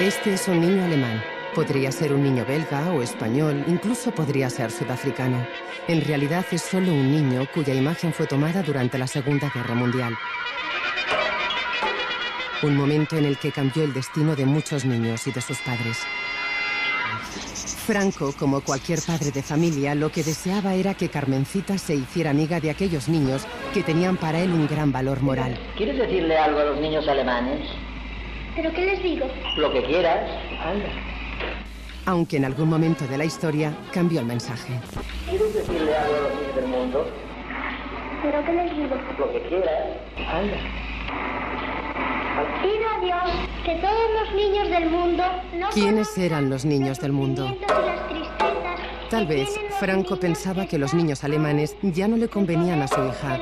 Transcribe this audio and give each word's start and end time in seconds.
Este 0.00 0.34
es 0.34 0.46
un 0.46 0.60
niño 0.60 0.84
alemán. 0.84 1.20
Podría 1.56 1.90
ser 1.90 2.12
un 2.12 2.22
niño 2.22 2.44
belga 2.46 2.92
o 2.92 3.02
español, 3.02 3.64
incluso 3.66 4.12
podría 4.12 4.48
ser 4.48 4.70
sudafricano. 4.70 5.44
En 5.88 6.00
realidad 6.02 6.46
es 6.52 6.62
solo 6.62 6.92
un 6.92 7.10
niño 7.10 7.48
cuya 7.52 7.74
imagen 7.74 8.12
fue 8.12 8.28
tomada 8.28 8.62
durante 8.62 8.96
la 8.96 9.08
Segunda 9.08 9.50
Guerra 9.52 9.74
Mundial. 9.74 10.16
Un 12.62 12.76
momento 12.76 13.16
en 13.16 13.24
el 13.24 13.38
que 13.38 13.50
cambió 13.50 13.82
el 13.82 13.92
destino 13.92 14.36
de 14.36 14.46
muchos 14.46 14.84
niños 14.84 15.26
y 15.26 15.32
de 15.32 15.40
sus 15.40 15.58
padres. 15.58 15.98
Franco, 17.84 18.32
como 18.38 18.60
cualquier 18.60 19.00
padre 19.02 19.32
de 19.32 19.42
familia, 19.42 19.96
lo 19.96 20.12
que 20.12 20.22
deseaba 20.22 20.74
era 20.74 20.94
que 20.94 21.08
Carmencita 21.08 21.76
se 21.76 21.96
hiciera 21.96 22.30
amiga 22.30 22.60
de 22.60 22.70
aquellos 22.70 23.08
niños 23.08 23.48
que 23.74 23.82
tenían 23.82 24.16
para 24.16 24.38
él 24.38 24.52
un 24.52 24.68
gran 24.68 24.92
valor 24.92 25.22
moral. 25.22 25.58
¿Quieres 25.76 25.98
decirle 25.98 26.36
algo 26.36 26.60
a 26.60 26.64
los 26.66 26.80
niños 26.80 27.08
alemanes? 27.08 27.68
¿Pero 28.60 28.72
qué 28.72 28.86
les 28.86 29.00
digo? 29.04 29.24
Lo 29.56 29.72
que 29.72 29.84
quieras. 29.84 30.28
Anda. 30.60 30.88
Aunque 32.06 32.38
en 32.38 32.44
algún 32.44 32.68
momento 32.68 33.06
de 33.06 33.16
la 33.16 33.24
historia 33.24 33.72
cambió 33.92 34.18
el 34.18 34.26
mensaje. 34.26 34.72
¿Quieres 35.28 35.54
decirle 35.54 35.94
algo 35.94 36.16
a 36.16 36.20
los 36.22 36.34
niños 36.34 36.56
del 36.56 36.66
mundo? 36.66 37.06
¿Pero 38.20 38.44
qué 38.44 38.52
les 38.54 38.76
digo? 38.76 38.96
Lo 39.16 39.32
que 39.32 39.42
quieras. 39.42 39.84
Anda. 40.26 40.56
Pido 42.60 42.88
a 42.88 43.00
Dios 43.00 43.46
que 43.64 43.74
todos 43.76 44.10
los 44.20 44.34
niños 44.34 44.70
del 44.70 44.90
mundo 44.90 45.22
no 45.54 45.68
¿Quiénes 45.70 46.18
eran 46.18 46.50
los 46.50 46.64
niños 46.64 46.98
del 46.98 47.12
mundo? 47.12 47.56
Tal 49.08 49.26
vez 49.28 49.48
Franco 49.78 50.16
pensaba 50.16 50.66
que 50.66 50.78
los 50.78 50.94
niños 50.94 51.22
alemanes 51.22 51.76
ya 51.82 52.08
no 52.08 52.16
le 52.16 52.28
convenían 52.28 52.82
a 52.82 52.88
su 52.88 53.04
hija. 53.06 53.38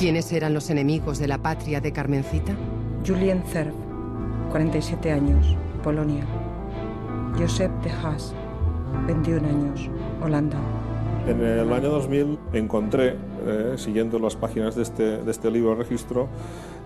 ¿Quiénes 0.00 0.32
eran 0.32 0.54
los 0.54 0.70
enemigos 0.70 1.18
de 1.18 1.28
la 1.28 1.36
patria 1.36 1.82
de 1.82 1.92
Carmencita? 1.92 2.54
Julien 3.06 3.42
Cerf, 3.44 3.74
47 4.50 5.12
años, 5.12 5.54
Polonia. 5.84 6.24
Josep 7.38 7.70
de 7.82 7.90
Haas, 7.90 8.32
21 9.06 9.46
años, 9.46 9.90
Holanda. 10.22 10.56
En 11.26 11.42
el 11.42 11.70
año 11.70 11.90
2000 11.90 12.38
encontré, 12.54 13.18
eh, 13.46 13.74
siguiendo 13.76 14.18
las 14.18 14.36
páginas 14.36 14.74
de 14.74 14.84
este, 14.84 15.18
de 15.18 15.30
este 15.30 15.50
libro 15.50 15.74
registro, 15.74 16.28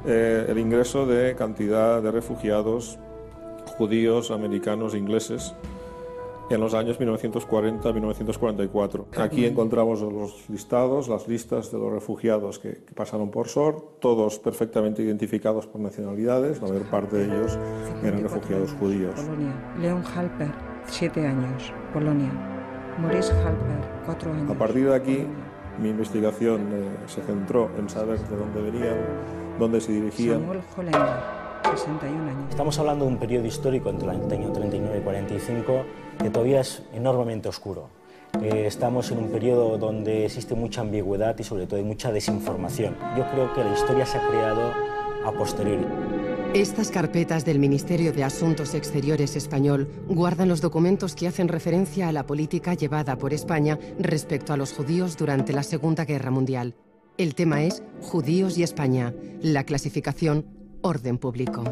eh, 0.05 0.47
el 0.49 0.59
ingreso 0.59 1.07
de 1.07 1.37
cantidad 1.37 2.03
de 2.03 2.11
refugiados 2.11 2.99
judíos, 3.79 4.33
americanos, 4.33 4.97
ingleses 4.97 5.55
en 6.51 6.61
los 6.61 6.75
años 6.75 7.01
1940-1944. 7.01 9.07
Aquí 9.17 9.47
encontramos 9.47 10.01
los 10.01 10.49
listados, 10.49 11.09
las 11.09 11.29
listas 11.29 11.71
de 11.73 11.79
los 11.79 11.93
refugiados 11.93 12.59
que, 12.59 12.85
que 12.85 12.95
pasaron 12.95 13.31
por 13.31 13.49
SOR, 13.49 13.99
todos 14.01 14.39
perfectamente 14.39 15.03
identificados 15.03 15.67
por 15.67 15.81
nacionalidades, 15.81 16.61
la 16.61 16.69
mayor 16.69 16.91
parte 16.91 17.17
de 17.17 17.25
ellos 17.25 17.59
eran 18.03 18.23
refugiados 18.23 18.73
judíos. 18.73 19.19
Polonia. 19.21 19.55
Leon 19.81 20.05
Halper, 20.05 20.53
7 20.87 21.27
años, 21.27 21.73
Polonia. 21.93 22.33
Maurice 23.01 23.33
Halper, 23.33 23.81
4 24.07 24.33
años. 24.33 24.51
A 24.51 24.55
partir 24.55 24.89
de 24.89 24.95
aquí, 24.95 25.27
mi 25.79 25.89
investigación 25.89 26.69
eh, 26.73 26.97
se 27.07 27.23
centró 27.23 27.71
en 27.77 27.89
saber 27.89 28.21
de 28.21 28.37
dónde 28.37 28.63
venían, 28.63 28.97
dónde 29.59 29.81
se 29.81 29.93
dirigían. 29.93 30.41
Samuel 30.41 30.61
Hollander, 30.77 31.44
61 31.77 32.31
años. 32.31 32.51
Estamos 32.51 32.79
hablando 32.79 33.05
de 33.05 33.11
un 33.13 33.19
periodo 33.19 33.47
histórico 33.47 33.91
entre 33.91 34.09
el 34.09 34.17
año 34.33 34.53
39 34.53 34.99
y 34.99 35.01
45 35.03 35.85
que 36.23 36.31
todavía 36.31 36.61
es 36.61 36.83
enormemente 36.93 37.49
oscuro. 37.49 37.89
Eh, 38.43 38.65
estamos 38.67 39.11
en 39.11 39.19
un 39.19 39.31
periodo 39.31 39.79
donde 39.79 40.27
existe 40.27 40.55
mucha 40.55 40.81
ambigüedad 40.81 41.39
y 41.39 41.45
sobre 41.45 41.67
todo 41.67 41.77
hay 41.77 41.85
mucha 41.85 42.13
desinformación. 42.13 42.97
Yo 43.17 43.29
creo 43.31 43.53
que 43.55 43.65
la 43.65 43.73
historia 43.73 44.07
se 44.07 44.19
ha 44.19 44.29
creado 44.29 44.73
a 45.25 45.33
posteriori. 45.33 45.87
Estas 46.55 46.91
carpetas 46.91 47.45
del 47.45 47.59
Ministerio 47.59 48.13
de 48.13 48.23
Asuntos 48.23 48.75
Exteriores 48.75 49.35
español 49.35 49.89
guardan 50.09 50.49
los 50.49 50.61
documentos 50.61 51.17
que 51.17 51.27
hacen 51.27 51.49
referencia 51.49 52.09
a 52.09 52.13
la 52.13 52.27
política 52.27 52.75
llevada 52.75 53.19
por 53.19 53.33
España 53.33 53.79
respecto 53.99 54.53
a 54.53 54.57
los 54.57 54.73
judíos 54.73 55.17
durante 55.17 55.53
la 55.53 55.65
Segunda 55.65 56.05
Guerra 56.05 56.31
Mundial. 56.31 56.75
El 57.19 57.35
tema 57.35 57.63
es 57.63 57.83
Judíos 58.03 58.59
y 58.59 58.63
España. 58.63 59.15
La 59.41 59.65
clasificación, 59.65 60.47
orden 60.85 61.17
público. 61.17 61.65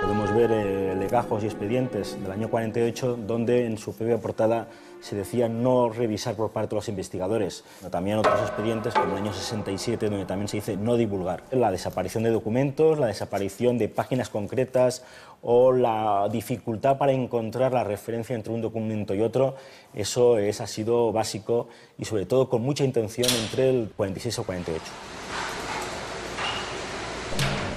Podemos 0.00 0.32
ver 0.32 0.52
eh, 0.52 0.94
legajos 0.96 1.42
y 1.42 1.46
expedientes 1.46 2.16
del 2.22 2.30
año 2.30 2.48
48 2.48 3.18
donde 3.26 3.66
en 3.66 3.76
su 3.76 3.92
propia 3.92 4.18
portada 4.18 4.68
se 5.00 5.16
decía 5.16 5.48
no 5.48 5.90
revisar 5.90 6.36
por 6.36 6.52
parte 6.52 6.70
de 6.70 6.76
los 6.76 6.88
investigadores. 6.88 7.64
También 7.90 8.18
otros 8.18 8.40
expedientes 8.40 8.94
como 8.94 9.16
el 9.16 9.22
año 9.22 9.32
67 9.32 10.08
donde 10.08 10.26
también 10.26 10.46
se 10.46 10.58
dice 10.58 10.76
no 10.76 10.96
divulgar. 10.96 11.42
La 11.50 11.72
desaparición 11.72 12.22
de 12.22 12.30
documentos, 12.30 13.00
la 13.00 13.08
desaparición 13.08 13.78
de 13.78 13.88
páginas 13.88 14.28
concretas 14.28 15.02
o 15.42 15.72
la 15.72 16.28
dificultad 16.30 16.98
para 16.98 17.10
encontrar 17.10 17.72
la 17.72 17.82
referencia 17.82 18.36
entre 18.36 18.52
un 18.52 18.60
documento 18.60 19.14
y 19.14 19.22
otro, 19.22 19.56
eso 19.92 20.38
es, 20.38 20.60
ha 20.60 20.68
sido 20.68 21.12
básico 21.12 21.68
y 21.98 22.04
sobre 22.04 22.26
todo 22.26 22.48
con 22.48 22.62
mucha 22.62 22.84
intención 22.84 23.28
entre 23.42 23.70
el 23.70 23.90
46 23.96 24.38
o 24.38 24.44
48. 24.44 25.17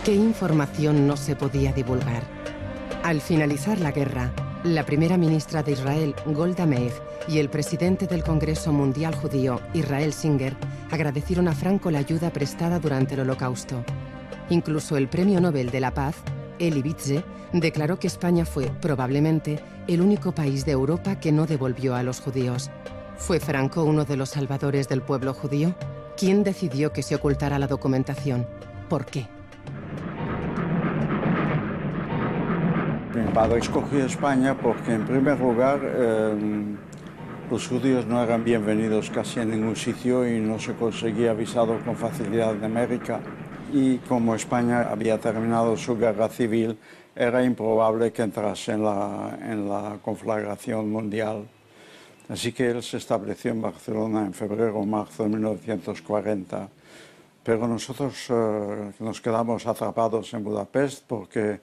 ¿Qué 0.03 0.15
información 0.15 1.05
no 1.05 1.15
se 1.15 1.35
podía 1.35 1.73
divulgar? 1.73 2.23
Al 3.03 3.21
finalizar 3.21 3.79
la 3.79 3.91
guerra, 3.91 4.33
la 4.63 4.83
primera 4.83 5.15
ministra 5.15 5.61
de 5.61 5.73
Israel, 5.73 6.15
Golda 6.25 6.65
Meir, 6.65 6.91
y 7.27 7.37
el 7.37 7.51
presidente 7.51 8.07
del 8.07 8.23
Congreso 8.23 8.73
Mundial 8.73 9.13
Judío, 9.13 9.61
Israel 9.75 10.11
Singer, 10.11 10.55
agradecieron 10.89 11.47
a 11.47 11.53
Franco 11.53 11.91
la 11.91 11.99
ayuda 11.99 12.31
prestada 12.31 12.79
durante 12.79 13.13
el 13.13 13.19
Holocausto. 13.19 13.85
Incluso 14.49 14.97
el 14.97 15.07
Premio 15.07 15.39
Nobel 15.39 15.69
de 15.69 15.81
la 15.81 15.93
Paz, 15.93 16.15
Elie 16.57 16.81
Wiesel, 16.81 17.23
declaró 17.53 17.99
que 17.99 18.07
España 18.07 18.43
fue, 18.43 18.71
probablemente, 18.81 19.59
el 19.87 20.01
único 20.01 20.31
país 20.31 20.65
de 20.65 20.71
Europa 20.71 21.19
que 21.19 21.31
no 21.31 21.45
devolvió 21.45 21.93
a 21.93 22.01
los 22.01 22.21
judíos. 22.21 22.71
¿Fue 23.17 23.39
Franco 23.39 23.83
uno 23.83 24.03
de 24.03 24.17
los 24.17 24.29
salvadores 24.29 24.89
del 24.89 25.03
pueblo 25.03 25.35
judío? 25.35 25.75
¿Quién 26.17 26.43
decidió 26.43 26.91
que 26.91 27.03
se 27.03 27.13
ocultara 27.13 27.59
la 27.59 27.67
documentación? 27.67 28.47
¿Por 28.89 29.05
qué? 29.05 29.27
Mi 33.15 33.33
padre 33.33 33.59
escogió 33.59 34.05
España 34.05 34.57
porque, 34.57 34.93
en 34.93 35.05
primer 35.05 35.39
lugar, 35.39 35.79
eh, 35.83 36.75
los 37.49 37.67
judíos 37.67 38.05
no 38.05 38.23
eran 38.23 38.45
bienvenidos 38.45 39.09
casi 39.09 39.41
en 39.41 39.51
ningún 39.51 39.75
sitio 39.75 40.25
y 40.25 40.39
no 40.39 40.57
se 40.57 40.73
conseguía 40.73 41.33
visado 41.33 41.77
con 41.83 41.97
facilidad 41.97 42.55
en 42.55 42.63
América. 42.63 43.19
Y 43.73 43.97
como 43.97 44.35
España 44.35 44.83
había 44.89 45.17
terminado 45.17 45.75
su 45.75 45.97
guerra 45.97 46.29
civil, 46.29 46.77
era 47.13 47.43
improbable 47.43 48.13
que 48.13 48.21
entrase 48.21 48.71
en 48.71 48.83
la, 48.83 49.37
en 49.41 49.67
la 49.67 49.97
conflagración 50.01 50.89
mundial. 50.89 51.45
Así 52.29 52.53
que 52.53 52.71
él 52.71 52.81
se 52.81 52.95
estableció 52.95 53.51
en 53.51 53.61
Barcelona 53.61 54.25
en 54.25 54.33
febrero 54.33 54.79
o 54.79 54.85
marzo 54.85 55.23
de 55.23 55.29
1940. 55.29 56.69
Pero 57.43 57.67
nosotros 57.67 58.15
eh, 58.29 58.91
nos 58.99 59.19
quedamos 59.21 59.65
atrapados 59.65 60.33
en 60.33 60.43
Budapest 60.43 61.03
porque 61.07 61.59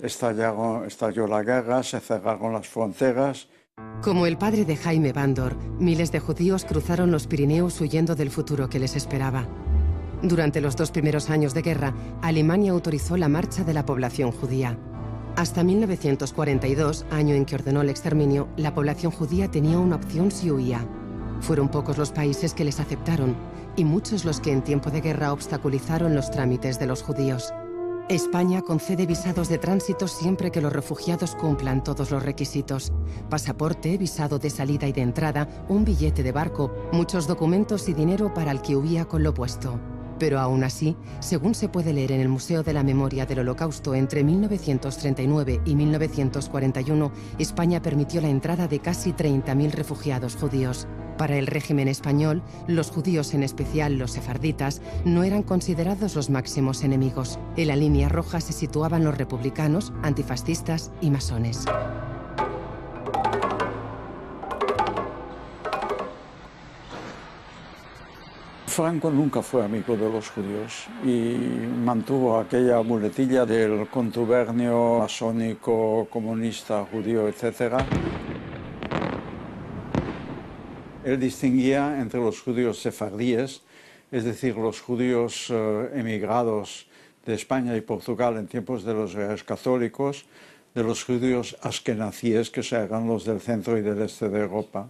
estallaron- 0.00 0.84
estalló 0.86 1.26
la 1.26 1.42
guerra, 1.42 1.82
se 1.82 2.00
cerraron 2.00 2.52
las 2.52 2.66
fronteras 2.68 3.48
Como 4.02 4.26
el 4.26 4.36
padre 4.36 4.64
de 4.64 4.76
Jaime 4.76 5.12
Bandor, 5.12 5.56
miles 5.78 6.10
de 6.12 6.20
judíos 6.20 6.64
cruzaron 6.64 7.10
los 7.10 7.26
Pirineos 7.26 7.80
huyendo 7.80 8.14
del 8.14 8.30
futuro 8.30 8.68
que 8.68 8.78
les 8.80 8.96
esperaba. 8.96 9.46
Durante 10.22 10.60
los 10.60 10.76
dos 10.76 10.90
primeros 10.90 11.30
años 11.30 11.54
de 11.54 11.62
guerra, 11.62 11.94
Alemania 12.20 12.72
autorizó 12.72 13.16
la 13.16 13.28
marcha 13.28 13.64
de 13.64 13.74
la 13.74 13.84
población 13.86 14.30
judía. 14.30 14.76
Hasta 15.36 15.64
1942, 15.64 17.06
año 17.10 17.34
en 17.34 17.44
que 17.46 17.54
ordenó 17.54 17.80
el 17.80 17.88
exterminio, 17.90 18.48
la 18.56 18.74
población 18.74 19.10
judía 19.10 19.50
tenía 19.50 19.78
una 19.78 19.96
opción 19.96 20.30
si 20.30 20.50
huía. 20.50 20.84
Fueron 21.40 21.68
pocos 21.70 21.96
los 21.96 22.12
países 22.12 22.54
que 22.54 22.64
les 22.64 22.78
aceptaron 22.78 23.34
y 23.76 23.84
muchos 23.84 24.24
los 24.24 24.40
que 24.40 24.52
en 24.52 24.62
tiempo 24.62 24.90
de 24.90 25.00
guerra 25.00 25.32
obstaculizaron 25.32 26.14
los 26.14 26.30
trámites 26.30 26.78
de 26.78 26.86
los 26.86 27.02
judíos. 27.02 27.52
España 28.08 28.62
concede 28.62 29.06
visados 29.06 29.48
de 29.48 29.58
tránsito 29.58 30.08
siempre 30.08 30.50
que 30.50 30.60
los 30.60 30.72
refugiados 30.72 31.34
cumplan 31.34 31.82
todos 31.82 32.10
los 32.10 32.22
requisitos. 32.22 32.92
Pasaporte, 33.30 33.96
visado 33.96 34.38
de 34.38 34.50
salida 34.50 34.86
y 34.86 34.92
de 34.92 35.02
entrada, 35.02 35.48
un 35.68 35.84
billete 35.84 36.22
de 36.22 36.32
barco, 36.32 36.72
muchos 36.92 37.26
documentos 37.26 37.88
y 37.88 37.94
dinero 37.94 38.34
para 38.34 38.50
el 38.50 38.60
que 38.60 38.76
huía 38.76 39.04
con 39.04 39.22
lo 39.22 39.32
puesto. 39.32 39.78
Pero 40.18 40.38
aún 40.38 40.64
así, 40.64 40.96
según 41.20 41.54
se 41.54 41.68
puede 41.68 41.92
leer 41.92 42.12
en 42.12 42.20
el 42.20 42.28
Museo 42.28 42.62
de 42.62 42.72
la 42.72 42.82
Memoria 42.82 43.26
del 43.26 43.40
Holocausto 43.40 43.94
entre 43.94 44.24
1939 44.24 45.60
y 45.64 45.74
1941, 45.74 47.12
España 47.38 47.82
permitió 47.82 48.20
la 48.20 48.28
entrada 48.28 48.68
de 48.68 48.80
casi 48.80 49.12
30.000 49.12 49.70
refugiados 49.72 50.36
judíos. 50.36 50.86
Para 51.18 51.36
el 51.36 51.46
régimen 51.46 51.88
español, 51.88 52.42
los 52.66 52.90
judíos, 52.90 53.34
en 53.34 53.42
especial 53.42 53.98
los 53.98 54.12
sefarditas, 54.12 54.80
no 55.04 55.24
eran 55.24 55.42
considerados 55.42 56.16
los 56.16 56.30
máximos 56.30 56.82
enemigos. 56.82 57.38
En 57.56 57.68
la 57.68 57.76
línea 57.76 58.08
roja 58.08 58.40
se 58.40 58.52
situaban 58.52 59.04
los 59.04 59.16
republicanos, 59.16 59.92
antifascistas 60.02 60.90
y 61.00 61.10
masones. 61.10 61.64
Franco 68.72 69.10
nunca 69.10 69.42
fue 69.42 69.62
amigo 69.62 69.94
de 69.98 70.08
los 70.08 70.30
judíos 70.30 70.86
y 71.04 71.36
mantuvo 71.84 72.38
aquella 72.38 72.82
muletilla 72.82 73.44
del 73.44 73.86
contubernio 73.88 75.00
masónico, 75.00 76.08
comunista, 76.08 76.86
judío, 76.90 77.28
etc. 77.28 77.74
Él 81.04 81.20
distinguía 81.20 82.00
entre 82.00 82.18
los 82.18 82.40
judíos 82.40 82.78
sefardíes, 82.80 83.60
es 84.10 84.24
decir, 84.24 84.56
los 84.56 84.80
judíos 84.80 85.48
eh, 85.50 85.90
emigrados 85.92 86.86
de 87.26 87.34
España 87.34 87.76
y 87.76 87.82
Portugal 87.82 88.38
en 88.38 88.46
tiempos 88.46 88.84
de 88.84 88.94
los 88.94 89.12
reyes 89.12 89.44
católicos, 89.44 90.24
de 90.74 90.82
los 90.82 91.04
judíos 91.04 91.58
askenazíes, 91.60 92.48
que 92.48 92.62
eran 92.74 93.06
los 93.06 93.26
del 93.26 93.42
centro 93.42 93.76
y 93.76 93.82
del 93.82 94.00
este 94.00 94.30
de 94.30 94.40
Europa, 94.40 94.88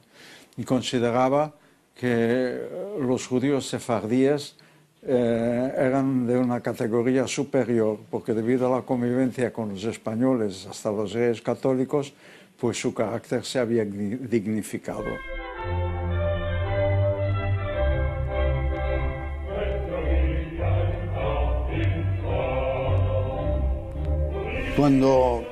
y 0.56 0.62
consideraba 0.62 1.54
que 1.94 2.60
los 3.00 3.26
judíos 3.26 3.68
sefardíes 3.68 4.56
eh, 5.04 5.74
eran 5.76 6.26
de 6.26 6.38
una 6.38 6.60
categoría 6.60 7.26
superior, 7.26 7.98
porque 8.10 8.34
debido 8.34 8.72
a 8.72 8.78
la 8.78 8.82
convivencia 8.86 9.52
con 9.52 9.70
los 9.70 9.84
españoles 9.84 10.66
hasta 10.66 10.92
los 10.92 11.12
reyes 11.12 11.42
católicos, 11.42 12.14
pues 12.58 12.80
su 12.80 12.94
carácter 12.94 13.44
se 13.44 13.58
había 13.58 13.84
dignificado. 13.84 15.04
Cuando 24.76 25.44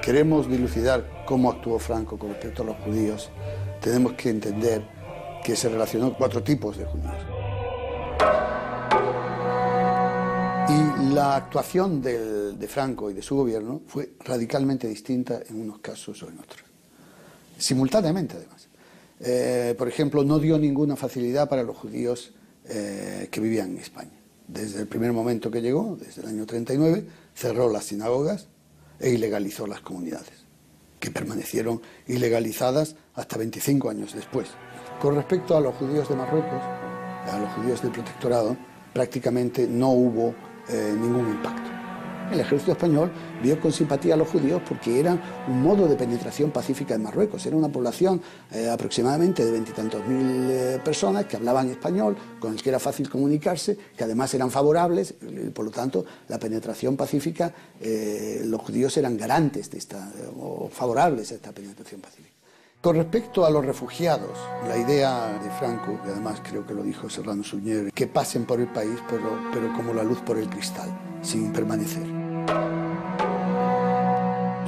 queremos 0.00 0.48
dilucidar 0.48 1.04
cómo 1.26 1.50
actuó 1.50 1.78
Franco 1.78 2.16
con 2.16 2.30
respecto 2.30 2.62
a 2.62 2.66
los 2.66 2.76
judíos, 2.76 3.30
tenemos 3.80 4.12
que 4.12 4.30
entender 4.30 4.97
que 5.48 5.56
se 5.56 5.70
relacionó 5.70 6.12
cuatro 6.12 6.42
tipos 6.42 6.76
de 6.76 6.84
judíos. 6.84 7.14
Y 10.68 11.14
la 11.14 11.36
actuación 11.36 12.02
de 12.02 12.68
Franco 12.68 13.10
y 13.10 13.14
de 13.14 13.22
su 13.22 13.34
gobierno 13.34 13.80
fue 13.86 14.12
radicalmente 14.26 14.86
distinta 14.86 15.40
en 15.48 15.62
unos 15.62 15.78
casos 15.78 16.22
o 16.22 16.28
en 16.28 16.38
otros. 16.38 16.60
Simultáneamente, 17.56 18.36
además. 18.36 18.68
Eh, 19.20 19.74
por 19.78 19.88
ejemplo, 19.88 20.22
no 20.22 20.38
dio 20.38 20.58
ninguna 20.58 20.96
facilidad 20.96 21.48
para 21.48 21.62
los 21.62 21.78
judíos 21.78 22.34
eh, 22.66 23.28
que 23.30 23.40
vivían 23.40 23.70
en 23.70 23.78
España. 23.78 24.20
Desde 24.46 24.80
el 24.80 24.86
primer 24.86 25.14
momento 25.14 25.50
que 25.50 25.62
llegó, 25.62 25.96
desde 25.98 26.20
el 26.20 26.28
año 26.28 26.44
39, 26.44 27.06
cerró 27.34 27.72
las 27.72 27.86
sinagogas 27.86 28.48
e 29.00 29.12
ilegalizó 29.12 29.66
las 29.66 29.80
comunidades, 29.80 30.44
que 31.00 31.10
permanecieron 31.10 31.80
ilegalizadas 32.06 32.96
hasta 33.14 33.38
25 33.38 33.88
años 33.88 34.14
después. 34.14 34.48
Con 35.00 35.14
respecto 35.14 35.56
a 35.56 35.60
los 35.60 35.76
judíos 35.76 36.08
de 36.08 36.16
Marruecos, 36.16 36.60
a 37.30 37.38
los 37.38 37.52
judíos 37.52 37.80
del 37.82 37.92
protectorado, 37.92 38.56
prácticamente 38.92 39.68
no 39.68 39.90
hubo 39.92 40.34
eh, 40.68 40.92
ningún 41.00 41.28
impacto. 41.28 41.70
El 42.32 42.40
ejército 42.40 42.72
español 42.72 43.12
vio 43.40 43.60
con 43.60 43.72
simpatía 43.72 44.14
a 44.14 44.16
los 44.16 44.28
judíos 44.28 44.60
porque 44.68 44.98
eran 44.98 45.22
un 45.46 45.62
modo 45.62 45.86
de 45.86 45.94
penetración 45.94 46.50
pacífica 46.50 46.94
en 46.94 47.04
Marruecos. 47.04 47.46
Era 47.46 47.56
una 47.56 47.68
población 47.68 48.20
eh, 48.50 48.68
aproximadamente 48.68 49.44
de 49.44 49.52
veintitantos 49.52 50.04
mil 50.04 50.50
eh, 50.50 50.80
personas 50.84 51.26
que 51.26 51.36
hablaban 51.36 51.70
español, 51.70 52.16
con 52.40 52.54
el 52.54 52.60
que 52.60 52.68
era 52.68 52.80
fácil 52.80 53.08
comunicarse, 53.08 53.78
que 53.96 54.02
además 54.02 54.34
eran 54.34 54.50
favorables, 54.50 55.14
y 55.22 55.50
por 55.50 55.64
lo 55.64 55.70
tanto 55.70 56.04
la 56.26 56.40
penetración 56.40 56.96
pacífica, 56.96 57.54
los 57.80 58.60
judíos 58.60 58.96
eran 58.96 59.16
garantes 59.16 59.70
de 59.70 59.78
esta, 59.78 60.10
o 60.36 60.68
favorables 60.68 61.30
a 61.30 61.36
esta 61.36 61.52
penetración 61.52 62.00
pacífica. 62.00 62.37
Con 62.80 62.94
respecto 62.94 63.44
a 63.44 63.50
los 63.50 63.64
refugiados, 63.64 64.38
la 64.68 64.78
idea 64.78 65.36
de 65.42 65.50
Franco, 65.50 66.00
que 66.00 66.10
además 66.10 66.40
creo 66.48 66.64
que 66.64 66.74
lo 66.74 66.84
dijo 66.84 67.10
Serrano 67.10 67.42
Suñer, 67.42 67.92
que 67.92 68.06
pasen 68.06 68.44
por 68.44 68.60
el 68.60 68.68
país, 68.68 69.00
pero, 69.10 69.72
como 69.74 69.92
la 69.92 70.04
luz 70.04 70.20
por 70.20 70.38
el 70.38 70.48
cristal, 70.48 70.88
sin 71.20 71.52
permanecer. 71.52 72.04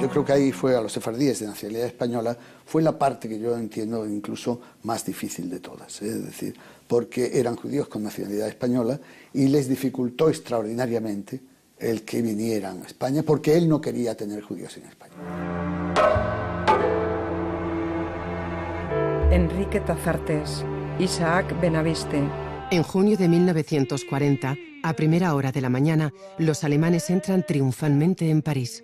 Yo 0.01 0.09
creo 0.09 0.25
que 0.25 0.33
ahí 0.33 0.51
fue 0.51 0.75
a 0.75 0.81
los 0.81 0.91
sefardíes 0.91 1.39
de 1.39 1.47
nacionalidad 1.47 1.87
española, 1.87 2.37
fue 2.65 2.81
la 2.81 2.99
parte 2.99 3.29
que 3.29 3.39
yo 3.39 3.55
entiendo 3.55 4.05
incluso 4.05 4.59
más 4.83 5.05
difícil 5.05 5.49
de 5.49 5.61
todas, 5.61 6.01
¿eh? 6.01 6.07
es 6.07 6.25
decir, 6.25 6.57
porque 6.89 7.39
eran 7.39 7.55
judíos 7.55 7.87
con 7.87 8.03
nacionalidad 8.03 8.49
española 8.49 8.99
y 9.33 9.47
les 9.47 9.69
dificultó 9.69 10.27
extraordinariamente 10.27 11.39
el 11.79 12.03
que 12.03 12.21
vinieran 12.21 12.81
a 12.81 12.87
España, 12.87 13.23
porque 13.23 13.55
él 13.55 13.69
no 13.69 13.79
quería 13.79 14.17
tener 14.17 14.41
judíos 14.41 14.75
en 14.75 14.83
España. 14.83 16.40
Enrique 19.31 19.79
Tazartes, 19.79 20.65
Isaac 20.99 21.57
Benaviste. 21.61 22.21
En 22.69 22.83
junio 22.83 23.15
de 23.15 23.29
1940, 23.29 24.57
a 24.83 24.93
primera 24.93 25.33
hora 25.35 25.53
de 25.53 25.61
la 25.61 25.69
mañana, 25.69 26.11
los 26.37 26.65
alemanes 26.65 27.09
entran 27.09 27.45
triunfalmente 27.45 28.29
en 28.29 28.41
París. 28.41 28.83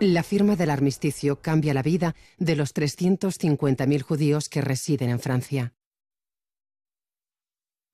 La 0.00 0.22
firma 0.22 0.56
del 0.56 0.70
armisticio 0.70 1.42
cambia 1.42 1.74
la 1.74 1.82
vida 1.82 2.14
de 2.38 2.56
los 2.56 2.74
350.000 2.74 4.00
judíos 4.00 4.48
que 4.48 4.62
residen 4.62 5.10
en 5.10 5.20
Francia. 5.20 5.74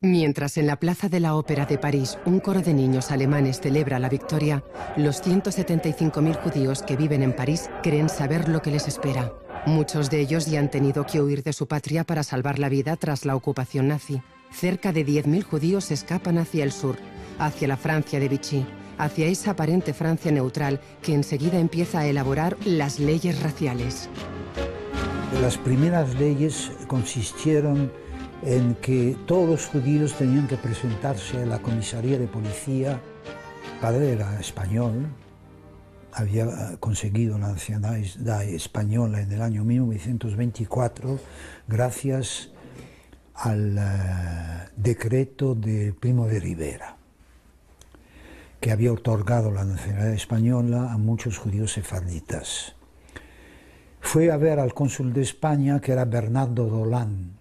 Mientras 0.02 0.56
en 0.56 0.67
la 0.67 0.76
Plaza 0.76 1.11
de 1.11 1.20
la 1.20 1.35
Ópera 1.35 1.67
de 1.67 1.76
París 1.76 2.17
un 2.25 2.41
coro 2.41 2.62
de 2.62 2.73
niños 2.73 3.11
alemanes 3.11 3.61
celebra 3.61 3.99
la 3.99 4.08
victoria, 4.08 4.64
los 4.97 5.23
175.000 5.23 6.37
judíos 6.37 6.81
que 6.81 6.97
viven 6.97 7.23
en 7.23 7.37
París 7.37 7.69
creen 7.82 8.08
saber 8.08 8.49
lo 8.49 8.62
que 8.62 8.70
les 8.70 8.88
espera. 8.88 9.35
Muchos 9.67 10.08
de 10.08 10.20
ellos 10.20 10.47
ya 10.47 10.58
han 10.58 10.70
tenido 10.70 11.05
que 11.05 11.20
huir 11.20 11.43
de 11.43 11.52
su 11.52 11.69
patria 11.69 12.05
para 12.05 12.23
salvar 12.23 12.58
la 12.58 12.70
vida 12.70 12.97
tras 12.97 13.26
la 13.26 13.37
ocupación 13.37 13.88
nazi. 13.88 14.23
Cerca 14.50 14.91
de 14.94 15.05
10.000 15.05 15.43
judíos 15.43 15.91
escapan 15.91 16.38
hacia 16.38 16.64
el 16.64 16.73
sur, 16.73 16.96
hacia 17.38 17.69
la 17.69 17.76
Francia 17.76 18.19
de 18.19 18.29
Vichy, 18.31 18.64
hacia 18.96 19.26
esa 19.26 19.50
aparente 19.50 19.93
Francia 19.93 20.32
neutral 20.32 20.81
que 21.03 21.12
enseguida 21.12 21.58
empieza 21.58 21.99
a 21.99 22.06
elaborar 22.06 22.56
las 22.64 23.00
leyes 23.00 23.43
raciales. 23.43 24.08
Las 25.43 25.58
primeras 25.58 26.14
leyes 26.14 26.73
consistieron 26.87 27.93
en 28.42 28.75
que 28.76 29.16
todos 29.26 29.48
los 29.48 29.66
judíos 29.66 30.14
tenían 30.14 30.48
que 30.48 30.56
presentarse 30.56 31.42
a 31.42 31.46
la 31.46 31.58
comisaría 31.58 32.19
de 32.19 32.26
policía. 32.26 33.00
Padre 33.81 34.12
era 34.12 34.40
español, 34.40 35.06
había 36.12 36.76
conseguido 36.81 37.38
la 37.38 37.48
nacionalidad 37.48 38.42
española 38.44 39.20
en 39.20 39.32
el 39.32 39.42
año 39.42 39.64
1924 39.64 41.19
gracias 41.69 42.50
al 43.34 43.78
eh, 43.78 43.82
decreto 44.76 45.54
del 45.54 45.94
Primo 45.94 46.26
de 46.26 46.40
Rivera, 46.40 46.96
que 48.60 48.72
había 48.72 48.93
otorgado 48.93 49.50
la 49.50 49.65
nacionalidad 49.65 50.12
española 50.12 50.93
a 50.93 50.98
muchos 50.98 51.38
judíos 51.38 51.72
sefarditas. 51.72 52.74
Fue 54.00 54.31
a 54.31 54.36
ver 54.36 54.58
al 54.58 54.74
cónsul 54.74 55.12
de 55.12 55.22
España, 55.22 55.81
que 55.81 55.93
era 55.93 56.05
Bernardo 56.05 56.67
Dolán, 56.67 57.40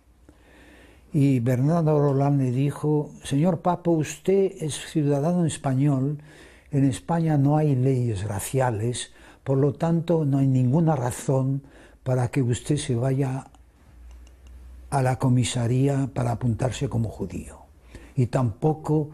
y 1.11 1.39
Bernardo 1.39 1.99
Roland 1.99 2.41
le 2.41 2.51
dijo, 2.51 3.11
señor 3.23 3.61
Papa, 3.61 3.89
usted 3.89 4.51
es 4.59 4.75
ciudadano 4.75 5.45
español, 5.45 6.19
en 6.71 6.85
España 6.85 7.37
no 7.37 7.57
hay 7.57 7.75
leyes 7.75 8.23
raciales, 8.23 9.11
por 9.43 9.57
lo 9.57 9.73
tanto 9.73 10.25
no 10.25 10.37
hay 10.37 10.47
ninguna 10.47 10.95
razón 10.95 11.63
para 12.03 12.29
que 12.29 12.43
usted 12.43 12.77
se 12.77 12.95
vaya 12.95 13.47
a 14.91 15.01
la 15.01 15.17
comisaría 15.17 16.09
para 16.13 16.31
apuntarse 16.31 16.89
como 16.89 17.09
judío. 17.09 17.59
Y 18.15 18.27
tampoco 18.27 19.09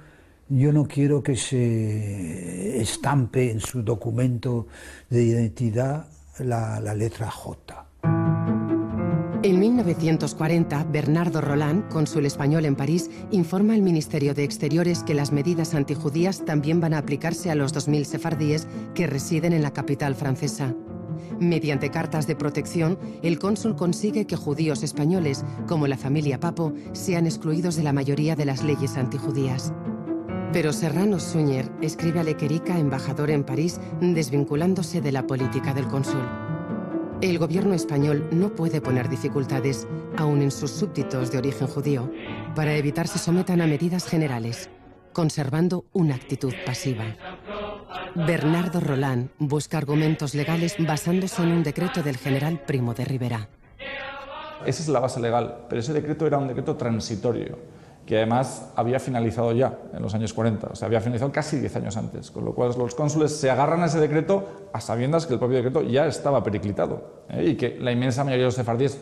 yo 0.50 0.74
no 0.74 0.88
quiero 0.88 1.24
que 1.24 1.38
se 1.38 2.82
estampe 2.82 3.52
en 3.52 3.60
su 3.62 3.84
documento 3.84 4.68
de 5.10 5.24
identidad 5.24 6.08
la, 6.40 6.80
la 6.82 6.94
letra 6.94 7.32
J. 7.32 7.85
En 9.46 9.60
1940, 9.60 10.86
Bernardo 10.86 11.40
Roland, 11.40 11.88
cónsul 11.90 12.26
español 12.26 12.66
en 12.66 12.76
París, 12.76 13.12
informa 13.30 13.76
al 13.76 13.84
Ministerio 13.84 14.34
de 14.34 14.44
Exteriores 14.44 15.04
que 15.04 15.14
las 15.14 15.32
medidas 15.32 15.76
antijudías 15.76 16.44
también 16.46 16.82
van 16.82 16.96
a 16.96 16.98
aplicarse 16.98 17.52
a 17.52 17.56
los 17.56 17.72
2.000 17.72 18.06
sefardíes 18.06 18.68
que 18.96 19.06
residen 19.06 19.54
en 19.54 19.62
la 19.62 19.70
capital 19.70 20.16
francesa. 20.16 20.74
Mediante 21.40 21.92
cartas 21.92 22.26
de 22.26 22.36
protección, 22.36 22.98
el 23.22 23.38
cónsul 23.38 23.76
consigue 23.76 24.26
que 24.26 24.36
judíos 24.36 24.82
españoles, 24.82 25.46
como 25.68 25.86
la 25.86 25.98
familia 25.98 26.40
Papo, 26.40 26.74
sean 26.94 27.28
excluidos 27.28 27.76
de 27.76 27.84
la 27.84 27.94
mayoría 27.94 28.36
de 28.36 28.46
las 28.46 28.64
leyes 28.64 28.98
antijudías. 28.98 29.72
Pero 30.54 30.74
Serrano 30.74 31.20
Suñer 31.20 31.72
escribe 31.84 32.20
a 32.20 32.24
Lequerica, 32.24 32.80
embajador 32.80 33.30
en 33.30 33.44
París, 33.44 33.80
desvinculándose 34.02 35.02
de 35.02 35.12
la 35.12 35.28
política 35.28 35.76
del 35.76 35.86
cónsul. 35.86 36.55
El 37.22 37.40
gobierno 37.40 37.74
español 37.74 38.28
no 38.32 38.50
puede 38.50 38.82
poner 38.82 39.08
dificultades, 39.08 39.88
aun 40.18 40.42
en 40.42 40.52
sus 40.52 40.72
súbditos 40.72 41.32
de 41.32 41.38
origen 41.38 41.68
judío, 41.68 42.12
para 42.56 42.76
evitar 42.76 43.08
se 43.08 43.20
sometan 43.20 43.62
a 43.62 43.68
medidas 43.68 44.06
generales, 44.06 44.70
conservando 45.14 45.86
una 45.94 46.16
actitud 46.16 46.54
pasiva. 46.66 47.06
Bernardo 48.16 48.82
Roland 48.82 49.30
busca 49.40 49.78
argumentos 49.78 50.36
legales 50.36 50.76
basándose 50.78 51.42
en 51.42 51.54
un 51.54 51.64
decreto 51.64 52.04
del 52.04 52.18
general 52.18 52.62
Primo 52.66 52.94
de 52.94 53.06
Rivera. 53.06 53.50
Esa 54.66 54.84
es 54.84 54.90
la 54.90 55.00
base 55.00 55.20
legal, 55.20 55.66
pero 55.70 55.80
ese 55.80 55.94
decreto 55.94 56.28
era 56.28 56.38
un 56.38 56.48
decreto 56.48 56.76
transitorio, 56.76 57.58
que 58.06 58.18
además 58.18 58.72
había 58.76 59.00
finalizado 59.00 59.52
ya 59.52 59.80
en 59.94 60.02
los 60.02 60.14
años 60.14 60.34
40, 60.34 60.68
o 60.72 60.76
sea, 60.76 60.86
había 60.88 61.02
finalizado 61.02 61.32
casi 61.32 61.58
10 61.58 61.76
años 61.78 61.98
antes, 61.98 62.30
con 62.30 62.46
lo 62.46 62.54
cual 62.54 62.72
los 62.78 62.94
cónsules 62.94 63.36
se 63.36 63.50
agarran 63.50 63.82
a 63.82 63.88
ese 63.88 64.00
decreto 64.00 64.70
a 64.74 64.80
sabiendas 64.80 65.26
que 65.26 65.34
el 65.34 65.40
propio 65.40 65.58
decreto 65.58 65.82
ya 65.82 66.06
estaba 66.06 66.44
periclitado 66.44 67.26
¿eh? 67.30 67.46
y 67.50 67.56
que 67.56 67.78
la 67.80 67.92
inmensa 67.92 68.24
mayoría 68.24 68.44
de 68.44 68.48
los 68.48 68.56
sefardíes 68.56 69.00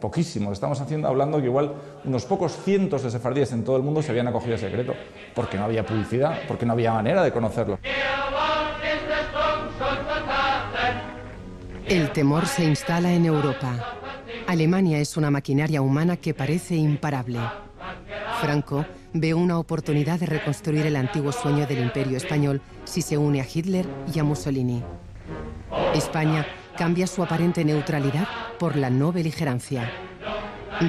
poquísimo, 0.00 0.52
estamos 0.52 0.80
haciendo, 0.80 1.08
hablando 1.08 1.38
que 1.38 1.46
igual 1.46 1.72
unos 2.04 2.24
pocos 2.24 2.56
cientos 2.64 3.02
de 3.02 3.10
sefardíes 3.10 3.52
en 3.52 3.64
todo 3.64 3.76
el 3.76 3.82
mundo 3.82 4.02
se 4.02 4.10
habían 4.10 4.28
acogido 4.28 4.54
a 4.54 4.56
ese 4.56 4.66
decreto, 4.66 4.94
porque 5.34 5.58
no 5.58 5.64
había 5.64 5.84
publicidad, 5.84 6.38
porque 6.48 6.66
no 6.66 6.72
había 6.72 6.92
manera 6.92 7.22
de 7.22 7.32
conocerlo. 7.32 7.78
El 11.86 12.10
temor 12.12 12.46
se 12.46 12.64
instala 12.64 13.12
en 13.12 13.26
Europa. 13.26 13.74
Alemania 14.46 14.98
es 14.98 15.16
una 15.16 15.30
maquinaria 15.30 15.82
humana 15.82 16.16
que 16.16 16.34
parece 16.34 16.76
imparable. 16.76 17.40
Franco 18.40 18.86
ve 19.12 19.34
una 19.34 19.58
oportunidad 19.58 20.18
de 20.18 20.26
reconstruir 20.26 20.86
el 20.86 20.96
antiguo 20.96 21.30
sueño 21.30 21.66
del 21.66 21.80
imperio 21.80 22.16
español 22.16 22.62
si 22.84 23.02
se 23.02 23.18
une 23.18 23.40
a 23.40 23.46
Hitler 23.46 23.86
y 24.12 24.18
a 24.18 24.24
Mussolini. 24.24 24.82
España 25.94 26.46
cambia 26.76 27.06
su 27.06 27.22
aparente 27.22 27.64
neutralidad 27.64 28.26
por 28.58 28.76
la 28.76 28.88
no 28.88 29.12
beligerancia. 29.12 29.90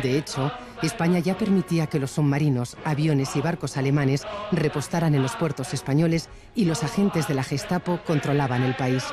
De 0.01 0.17
hecho, 0.17 0.51
España 0.81 1.19
ya 1.19 1.37
permitía 1.37 1.87
que 1.87 1.99
los 1.99 2.11
submarinos, 2.11 2.77
aviones 2.85 3.35
y 3.35 3.41
barcos 3.41 3.75
alemanes 3.75 4.23
repostaran 4.53 5.13
en 5.13 5.21
los 5.21 5.35
puertos 5.35 5.73
españoles 5.73 6.29
y 6.55 6.65
los 6.65 6.83
agentes 6.83 7.27
de 7.27 7.33
la 7.33 7.43
Gestapo 7.43 7.99
controlaban 8.07 8.63
el 8.63 8.75
país. 8.75 9.03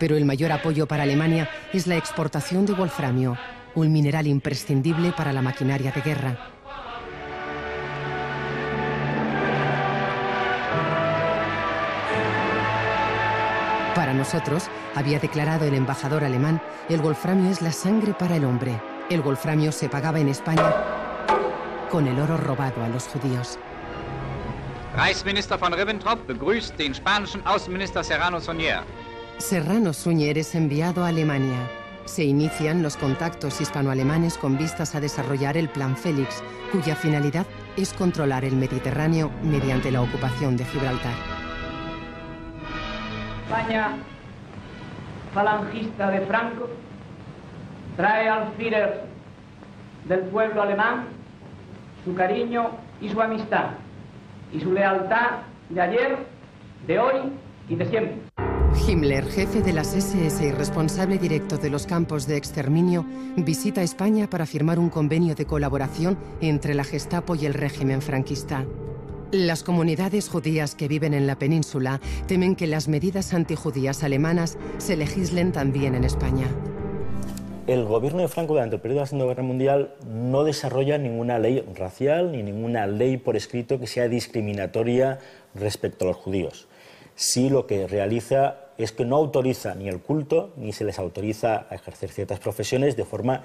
Pero 0.00 0.16
el 0.16 0.24
mayor 0.24 0.50
apoyo 0.50 0.88
para 0.88 1.04
Alemania 1.04 1.48
es 1.72 1.86
la 1.86 1.96
exportación 1.96 2.66
de 2.66 2.74
wolframio, 2.74 3.38
un 3.76 3.92
mineral 3.92 4.26
imprescindible 4.26 5.12
para 5.12 5.32
la 5.32 5.42
maquinaria 5.42 5.92
de 5.92 6.00
guerra. 6.00 6.55
Nosotros, 14.26 14.64
había 14.96 15.20
declarado 15.20 15.66
el 15.66 15.74
embajador 15.74 16.24
alemán, 16.24 16.60
el 16.88 17.00
wolframio 17.00 17.48
es 17.48 17.62
la 17.62 17.70
sangre 17.70 18.12
para 18.12 18.34
el 18.34 18.44
hombre. 18.44 18.80
El 19.08 19.22
wolframio 19.22 19.70
se 19.70 19.88
pagaba 19.88 20.18
en 20.18 20.28
España 20.28 20.74
con 21.92 22.08
el 22.08 22.18
oro 22.18 22.36
robado 22.36 22.82
a 22.82 22.88
los 22.88 23.04
judíos. 23.04 23.56
Reichsminister 24.96 25.56
von 25.60 25.72
Ribbentrop 25.72 26.26
begrüßt 26.26 26.76
den 26.76 26.92
spanischen 26.92 27.40
Außenminister 27.46 28.02
Serrano 28.02 28.40
Suñer. 28.40 28.82
Serrano 29.38 29.92
Suñer 29.92 30.36
es 30.38 30.56
enviado 30.56 31.04
a 31.04 31.08
Alemania. 31.08 31.70
Se 32.04 32.24
inician 32.24 32.82
los 32.82 32.96
contactos 32.96 33.60
hispano-alemanes 33.60 34.38
con 34.38 34.58
vistas 34.58 34.96
a 34.96 35.00
desarrollar 35.00 35.56
el 35.56 35.68
Plan 35.68 35.96
Félix, 35.96 36.42
cuya 36.72 36.96
finalidad 36.96 37.46
es 37.76 37.92
controlar 37.92 38.44
el 38.44 38.56
Mediterráneo 38.56 39.30
mediante 39.44 39.92
la 39.92 40.02
ocupación 40.02 40.56
de 40.56 40.64
Gibraltar. 40.64 41.14
España 43.44 43.96
falangista 45.36 46.10
de 46.10 46.22
Franco 46.22 46.66
trae 47.94 48.26
al 48.26 48.52
Führer 48.56 49.04
del 50.08 50.20
pueblo 50.30 50.62
alemán 50.62 51.08
su 52.06 52.14
cariño 52.14 52.70
y 53.02 53.10
su 53.10 53.20
amistad 53.20 53.72
y 54.50 54.60
su 54.60 54.72
lealtad 54.72 55.42
de 55.68 55.80
ayer, 55.82 56.16
de 56.86 56.98
hoy 56.98 57.32
y 57.68 57.76
de 57.76 57.84
siempre. 57.84 58.18
Himmler, 58.88 59.26
jefe 59.26 59.60
de 59.60 59.74
las 59.74 59.94
SS 59.94 60.46
y 60.46 60.52
responsable 60.52 61.18
directo 61.18 61.58
de 61.58 61.68
los 61.68 61.86
campos 61.86 62.26
de 62.26 62.38
exterminio, 62.38 63.04
visita 63.36 63.82
España 63.82 64.30
para 64.30 64.46
firmar 64.46 64.78
un 64.78 64.88
convenio 64.88 65.34
de 65.34 65.44
colaboración 65.44 66.16
entre 66.40 66.72
la 66.72 66.84
Gestapo 66.84 67.34
y 67.34 67.44
el 67.44 67.52
régimen 67.52 68.00
franquista. 68.00 68.64
Las 69.32 69.64
comunidades 69.64 70.28
judías 70.28 70.76
que 70.76 70.86
viven 70.86 71.12
en 71.12 71.26
la 71.26 71.36
península 71.36 72.00
temen 72.28 72.54
que 72.54 72.68
las 72.68 72.86
medidas 72.86 73.34
antijudías 73.34 74.04
alemanas 74.04 74.56
se 74.78 74.96
legislen 74.96 75.50
también 75.50 75.96
en 75.96 76.04
España. 76.04 76.46
El 77.66 77.84
gobierno 77.86 78.22
de 78.22 78.28
Franco 78.28 78.52
durante 78.52 78.76
el 78.76 78.80
periodo 78.80 79.00
de 79.00 79.02
la 79.02 79.06
Segunda 79.06 79.26
Guerra 79.26 79.42
Mundial 79.42 79.94
no 80.08 80.44
desarrolla 80.44 80.96
ninguna 80.96 81.40
ley 81.40 81.64
racial 81.74 82.30
ni 82.30 82.44
ninguna 82.44 82.86
ley 82.86 83.16
por 83.16 83.34
escrito 83.36 83.80
que 83.80 83.88
sea 83.88 84.06
discriminatoria 84.06 85.18
respecto 85.56 86.04
a 86.04 86.08
los 86.08 86.16
judíos. 86.18 86.68
Sí 87.16 87.50
lo 87.50 87.66
que 87.66 87.88
realiza 87.88 88.58
es 88.78 88.92
que 88.92 89.04
no 89.04 89.16
autoriza 89.16 89.74
ni 89.74 89.88
el 89.88 89.98
culto 89.98 90.52
ni 90.56 90.72
se 90.72 90.84
les 90.84 91.00
autoriza 91.00 91.66
a 91.68 91.74
ejercer 91.74 92.10
ciertas 92.10 92.38
profesiones 92.38 92.96
de 92.96 93.04
forma 93.04 93.42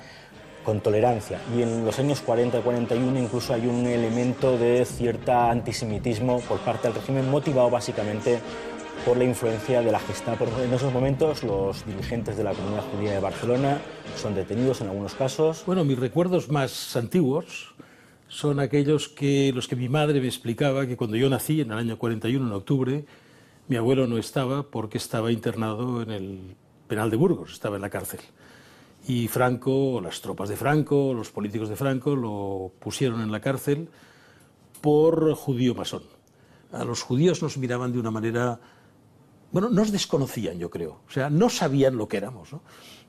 con 0.64 0.82
tolerancia. 0.82 1.40
Y 1.56 1.62
en 1.62 1.86
los 1.86 1.98
años 2.00 2.22
40 2.22 2.60
y 2.60 2.62
41 2.62 3.20
incluso 3.20 3.54
hay 3.54 3.68
un 3.68 3.86
elemento 3.86 4.58
de 4.58 4.86
cierta 4.86 5.50
antisemitismo 5.50 6.40
por 6.42 6.60
parte 6.60 6.88
del 6.88 6.96
régimen, 6.96 7.30
motivado 7.30 7.70
básicamente 7.70 8.40
por 9.06 9.18
la 9.18 9.24
influencia 9.24 9.82
de 9.82 9.92
la 9.92 10.00
Gestapo. 10.00 10.46
En 10.64 10.74
esos 10.74 10.94
momentos 10.94 11.44
los 11.44 11.86
dirigentes 11.86 12.38
de 12.38 12.44
la 12.44 12.54
comunidad 12.54 12.84
judía 12.92 13.12
de 13.14 13.20
Barcelona 13.20 13.82
son 14.16 14.36
detenidos 14.36 14.82
en 14.82 14.90
algunos 14.90 15.16
casos. 15.16 15.64
Bueno, 15.66 15.84
mis 15.84 15.98
recuerdos 15.98 16.50
más 16.50 16.96
antiguos 16.96 17.74
son 18.28 18.60
aquellos 18.60 19.10
que 19.10 19.52
los 19.54 19.68
que 19.68 19.76
mi 19.76 19.90
madre 19.90 20.22
me 20.22 20.28
explicaba 20.28 20.86
que 20.86 20.96
cuando 20.96 21.18
yo 21.18 21.30
nací 21.30 21.62
en 21.62 21.72
el 21.72 21.78
año 21.78 21.98
41 21.98 22.46
en 22.46 22.54
octubre 22.54 23.06
mi 23.68 23.76
abuelo 23.76 24.08
no 24.08 24.18
estaba 24.18 24.64
porque 24.64 24.98
estaba 24.98 25.32
internado 25.32 26.02
en 26.02 26.12
el 26.12 26.56
penal 26.88 27.10
de 27.10 27.18
Burgos, 27.18 27.54
estaba 27.54 27.78
en 27.78 27.82
la 27.82 27.90
cárcel 27.90 28.20
y 29.08 29.28
Franco, 29.28 30.00
las 30.02 30.22
tropas 30.22 30.50
de 30.50 30.56
Franco, 30.56 31.14
los 31.14 31.32
políticos 31.32 31.70
de 31.70 31.76
Franco 31.76 32.16
lo 32.16 32.72
pusieron 32.80 33.22
en 33.22 33.32
la 33.32 33.42
cárcel 33.42 33.90
por 34.82 35.34
judío 35.34 35.76
masón. 35.76 36.04
A 36.72 36.84
los 36.86 37.02
judíos 37.02 37.42
nos 37.42 37.58
miraban 37.58 37.92
de 37.92 38.00
una 38.00 38.12
manera, 38.12 38.60
bueno, 39.52 39.70
nos 39.70 39.92
desconocían, 39.92 40.58
yo 40.60 40.70
creo, 40.70 41.02
o 41.08 41.12
sea, 41.12 41.30
no 41.30 41.50
sabían 41.50 41.98
lo 41.98 42.08
que 42.08 42.18
éramos. 42.18 42.50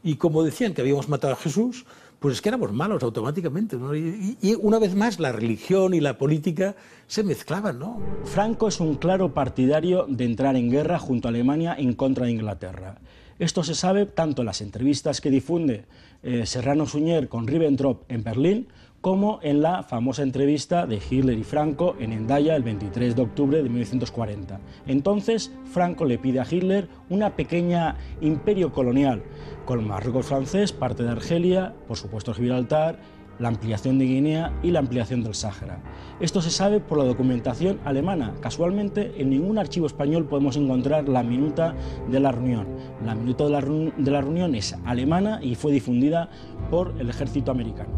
Y 0.02 0.16
como 0.16 0.42
decían 0.42 0.74
que 0.74 0.80
habíamos 0.80 1.08
matado 1.08 1.34
a 1.34 1.36
Jesús, 1.36 1.84
pues 2.18 2.36
es 2.36 2.42
que 2.42 2.48
éramos 2.48 2.72
malos 2.72 3.02
automáticamente. 3.02 3.76
Y, 3.94 4.38
y, 4.40 4.54
una 4.54 4.78
vez 4.78 4.94
más 4.94 5.20
la 5.20 5.32
religión 5.32 5.94
y 5.94 6.00
la 6.00 6.18
política 6.18 6.74
se 7.06 7.22
mezclaban. 7.22 7.78
¿no? 7.78 8.00
Franco 8.24 8.68
es 8.68 8.80
un 8.80 8.96
claro 8.96 9.34
partidario 9.34 10.06
de 10.08 10.24
entrar 10.24 10.56
en 10.56 10.70
guerra 10.70 10.98
junto 10.98 11.28
a 11.28 11.30
Alemania 11.30 11.74
en 11.78 11.94
contra 11.94 12.26
de 12.26 12.32
Inglaterra. 12.32 12.98
Esto 13.38 13.64
se 13.64 13.74
sabe 13.74 14.06
tanto 14.06 14.42
en 14.42 14.46
las 14.46 14.60
entrevistas 14.60 15.20
que 15.20 15.30
difunde 15.30 15.84
eh, 16.22 16.46
Serrano 16.46 16.86
Suñer 16.86 17.28
con 17.28 17.46
Ribbentrop 17.46 18.04
en 18.08 18.22
Berlín, 18.22 18.68
como 19.02 19.40
en 19.42 19.62
la 19.62 19.82
famosa 19.82 20.22
entrevista 20.22 20.86
de 20.86 21.00
Hitler 21.10 21.36
y 21.36 21.42
Franco 21.42 21.96
en 21.98 22.12
Endaya 22.12 22.54
el 22.54 22.62
23 22.62 23.16
de 23.16 23.22
octubre 23.22 23.60
de 23.60 23.68
1940. 23.68 24.60
Entonces, 24.86 25.50
Franco 25.64 26.04
le 26.04 26.18
pide 26.18 26.38
a 26.38 26.46
Hitler 26.48 26.88
una 27.10 27.34
pequeña 27.34 27.96
imperio 28.20 28.72
colonial, 28.72 29.24
con 29.64 29.86
Marruecos 29.86 30.26
francés, 30.26 30.72
parte 30.72 31.02
de 31.02 31.10
Argelia, 31.10 31.74
por 31.88 31.96
supuesto 31.96 32.32
Gibraltar, 32.32 33.00
la 33.38 33.48
ampliación 33.48 33.98
de 33.98 34.06
Guinea 34.06 34.52
y 34.62 34.70
la 34.70 34.80
ampliación 34.80 35.22
del 35.22 35.34
Sáhara. 35.34 35.80
Esto 36.20 36.40
se 36.42 36.50
sabe 36.50 36.80
por 36.80 36.98
la 36.98 37.04
documentación 37.04 37.80
alemana. 37.84 38.34
Casualmente, 38.40 39.14
en 39.16 39.30
ningún 39.30 39.58
archivo 39.58 39.86
español 39.86 40.26
podemos 40.26 40.56
encontrar 40.56 41.08
la 41.08 41.22
minuta 41.22 41.74
de 42.10 42.20
la 42.20 42.32
reunión. 42.32 42.66
La 43.04 43.14
minuta 43.14 43.44
de 43.44 43.50
la, 43.50 43.60
de 43.60 44.10
la 44.10 44.20
reunión 44.20 44.54
es 44.54 44.76
alemana 44.84 45.40
y 45.42 45.54
fue 45.54 45.72
difundida 45.72 46.30
por 46.70 46.94
el 46.98 47.10
ejército 47.10 47.50
americano. 47.50 47.90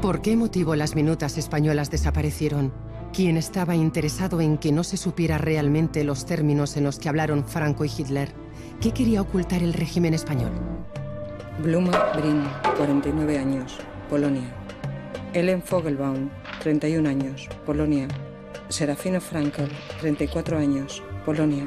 ¿Por 0.00 0.22
qué 0.22 0.36
motivo 0.36 0.76
las 0.76 0.94
minutas 0.94 1.38
españolas 1.38 1.90
desaparecieron? 1.90 2.72
¿Quién 3.12 3.36
estaba 3.36 3.74
interesado 3.74 4.40
en 4.40 4.58
que 4.58 4.70
no 4.70 4.84
se 4.84 4.96
supiera 4.96 5.38
realmente 5.38 6.04
los 6.04 6.24
términos 6.24 6.76
en 6.76 6.84
los 6.84 6.98
que 6.98 7.08
hablaron 7.08 7.44
Franco 7.44 7.84
y 7.84 7.90
Hitler? 7.96 8.32
¿Qué 8.80 8.92
quería 8.92 9.22
ocultar 9.22 9.62
el 9.62 9.72
régimen 9.72 10.14
español? 10.14 10.52
Bluma 11.62 12.12
Brin, 12.14 12.44
49 12.76 13.38
años, 13.38 13.78
Polonia. 14.08 14.48
Ellen 15.34 15.62
Fogelbaum, 15.62 16.30
31 16.60 17.08
años, 17.08 17.48
Polonia. 17.66 18.08
Serafino 18.68 19.20
Frankel, 19.20 19.68
34 20.00 20.58
años, 20.58 21.02
Polonia. 21.24 21.66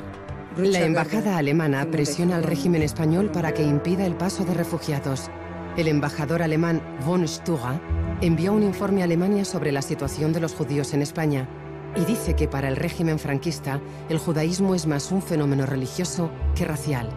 La 0.57 0.81
embajada 0.81 1.38
alemana 1.38 1.89
presiona 1.89 2.36
al 2.36 2.43
régimen 2.43 2.81
español 2.81 3.31
para 3.31 3.53
que 3.53 3.63
impida 3.63 4.05
el 4.05 4.15
paso 4.15 4.43
de 4.43 4.53
refugiados. 4.53 5.29
El 5.77 5.88
embajador 5.88 6.41
alemán 6.41 6.81
von 7.05 7.27
Stuga 7.27 7.79
envió 8.21 8.53
un 8.53 8.63
informe 8.63 9.01
a 9.01 9.05
Alemania 9.05 9.45
sobre 9.45 9.71
la 9.71 9.81
situación 9.81 10.33
de 10.33 10.41
los 10.41 10.53
judíos 10.53 10.93
en 10.93 11.01
España 11.01 11.48
y 11.95 12.05
dice 12.05 12.36
que 12.36 12.48
para 12.48 12.67
el 12.67 12.75
régimen 12.75 13.19
franquista 13.19 13.79
el 14.10 14.17
judaísmo 14.17 14.75
es 14.75 14.88
más 14.88 15.12
un 15.12 15.21
fenómeno 15.21 15.65
religioso 15.65 16.29
que 16.55 16.65
racial. 16.65 17.10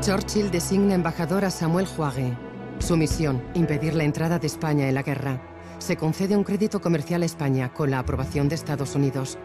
Churchill 0.00 0.50
designa 0.50 0.94
embajador 0.94 1.44
a 1.44 1.50
Samuel 1.50 1.86
Huage, 1.96 2.36
su 2.78 2.96
misión, 2.96 3.42
impedir 3.54 3.94
la 3.94 4.04
entrada 4.04 4.38
de 4.38 4.46
España 4.46 4.88
en 4.88 4.94
la 4.94 5.02
guerra. 5.02 5.40
Se 5.78 5.96
concede 5.96 6.36
un 6.36 6.44
crédito 6.44 6.80
comercial 6.80 7.22
a 7.22 7.26
España 7.26 7.72
con 7.72 7.90
la 7.90 7.98
aprobación 7.98 8.48
de 8.48 8.54
Estados 8.54 8.94
Unidos. 8.94 9.38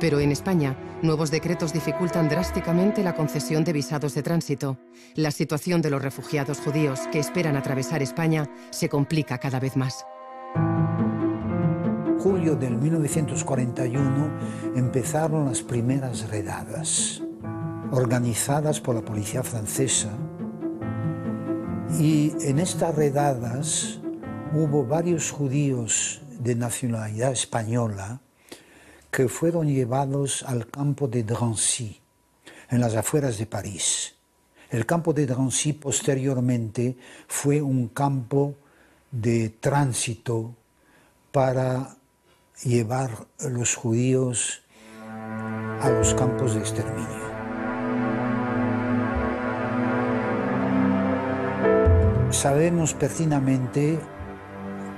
Pero 0.00 0.20
en 0.20 0.32
España, 0.32 0.76
nuevos 1.02 1.30
decretos 1.30 1.72
dificultan 1.72 2.28
drásticamente 2.28 3.02
la 3.02 3.14
concesión 3.14 3.64
de 3.64 3.72
visados 3.72 4.14
de 4.14 4.22
tránsito. 4.22 4.78
La 5.14 5.30
situación 5.30 5.82
de 5.82 5.90
los 5.90 6.02
refugiados 6.02 6.58
judíos 6.58 7.00
que 7.12 7.20
esperan 7.20 7.56
atravesar 7.56 8.02
España 8.02 8.48
se 8.70 8.88
complica 8.88 9.38
cada 9.38 9.60
vez 9.60 9.76
más. 9.76 10.04
Julio 12.18 12.56
del 12.56 12.76
1941 12.78 14.30
empezaron 14.76 15.46
las 15.46 15.62
primeras 15.62 16.28
redadas, 16.28 17.22
organizadas 17.90 18.80
por 18.80 18.94
la 18.94 19.02
policía 19.02 19.42
francesa. 19.42 20.10
Y 21.98 22.32
en 22.40 22.58
estas 22.58 22.94
redadas 22.94 24.00
hubo 24.52 24.84
varios 24.84 25.30
judíos 25.30 26.22
de 26.38 26.54
nacionalidad 26.54 27.32
española 27.32 28.20
que 29.10 29.28
fueron 29.28 29.68
llevados 29.68 30.42
al 30.42 30.68
campo 30.68 31.06
de 31.06 31.22
Drancy, 31.22 32.00
en 32.70 32.80
las 32.80 32.96
afueras 32.96 33.38
de 33.38 33.46
París. 33.46 34.14
El 34.70 34.86
campo 34.86 35.12
de 35.12 35.26
Drancy 35.26 35.72
posteriormente 35.72 36.96
fue 37.28 37.62
un 37.62 37.88
campo 37.88 38.56
de 39.12 39.50
tránsito 39.60 40.56
para 41.30 41.96
llevar 42.64 43.10
a 43.38 43.48
los 43.48 43.76
judíos 43.76 44.62
a 45.80 45.90
los 45.90 46.14
campos 46.14 46.54
de 46.54 46.60
exterminio. 46.60 47.23
Sabemos 52.34 52.94
pertinamente 52.94 53.98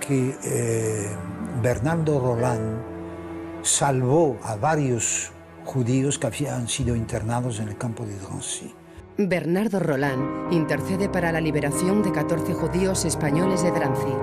que 0.00 0.37
eh, 0.43 1.07
Bernardo 1.62 2.19
Roland 2.19 2.81
salvó 3.62 4.38
a 4.43 4.57
varios 4.57 5.33
judíos 5.64 6.19
que 6.19 6.26
habían 6.28 6.66
sido 6.66 6.97
internados 6.97 7.61
en 7.61 7.69
el 7.69 7.76
campo 7.76 8.05
de 8.07 8.19
Drancy. 8.19 8.75
Bernardo 9.19 9.81
Roland 9.81 10.50
intercede 10.52 11.11
para 11.11 11.31
la 11.31 11.43
liberación 11.43 12.02
de 12.02 12.11
14 12.11 12.55
judíos 12.55 13.05
españoles 13.05 13.62
de 13.62 13.71
Drancy. 13.71 14.14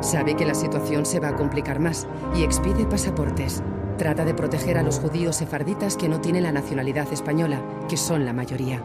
Sabe 0.00 0.34
que 0.34 0.46
la 0.46 0.54
situación 0.54 1.04
se 1.04 1.20
va 1.20 1.28
a 1.28 1.36
complicar 1.36 1.80
más 1.80 2.08
y 2.34 2.44
expide 2.44 2.86
pasaportes. 2.86 3.62
Trata 3.98 4.24
de 4.24 4.34
proteger 4.34 4.78
a 4.78 4.82
los 4.82 4.98
judíos 4.98 5.36
sefarditas 5.36 5.96
que 5.96 6.08
no 6.08 6.20
tienen 6.22 6.44
la 6.44 6.52
nacionalidad 6.52 7.12
española, 7.12 7.62
que 7.88 7.98
son 7.98 8.24
la 8.24 8.32
mayoría. 8.32 8.82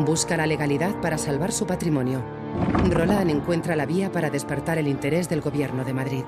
Busca 0.00 0.36
la 0.36 0.46
legalidad 0.46 1.00
para 1.00 1.18
salvar 1.18 1.52
su 1.52 1.66
patrimonio. 1.66 2.43
Roland 2.94 3.30
encuentra 3.30 3.74
la 3.74 3.86
vía 3.86 4.12
para 4.12 4.30
despertar 4.30 4.78
el 4.78 4.86
interés 4.86 5.28
del 5.28 5.40
gobierno 5.40 5.84
de 5.84 5.92
Madrid. 5.92 6.24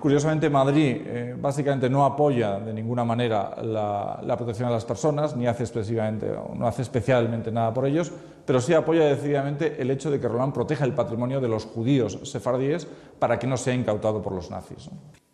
Curiosamente, 0.00 0.50
Madrid 0.50 0.96
eh, 1.04 1.36
básicamente 1.40 1.88
no 1.88 2.04
apoya 2.04 2.60
de 2.60 2.74
ninguna 2.74 3.04
manera 3.04 3.56
la, 3.62 4.36
protección 4.36 4.68
de 4.68 4.74
las 4.74 4.84
personas, 4.84 5.34
ni 5.34 5.46
hace 5.46 5.62
expresivamente, 5.62 6.30
no 6.54 6.66
hace 6.66 6.82
especialmente 6.82 7.50
nada 7.50 7.72
por 7.72 7.86
ellos, 7.86 8.12
pero 8.44 8.60
sí 8.60 8.74
apoya 8.74 9.04
decididamente 9.04 9.80
el 9.80 9.90
hecho 9.90 10.10
de 10.10 10.20
que 10.20 10.28
Roland 10.28 10.52
proteja 10.52 10.84
el 10.84 10.92
patrimonio 10.92 11.40
de 11.40 11.48
los 11.48 11.64
judíos 11.64 12.18
sefardíes 12.24 12.86
para 13.18 13.38
que 13.38 13.46
no 13.46 13.56
sea 13.56 13.72
incautado 13.72 14.20
por 14.20 14.34
los 14.34 14.50
nazis. 14.50 14.90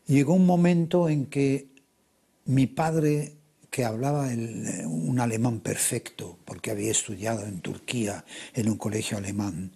Llegó 0.07 0.35
un 0.35 0.47
momento 0.47 1.09
en 1.09 1.27
que 1.27 1.71
mi 2.45 2.69
padre, 2.69 3.40
que 3.71 3.85
hablaba 3.85 4.27
un 4.27 5.21
alemán 5.21 5.61
perfecto, 5.61 6.39
porque 6.45 6.71
había 6.71 6.91
estudiado 6.91 7.47
en 7.47 7.61
Turquía 7.61 8.25
en 8.55 8.69
un 8.69 8.77
colegio 8.77 9.17
alemán, 9.17 9.73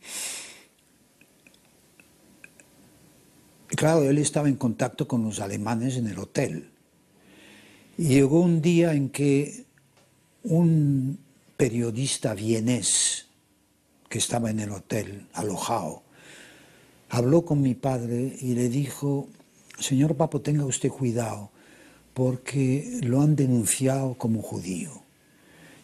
claro, 3.68 4.02
él 4.02 4.18
estaba 4.18 4.48
en 4.48 4.56
contacto 4.56 5.06
con 5.06 5.24
los 5.24 5.40
alemanes 5.40 5.96
en 5.96 6.08
el 6.08 6.18
hotel. 6.18 6.70
Y 7.96 8.08
llegó 8.08 8.40
un 8.40 8.60
día 8.60 8.94
en 8.94 9.10
que 9.10 9.64
un 10.42 11.18
periodista 11.56 12.34
vienés 12.34 13.26
que 14.08 14.18
estaba 14.18 14.50
en 14.50 14.60
el 14.60 14.72
hotel, 14.72 15.26
alojado, 15.32 16.02
habló 17.10 17.44
con 17.44 17.62
mi 17.62 17.74
padre 17.74 18.36
y 18.40 18.54
le 18.54 18.68
dijo, 18.68 19.28
señor 19.78 20.16
Papo, 20.16 20.40
tenga 20.40 20.64
usted 20.64 20.88
cuidado, 20.88 21.50
porque 22.14 23.00
lo 23.02 23.20
han 23.20 23.36
denunciado 23.36 24.14
como 24.14 24.40
judío. 24.40 25.02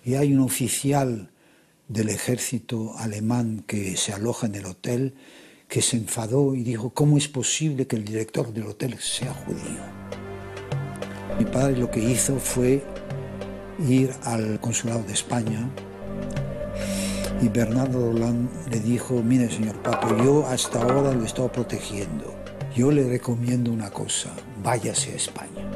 Y 0.05 0.14
hay 0.14 0.33
un 0.33 0.40
oficial 0.40 1.31
del 1.88 2.09
ejército 2.09 2.97
alemán 2.97 3.64
que 3.66 3.97
se 3.97 4.12
aloja 4.12 4.47
en 4.47 4.55
el 4.55 4.66
hotel 4.66 5.14
que 5.71 5.83
se 5.83 5.97
enfadó 5.97 6.55
y 6.57 6.64
dijo, 6.64 6.90
¿cómo 6.90 7.16
es 7.16 7.29
posible 7.29 7.87
que 7.87 7.97
el 7.97 8.05
director 8.05 8.53
del 8.53 8.66
hotel 8.66 8.99
sea 8.99 9.33
judío? 9.33 9.83
Mi 11.38 11.45
padre 11.45 11.77
lo 11.77 11.90
que 11.90 12.01
hizo 12.01 12.38
fue 12.38 12.83
ir 13.88 14.11
al 14.25 14.61
consulado 14.61 15.03
de 15.05 15.12
España 15.12 15.71
y 17.40 17.49
Bernardo 17.49 18.12
Roland 18.12 18.49
le 18.71 18.81
dijo, 18.81 19.23
mire 19.23 19.49
señor 19.49 19.81
Papo, 19.83 20.16
yo 20.23 20.47
hasta 20.47 20.83
ahora 20.83 21.12
lo 21.14 21.23
he 21.23 21.27
estado 21.27 21.51
protegiendo. 21.51 22.39
Yo 22.75 22.93
le 22.93 23.09
recomiendo 23.09 23.73
una 23.73 23.91
cosa, 23.91 24.31
váyase 24.63 25.13
a 25.13 25.17
España. 25.17 25.67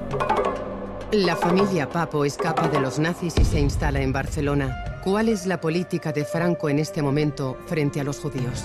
La 1.10 1.34
familia 1.34 1.88
Papo 1.88 2.24
escapa 2.24 2.68
de 2.68 2.80
los 2.80 2.98
nazis 3.00 3.34
y 3.38 3.44
se 3.44 3.58
instala 3.58 4.00
en 4.00 4.12
Barcelona. 4.12 5.00
¿Cuál 5.02 5.28
es 5.28 5.44
la 5.46 5.60
política 5.60 6.12
de 6.12 6.24
Franco 6.24 6.68
en 6.68 6.78
este 6.78 7.02
momento 7.02 7.58
frente 7.66 8.00
a 8.00 8.04
los 8.04 8.20
judíos? 8.20 8.64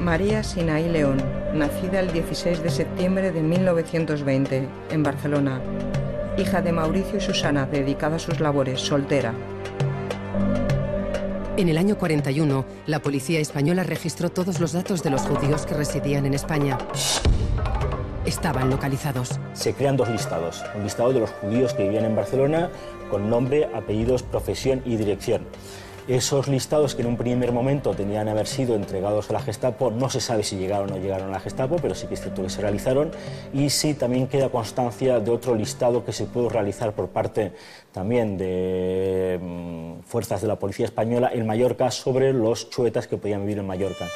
María 0.00 0.42
Sinaí 0.42 0.88
León, 0.88 1.22
nacida 1.54 2.00
el 2.00 2.12
16 2.12 2.62
de 2.62 2.70
septiembre 2.70 3.32
de 3.32 3.42
1920 3.42 4.68
en 4.90 5.02
Barcelona, 5.02 5.60
hija 6.38 6.62
de 6.62 6.72
Mauricio 6.72 7.18
y 7.18 7.20
Susana, 7.20 7.66
dedicada 7.66 8.16
a 8.16 8.18
sus 8.18 8.40
labores, 8.40 8.80
soltera. 8.80 9.34
En 11.58 11.70
el 11.70 11.78
año 11.78 11.96
41, 11.96 12.66
la 12.84 13.00
policía 13.00 13.40
española 13.40 13.82
registró 13.82 14.28
todos 14.28 14.60
los 14.60 14.72
datos 14.72 15.02
de 15.02 15.08
los 15.08 15.22
judíos 15.22 15.64
que 15.64 15.72
residían 15.72 16.26
en 16.26 16.34
España. 16.34 16.76
Estaban 18.26 18.68
localizados. 18.68 19.40
Se 19.54 19.72
crean 19.72 19.96
dos 19.96 20.10
listados. 20.10 20.62
Un 20.74 20.82
listado 20.82 21.14
de 21.14 21.20
los 21.20 21.30
judíos 21.30 21.72
que 21.72 21.84
vivían 21.84 22.04
en 22.04 22.14
Barcelona 22.14 22.68
con 23.10 23.30
nombre, 23.30 23.70
apellidos, 23.74 24.22
profesión 24.22 24.82
y 24.84 24.96
dirección. 24.96 25.46
Esos 26.08 26.46
listados 26.46 26.94
que 26.94 27.02
en 27.02 27.08
un 27.08 27.16
primer 27.16 27.50
momento 27.50 27.92
tenían 27.92 28.26
que 28.26 28.30
haber 28.30 28.46
sido 28.46 28.76
entregados 28.76 29.28
a 29.28 29.32
la 29.32 29.40
Gestapo, 29.40 29.90
no 29.90 30.08
se 30.08 30.20
sabe 30.20 30.44
si 30.44 30.56
llegaron 30.56 30.92
o 30.92 30.94
no 30.94 31.02
llegaron 31.02 31.30
a 31.30 31.32
la 31.32 31.40
Gestapo, 31.40 31.78
pero 31.82 31.96
sí 31.96 32.06
que 32.06 32.14
es 32.14 32.20
cierto 32.20 32.44
que 32.44 32.48
se 32.48 32.62
realizaron. 32.62 33.10
Y 33.52 33.70
sí 33.70 33.92
también 33.94 34.28
queda 34.28 34.48
constancia 34.48 35.18
de 35.18 35.30
otro 35.32 35.56
listado 35.56 36.04
que 36.04 36.12
se 36.12 36.26
pudo 36.26 36.48
realizar 36.48 36.92
por 36.92 37.08
parte 37.08 37.54
también 37.90 38.38
de 38.38 39.40
mm, 39.42 40.02
fuerzas 40.04 40.40
de 40.40 40.46
la 40.46 40.60
Policía 40.60 40.86
Española 40.86 41.28
en 41.32 41.44
Mallorca 41.44 41.90
sobre 41.90 42.32
los 42.32 42.70
chuetas 42.70 43.08
que 43.08 43.16
podían 43.16 43.40
vivir 43.40 43.58
en 43.58 43.66
Mallorca. 43.66 44.06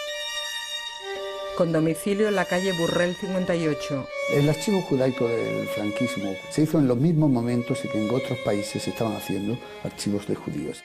Con 1.56 1.72
domicilio 1.72 2.28
en 2.28 2.36
la 2.36 2.44
calle 2.44 2.72
Burrell 2.72 3.16
58. 3.16 4.06
El 4.36 4.48
archivo 4.48 4.80
judaico 4.82 5.26
del 5.26 5.66
franquismo 5.66 6.30
se 6.50 6.62
hizo 6.62 6.78
en 6.78 6.86
los 6.86 6.96
mismos 6.96 7.30
momentos 7.30 7.84
en 7.84 7.90
que 7.90 8.06
en 8.06 8.14
otros 8.14 8.38
países 8.44 8.80
se 8.80 8.90
estaban 8.90 9.16
haciendo 9.16 9.58
archivos 9.82 10.28
de 10.28 10.36
judíos. 10.36 10.84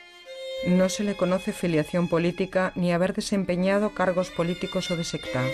No 0.64 0.88
se 0.88 1.04
le 1.04 1.14
conoce 1.14 1.52
filiación 1.52 2.08
política 2.08 2.72
ni 2.74 2.92
haber 2.92 3.14
desempeñado 3.14 3.94
cargos 3.94 4.30
políticos 4.30 4.90
o 4.90 4.96
de 4.96 5.04
secta. 5.04 5.44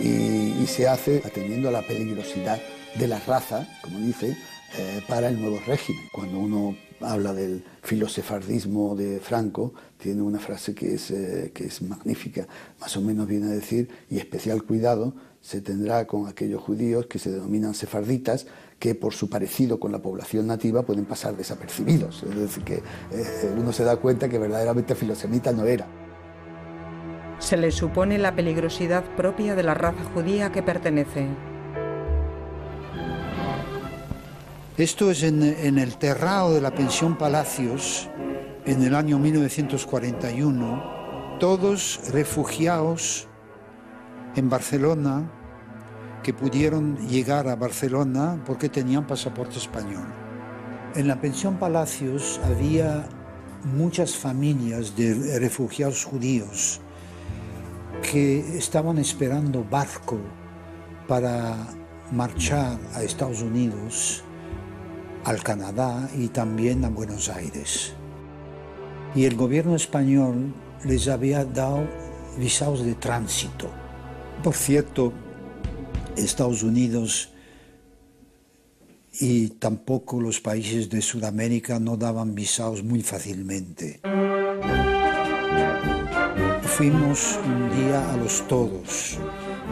Y, 0.00 0.66
se 0.66 0.88
hace 0.88 1.22
atendiendo 1.24 1.68
a 1.68 1.72
la 1.72 1.82
peligrosidad 1.82 2.60
de 2.96 3.06
la 3.06 3.20
raza, 3.20 3.66
como 3.82 4.00
dice, 4.00 4.36
eh, 4.76 5.00
para 5.08 5.28
el 5.28 5.40
nuevo 5.40 5.60
régimen. 5.64 6.02
Cuando 6.12 6.38
uno 6.38 6.76
habla 7.00 7.32
del 7.32 7.64
filosefardismo 7.82 8.96
de 8.96 9.20
Franco, 9.20 9.72
tiene 9.96 10.22
una 10.22 10.40
frase 10.40 10.74
que 10.74 10.94
es, 10.94 11.10
eh, 11.12 11.52
que 11.54 11.66
es 11.66 11.80
magnífica, 11.82 12.46
más 12.80 12.96
o 12.96 13.00
menos 13.00 13.28
viene 13.28 13.46
a 13.46 13.50
decir, 13.50 13.88
y 14.10 14.18
especial 14.18 14.64
cuidado 14.64 15.14
se 15.40 15.60
tendrá 15.60 16.06
con 16.06 16.26
aquellos 16.26 16.60
judíos 16.60 17.06
que 17.06 17.20
se 17.20 17.30
denominan 17.30 17.74
sefarditas, 17.74 18.46
que 18.86 18.94
por 18.94 19.12
su 19.12 19.28
parecido 19.28 19.80
con 19.80 19.90
la 19.90 19.98
población 19.98 20.46
nativa 20.46 20.82
pueden 20.82 21.06
pasar 21.06 21.36
desapercibidos. 21.36 22.22
Es 22.22 22.36
decir, 22.36 22.62
que 22.62 22.74
eh, 23.10 23.52
uno 23.58 23.72
se 23.72 23.82
da 23.82 23.96
cuenta 23.96 24.28
que 24.28 24.38
verdaderamente 24.38 24.94
filosemita 24.94 25.50
no 25.50 25.64
era. 25.64 25.88
Se 27.40 27.56
le 27.56 27.72
supone 27.72 28.16
la 28.16 28.36
peligrosidad 28.36 29.02
propia 29.16 29.56
de 29.56 29.64
la 29.64 29.74
raza 29.74 30.04
judía 30.14 30.52
que 30.52 30.62
pertenece. 30.62 31.26
Esto 34.78 35.10
es 35.10 35.24
en, 35.24 35.42
en 35.42 35.78
el 35.78 35.96
terrao 35.96 36.52
de 36.52 36.60
la 36.60 36.72
pensión 36.72 37.18
Palacios, 37.18 38.08
en 38.66 38.84
el 38.84 38.94
año 38.94 39.18
1941, 39.18 41.38
todos 41.40 42.02
refugiados 42.12 43.26
en 44.36 44.48
Barcelona 44.48 45.28
que 46.26 46.34
pudieron 46.34 46.96
llegar 47.06 47.46
a 47.46 47.54
Barcelona 47.54 48.42
porque 48.44 48.68
tenían 48.68 49.06
pasaporte 49.06 49.58
español. 49.58 50.08
En 50.96 51.06
la 51.06 51.20
pensión 51.20 51.56
Palacios 51.56 52.40
había 52.44 53.06
muchas 53.62 54.16
familias 54.16 54.96
de 54.96 55.38
refugiados 55.38 56.04
judíos 56.04 56.80
que 58.10 58.58
estaban 58.58 58.98
esperando 58.98 59.62
barco 59.62 60.18
para 61.06 61.68
marchar 62.10 62.76
a 62.92 63.04
Estados 63.04 63.40
Unidos 63.40 64.24
al 65.22 65.44
Canadá 65.44 66.10
y 66.12 66.26
también 66.26 66.84
a 66.84 66.88
Buenos 66.88 67.28
Aires. 67.28 67.92
Y 69.14 69.26
el 69.26 69.36
gobierno 69.36 69.76
español 69.76 70.52
les 70.82 71.06
había 71.06 71.44
dado 71.44 71.86
visados 72.36 72.84
de 72.84 72.96
tránsito. 72.96 73.70
Por 74.42 74.54
cierto, 74.54 75.12
Estados 76.16 76.62
Unidos 76.62 77.30
y 79.20 79.48
tampoco 79.48 80.20
los 80.20 80.40
países 80.40 80.90
de 80.90 81.00
Sudamérica 81.00 81.78
no 81.78 81.96
daban 81.96 82.34
visados 82.34 82.82
muy 82.82 83.02
fácilmente. 83.02 84.00
Fuimos 86.62 87.38
un 87.44 87.70
día 87.74 88.12
a 88.12 88.16
los 88.16 88.46
toros 88.48 89.18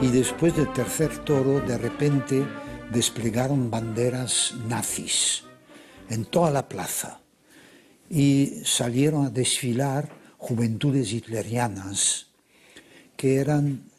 y 0.01 0.09
después 0.09 0.57
del 0.57 0.73
tercer 0.73 1.19
toro 1.19 1.61
de 1.61 1.77
repente 1.77 2.45
desplegaron 2.91 3.71
banderas 3.71 4.55
nazis 4.69 5.45
en 6.09 6.25
toda 6.25 6.51
la 6.51 6.69
plaza 6.69 7.21
y 8.09 8.63
salieron 8.65 9.27
a 9.27 9.31
desfilar 9.31 10.09
juventudes 10.39 11.13
hitlerianas 11.13 12.29
que 13.17 13.37
eran 13.37 13.91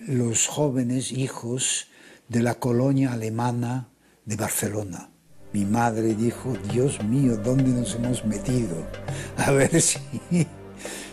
los 0.00 0.46
jóvenes 0.46 1.12
hijos 1.12 1.88
de 2.28 2.42
la 2.42 2.54
colonia 2.54 3.12
alemana 3.12 3.88
de 4.24 4.36
Barcelona. 4.36 5.10
Mi 5.52 5.64
madre 5.64 6.14
dijo, 6.14 6.54
Dios 6.72 7.02
mío, 7.02 7.36
¿dónde 7.36 7.70
nos 7.70 7.94
hemos 7.94 8.24
metido? 8.24 8.76
A 9.36 9.52
ver 9.52 9.80
si, 9.80 9.98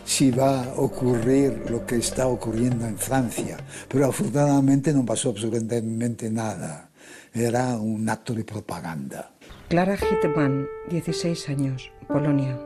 si 0.04 0.30
va 0.30 0.64
a 0.64 0.74
ocurrir 0.74 1.70
lo 1.70 1.86
que 1.86 1.96
está 1.96 2.26
ocurriendo 2.26 2.86
en 2.86 2.98
Francia. 2.98 3.56
Pero 3.88 4.06
afortunadamente 4.06 4.92
no 4.92 5.04
pasó 5.04 5.30
absolutamente 5.30 6.30
nada. 6.30 6.90
Era 7.32 7.76
un 7.78 8.08
acto 8.08 8.34
de 8.34 8.44
propaganda. 8.44 9.32
Clara 9.68 9.96
Hitman, 9.96 10.68
16 10.90 11.48
años, 11.48 11.90
Polonia. 12.06 12.58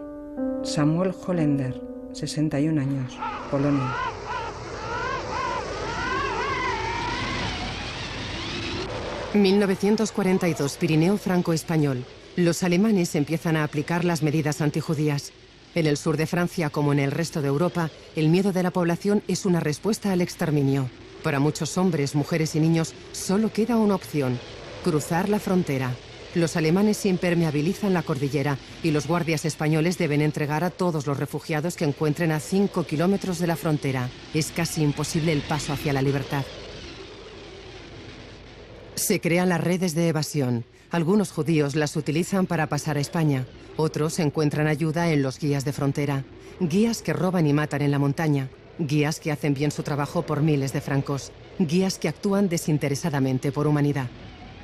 Samuel 0.64 1.14
Hollender, 1.26 1.80
61 2.12 2.80
años, 2.80 3.16
Polonia. 3.50 3.94
1942, 9.34 10.78
Pirineo 10.78 11.18
franco-español. 11.18 12.04
Los 12.36 12.62
alemanes 12.62 13.14
empiezan 13.14 13.56
a 13.56 13.64
aplicar 13.64 14.06
las 14.06 14.22
medidas 14.22 14.62
antijudías. 14.62 15.32
En 15.74 15.86
el 15.86 15.98
sur 15.98 16.16
de 16.16 16.26
Francia, 16.26 16.70
como 16.70 16.94
en 16.94 16.98
el 16.98 17.10
resto 17.10 17.42
de 17.42 17.48
Europa, 17.48 17.90
el 18.16 18.30
miedo 18.30 18.52
de 18.52 18.62
la 18.62 18.70
población 18.70 19.22
es 19.28 19.44
una 19.44 19.60
respuesta 19.60 20.12
al 20.12 20.22
exterminio. 20.22 20.88
Para 21.22 21.40
muchos 21.40 21.76
hombres, 21.76 22.14
mujeres 22.14 22.54
y 22.56 22.60
niños, 22.60 22.94
solo 23.12 23.52
queda 23.52 23.76
una 23.76 23.96
opción, 23.96 24.38
cruzar 24.82 25.28
la 25.28 25.40
frontera. 25.40 25.94
Los 26.34 26.56
alemanes 26.56 27.04
impermeabilizan 27.04 27.92
la 27.92 28.02
cordillera 28.02 28.56
y 28.82 28.92
los 28.92 29.06
guardias 29.06 29.44
españoles 29.44 29.98
deben 29.98 30.22
entregar 30.22 30.64
a 30.64 30.70
todos 30.70 31.06
los 31.06 31.18
refugiados 31.18 31.76
que 31.76 31.84
encuentren 31.84 32.32
a 32.32 32.40
5 32.40 32.84
kilómetros 32.84 33.38
de 33.40 33.46
la 33.46 33.56
frontera. 33.56 34.08
Es 34.32 34.52
casi 34.52 34.82
imposible 34.82 35.32
el 35.32 35.42
paso 35.42 35.74
hacia 35.74 35.92
la 35.92 36.00
libertad. 36.00 36.44
Se 38.98 39.20
crean 39.20 39.48
las 39.48 39.62
redes 39.62 39.94
de 39.94 40.08
evasión. 40.08 40.64
Algunos 40.90 41.30
judíos 41.30 41.76
las 41.76 41.94
utilizan 41.94 42.46
para 42.46 42.68
pasar 42.68 42.96
a 42.96 43.00
España. 43.00 43.46
Otros 43.76 44.18
encuentran 44.18 44.66
ayuda 44.66 45.12
en 45.12 45.22
los 45.22 45.38
guías 45.38 45.64
de 45.64 45.72
frontera. 45.72 46.24
Guías 46.58 47.00
que 47.00 47.12
roban 47.12 47.46
y 47.46 47.52
matan 47.52 47.82
en 47.82 47.92
la 47.92 48.00
montaña. 48.00 48.50
Guías 48.80 49.20
que 49.20 49.30
hacen 49.30 49.54
bien 49.54 49.70
su 49.70 49.84
trabajo 49.84 50.22
por 50.22 50.42
miles 50.42 50.72
de 50.72 50.80
francos. 50.80 51.30
Guías 51.60 51.96
que 51.98 52.08
actúan 52.08 52.48
desinteresadamente 52.48 53.52
por 53.52 53.68
humanidad. 53.68 54.08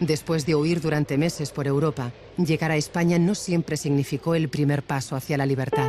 Después 0.01 0.45
de 0.47 0.57
huir 0.57 0.81
durante 0.81 1.17
meses 1.17 1.53
por 1.53 1.69
Europa, 1.69 2.11
llegar 2.37 2.73
a 2.73 2.77
España 2.77 3.21
no 3.21 3.37
siempre 3.37 3.77
significó 3.77 4.35
el 4.35 4.49
primer 4.49 4.83
paso 4.83 5.15
hacia 5.15 5.39
la 5.39 5.47
libertad. 5.47 5.89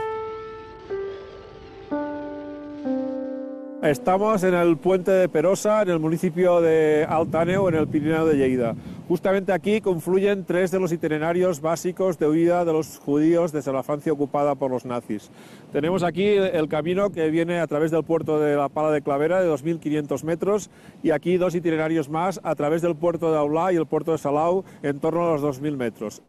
Estamos 3.85 4.43
en 4.43 4.55
el 4.55 4.77
puente 4.77 5.11
de 5.11 5.29
Perosa, 5.29 5.83
en 5.83 5.89
el 5.89 5.99
municipio 5.99 6.59
de 6.59 7.05
Altaneo, 7.07 7.69
en 7.69 7.75
el 7.75 7.87
Pirineo 7.87 8.25
de 8.25 8.35
Lleida. 8.35 8.73
Justamente 9.07 9.53
aquí 9.53 9.79
confluyen 9.79 10.43
tres 10.43 10.71
de 10.71 10.79
los 10.79 10.91
itinerarios 10.91 11.61
básicos 11.61 12.17
de 12.17 12.27
huida 12.27 12.65
de 12.65 12.73
los 12.73 12.97
judíos 12.97 13.51
desde 13.51 13.71
la 13.71 13.83
Francia 13.83 14.11
ocupada 14.11 14.55
por 14.55 14.71
los 14.71 14.85
nazis. 14.85 15.29
Tenemos 15.71 16.01
aquí 16.01 16.25
el 16.25 16.67
camino 16.67 17.11
que 17.11 17.29
viene 17.29 17.59
a 17.59 17.67
través 17.67 17.91
del 17.91 18.03
puerto 18.03 18.39
de 18.39 18.55
la 18.55 18.69
Pala 18.69 18.89
de 18.89 19.03
Clavera 19.03 19.39
de 19.39 19.51
2.500 19.51 20.23
metros 20.23 20.71
y 21.03 21.11
aquí 21.11 21.37
dos 21.37 21.53
itinerarios 21.53 22.09
más 22.09 22.41
a 22.43 22.55
través 22.55 22.81
del 22.81 22.95
puerto 22.95 23.31
de 23.31 23.37
Aulá 23.37 23.71
y 23.71 23.75
el 23.75 23.85
puerto 23.85 24.13
de 24.13 24.17
Salau 24.17 24.63
en 24.81 24.99
torno 24.99 25.27
a 25.27 25.37
los 25.37 25.43
2.000 25.43 25.77
metros. 25.77 26.23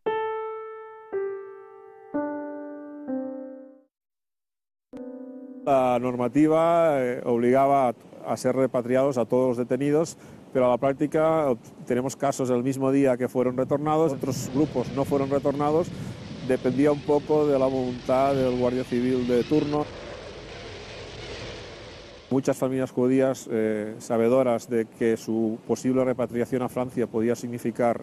La 5.66 5.98
normativa 5.98 7.02
eh, 7.02 7.20
obligaba 7.24 7.92
a 8.24 8.36
ser 8.36 8.54
repatriados 8.54 9.18
a 9.18 9.24
todos 9.24 9.48
los 9.48 9.56
detenidos, 9.56 10.16
pero 10.52 10.66
a 10.66 10.68
la 10.68 10.78
práctica 10.78 11.52
tenemos 11.88 12.14
casos 12.14 12.48
del 12.48 12.62
mismo 12.62 12.92
día 12.92 13.16
que 13.16 13.26
fueron 13.26 13.56
retornados, 13.56 14.12
otros 14.12 14.48
grupos 14.54 14.86
no 14.94 15.04
fueron 15.04 15.28
retornados, 15.28 15.88
dependía 16.46 16.92
un 16.92 17.00
poco 17.00 17.48
de 17.48 17.58
la 17.58 17.66
voluntad 17.66 18.32
del 18.36 18.56
Guardia 18.56 18.84
Civil 18.84 19.26
de 19.26 19.42
turno. 19.42 19.84
Muchas 22.30 22.56
familias 22.56 22.92
judías, 22.92 23.48
eh, 23.50 23.96
sabedoras 23.98 24.70
de 24.70 24.84
que 24.84 25.16
su 25.16 25.58
posible 25.66 26.04
repatriación 26.04 26.62
a 26.62 26.68
Francia 26.68 27.08
podía 27.08 27.34
significar 27.34 28.02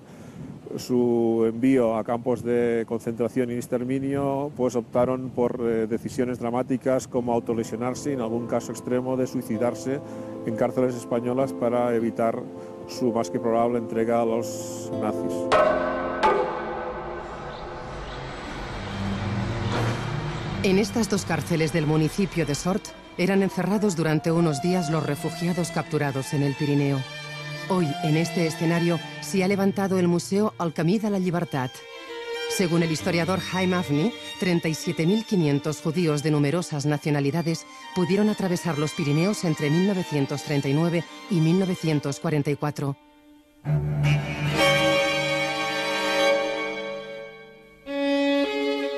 su 0.78 1.46
envío 1.48 1.96
a 1.96 2.04
campos 2.04 2.44
de 2.44 2.86
concentración 2.88 3.52
y 3.52 3.56
exterminio, 3.56 4.52
pues 4.56 4.76
optaron 4.76 5.30
por 5.30 5.60
eh, 5.62 5.88
decisiones 5.88 6.40
dramáticas 6.40 7.08
como 7.08 7.34
autolesionarse 7.34 8.14
en 8.14 8.22
algún 8.22 8.48
caso 8.48 8.72
extremo 8.72 9.18
de 9.18 9.28
suicidarse 9.28 10.00
en 10.46 10.56
cárceles 10.56 10.96
españolas 10.96 11.54
para 11.54 11.96
evitar 11.96 12.42
su 12.88 13.12
más 13.12 13.30
que 13.30 13.40
probable 13.40 13.78
entrega 13.80 14.22
a 14.22 14.26
los 14.26 14.92
nazis. 15.02 15.34
En 20.64 20.80
estas 20.80 21.10
dos 21.10 21.26
cárceles 21.26 21.74
del 21.74 21.86
municipio 21.86 22.46
de 22.46 22.56
Sort 22.56 22.84
eran 23.18 23.44
encerrados 23.44 23.96
durante 23.96 24.32
unos 24.32 24.62
días 24.62 24.90
los 24.90 25.06
refugiados 25.06 25.72
capturados 25.72 26.34
en 26.34 26.42
el 26.42 26.56
Pirineo. 26.56 27.00
Hoy, 27.70 27.88
en 28.04 28.18
este 28.18 28.48
escenario, 28.48 29.00
se 29.24 29.44
ha 29.44 29.48
levantado 29.48 29.98
el 29.98 30.08
Museo 30.08 30.54
Al 30.58 30.74
Camí 30.74 31.00
de 31.00 31.10
la 31.10 31.20
Libertad. 31.20 31.72
Según 32.50 32.84
el 32.84 32.92
historiador 32.92 33.40
Jaime 33.40 33.78
Avni, 33.78 34.14
37.500 34.40 35.82
judíos 35.82 36.22
de 36.22 36.32
numerosas 36.32 36.86
nacionalidades 36.86 37.66
pudieron 37.96 38.30
atravesar 38.30 38.78
los 38.78 38.92
Pirineos 38.92 39.44
entre 39.44 39.70
1939 39.70 41.04
y 41.32 41.36
1944. 41.40 42.96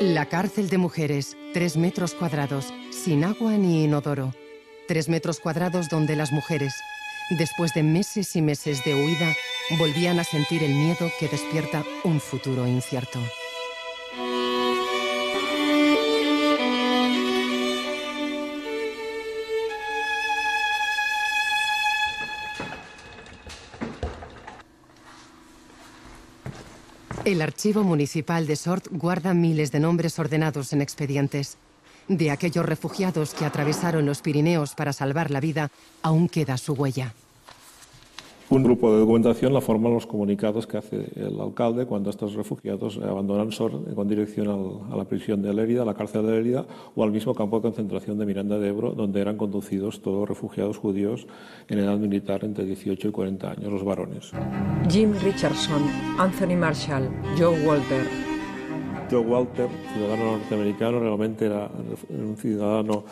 La 0.02 0.26
cárcel 0.28 0.70
de 0.70 0.78
mujeres, 0.78 1.38
tres 1.54 1.78
metros 1.78 2.14
cuadrados, 2.14 2.74
sin 2.92 3.24
agua 3.24 3.54
ni 3.54 3.86
inodoro. 3.86 4.34
Tres 4.88 5.08
metros 5.08 5.40
cuadrados 5.40 5.90
donde 5.90 6.16
las 6.16 6.32
mujeres, 6.32 6.74
después 7.40 7.74
de 7.74 7.84
meses 7.84 8.36
y 8.36 8.42
meses 8.42 8.84
de 8.84 8.94
huida, 8.94 9.34
volvían 9.71 10.19
a 10.19 10.23
sentir 10.23 10.63
el 10.63 10.73
miedo 10.73 11.12
que 11.19 11.28
despierta 11.28 11.84
un 12.04 12.19
futuro 12.19 12.67
incierto. 12.67 13.19
El 27.25 27.41
archivo 27.41 27.84
municipal 27.84 28.45
de 28.45 28.56
Sort 28.56 28.88
guarda 28.91 29.34
miles 29.34 29.71
de 29.71 29.80
nombres 29.80 30.19
ordenados 30.19 30.73
en 30.73 30.82
expedientes. 30.82 31.58
De 32.08 32.30
aquellos 32.30 32.63
refugiados 32.63 33.34
que 33.34 33.45
atravesaron 33.45 34.06
los 34.06 34.21
Pirineos 34.21 34.75
para 34.75 34.93
salvar 34.93 35.32
la 35.32 35.39
vida, 35.39 35.71
aún 36.04 36.30
queda 36.30 36.56
su 36.58 36.73
huella. 36.73 37.15
Un 38.48 38.62
grupo 38.62 38.94
de 38.94 39.00
documentación 39.00 39.54
la 39.54 39.62
forman 39.62 39.92
los 39.92 40.06
comunicados 40.06 40.68
que 40.68 40.78
hace 40.78 41.08
el 41.16 41.42
alcalde 41.42 41.88
cuando 41.88 42.12
estos 42.12 42.36
refugiados 42.36 43.00
abandonan 43.00 43.52
Sor 43.52 43.72
con 43.96 44.08
dirección 44.08 44.86
a 44.92 44.96
la 44.96 45.06
prisión 45.06 45.42
de 45.42 45.52
Lérida, 45.52 45.82
a 45.82 45.86
la 45.86 45.96
cárcel 45.96 46.28
de 46.28 46.34
Lérida 46.34 46.64
o 46.96 47.04
al 47.04 47.12
mismo 47.12 47.34
campo 47.34 47.56
de 47.56 47.64
concentración 47.64 48.20
de 48.20 48.26
Miranda 48.28 48.60
de 48.60 48.70
Ebro, 48.70 48.92
donde 48.92 49.20
eran 49.20 49.38
conducidos 49.38 50.00
todos 50.02 50.30
refugiados 50.30 50.78
judíos 50.78 51.26
en 51.70 51.80
edad 51.80 51.98
militar 51.98 52.44
entre 52.44 52.66
18 52.66 53.08
y 53.08 53.12
40 53.12 53.50
años, 53.50 53.72
los 53.72 53.84
varones. 53.84 54.32
Jim 54.90 55.12
Richardson, 55.24 55.82
Anthony 56.20 56.56
Marshall, 56.56 57.10
Joe 57.40 57.66
Walter. 57.66 58.06
Joe 59.10 59.22
Walter, 59.22 59.68
ciudadano 59.94 60.38
norteamericano, 60.38 61.00
realmente 61.00 61.48
era 61.48 61.70
un 62.10 62.38
ciudadano 62.38 63.04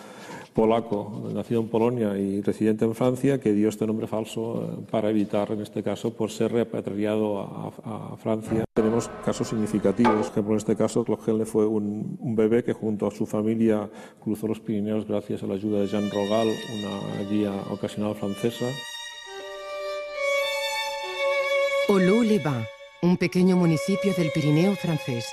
polaco, 0.54 1.30
nacido 1.34 1.62
en 1.62 1.68
Polonia 1.68 2.18
y 2.18 2.42
residente 2.42 2.86
en 2.86 2.96
Francia, 2.96 3.40
que 3.40 3.54
dio 3.54 3.70
este 3.70 3.86
nombre 3.86 4.08
falso 4.08 4.64
eh, 4.64 4.86
para 4.90 5.10
evitar, 5.10 5.52
en 5.52 5.62
este 5.62 5.84
caso, 5.84 6.14
por 6.14 6.32
ser 6.32 6.52
repatriado 6.52 7.40
a, 7.40 8.16
Francia. 8.18 8.64
Tenemos 8.74 9.10
casos 9.26 9.48
significativos, 9.48 10.28
por 10.28 10.32
ejemplo, 10.32 10.54
en 10.54 10.58
este 10.58 10.76
caso, 10.76 11.04
Clochelle 11.04 11.46
fue 11.46 11.66
un, 11.66 12.18
un, 12.20 12.36
bebé 12.36 12.64
que 12.64 12.74
junto 12.74 13.08
a 13.08 13.12
su 13.12 13.26
familia 13.26 13.90
cruzó 14.22 14.48
los 14.48 14.60
Pirineos 14.60 15.06
gracias 15.08 15.44
a 15.44 15.48
la 15.48 15.56
ayuda 15.56 15.82
de 15.82 15.88
Jean 15.88 16.10
Rogal, 16.10 16.48
una 16.48 17.30
guía 17.30 17.52
ocasional 17.72 18.16
francesa. 18.16 18.66
Olou-les-Bains, 21.90 22.68
un 23.02 23.18
pequeño 23.18 23.58
municipio 23.58 24.14
del 24.18 24.32
Pirineo 24.32 24.76
francés. 24.76 25.26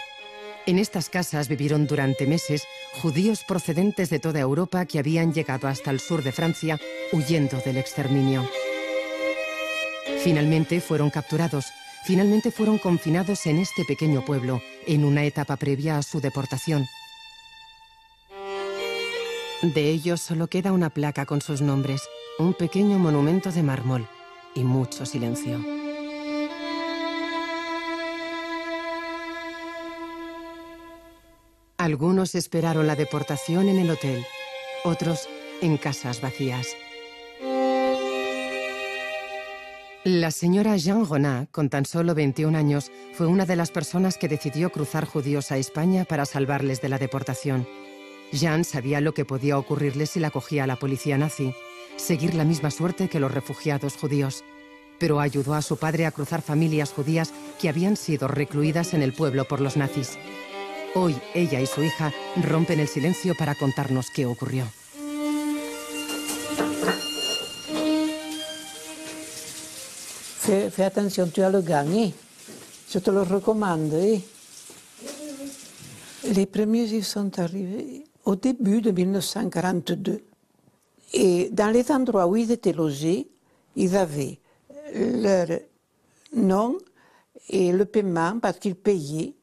En 0.66 0.78
estas 0.78 1.08
casas 1.08 1.48
vivieron 1.48 1.86
durante 1.86 2.26
meses 2.26 2.64
judíos 3.00 3.44
procedentes 3.44 4.10
de 4.10 4.18
toda 4.18 4.40
Europa 4.40 4.84
que 4.84 4.98
habían 4.98 5.32
llegado 5.32 5.68
hasta 5.68 5.90
el 5.90 6.00
sur 6.00 6.22
de 6.22 6.32
Francia 6.32 6.78
huyendo 7.12 7.58
del 7.64 7.78
exterminio. 7.78 8.48
Finalmente 10.22 10.80
fueron 10.80 11.10
capturados, 11.10 11.66
finalmente 12.04 12.50
fueron 12.50 12.78
confinados 12.78 13.46
en 13.46 13.58
este 13.58 13.84
pequeño 13.84 14.24
pueblo, 14.24 14.62
en 14.86 15.04
una 15.04 15.24
etapa 15.24 15.56
previa 15.56 15.96
a 15.96 16.02
su 16.02 16.20
deportación. 16.20 16.86
De 19.62 19.90
ellos 19.90 20.20
solo 20.20 20.48
queda 20.48 20.72
una 20.72 20.90
placa 20.90 21.26
con 21.26 21.40
sus 21.40 21.62
nombres, 21.62 22.02
un 22.38 22.54
pequeño 22.54 22.98
monumento 22.98 23.50
de 23.50 23.62
mármol 23.62 24.08
y 24.54 24.64
mucho 24.64 25.06
silencio. 25.06 25.79
Algunos 31.80 32.34
esperaron 32.34 32.86
la 32.86 32.94
deportación 32.94 33.70
en 33.70 33.78
el 33.78 33.88
hotel, 33.88 34.26
otros 34.84 35.30
en 35.62 35.78
casas 35.78 36.20
vacías. 36.20 36.66
La 40.04 40.30
señora 40.30 40.76
Jean 40.76 41.06
Ronat, 41.06 41.50
con 41.50 41.70
tan 41.70 41.86
solo 41.86 42.14
21 42.14 42.58
años, 42.58 42.92
fue 43.14 43.28
una 43.28 43.46
de 43.46 43.56
las 43.56 43.70
personas 43.70 44.18
que 44.18 44.28
decidió 44.28 44.68
cruzar 44.68 45.06
judíos 45.06 45.52
a 45.52 45.56
España 45.56 46.04
para 46.04 46.26
salvarles 46.26 46.82
de 46.82 46.90
la 46.90 46.98
deportación. 46.98 47.66
Jean 48.30 48.64
sabía 48.64 49.00
lo 49.00 49.14
que 49.14 49.24
podía 49.24 49.56
ocurrirles 49.56 50.10
si 50.10 50.20
la 50.20 50.30
cogía 50.30 50.66
la 50.66 50.76
policía 50.76 51.16
nazi, 51.16 51.54
seguir 51.96 52.34
la 52.34 52.44
misma 52.44 52.70
suerte 52.70 53.08
que 53.08 53.20
los 53.20 53.32
refugiados 53.32 53.96
judíos. 53.96 54.44
Pero 54.98 55.18
ayudó 55.18 55.54
a 55.54 55.62
su 55.62 55.78
padre 55.78 56.04
a 56.04 56.10
cruzar 56.10 56.42
familias 56.42 56.92
judías 56.92 57.32
que 57.58 57.70
habían 57.70 57.96
sido 57.96 58.28
recluidas 58.28 58.92
en 58.92 59.00
el 59.00 59.14
pueblo 59.14 59.48
por 59.48 59.62
los 59.62 59.78
nazis. 59.78 60.18
Hoy 60.94 61.16
ella 61.34 61.60
y 61.60 61.66
su 61.66 61.82
hija 61.84 62.12
rompen 62.48 62.80
el 62.80 62.88
silencio 62.88 63.34
para 63.36 63.54
contarnos 63.54 64.10
qué 64.10 64.26
ocurrió. 64.26 64.64
Fais, 70.40 70.80
attention, 70.80 71.30
tu 71.30 71.42
as 71.42 71.50
le 71.50 71.62
gagné. 71.62 72.12
Je 72.90 72.98
te 72.98 73.12
le 73.12 73.22
recommande. 73.22 73.94
Eh? 73.94 74.20
Les 76.34 76.46
premiers 76.46 76.92
ils 76.92 77.04
sont 77.04 77.38
arrivés 77.38 78.04
au 78.24 78.34
début 78.34 78.80
de 78.80 78.90
1942. 78.90 80.24
Et 81.12 81.50
dans 81.52 81.70
les 81.70 81.92
endroits 81.92 82.26
où 82.26 82.36
ils 82.36 82.50
étaient 82.50 82.72
logés, 82.72 83.28
ils 83.76 83.96
avaient 83.96 84.40
leur 84.92 85.46
nom 86.34 86.78
et 87.48 87.70
le 87.70 87.84
paiement 87.84 88.40
parce 88.40 88.58
qu'ils 88.58 88.74
payaient 88.74 89.34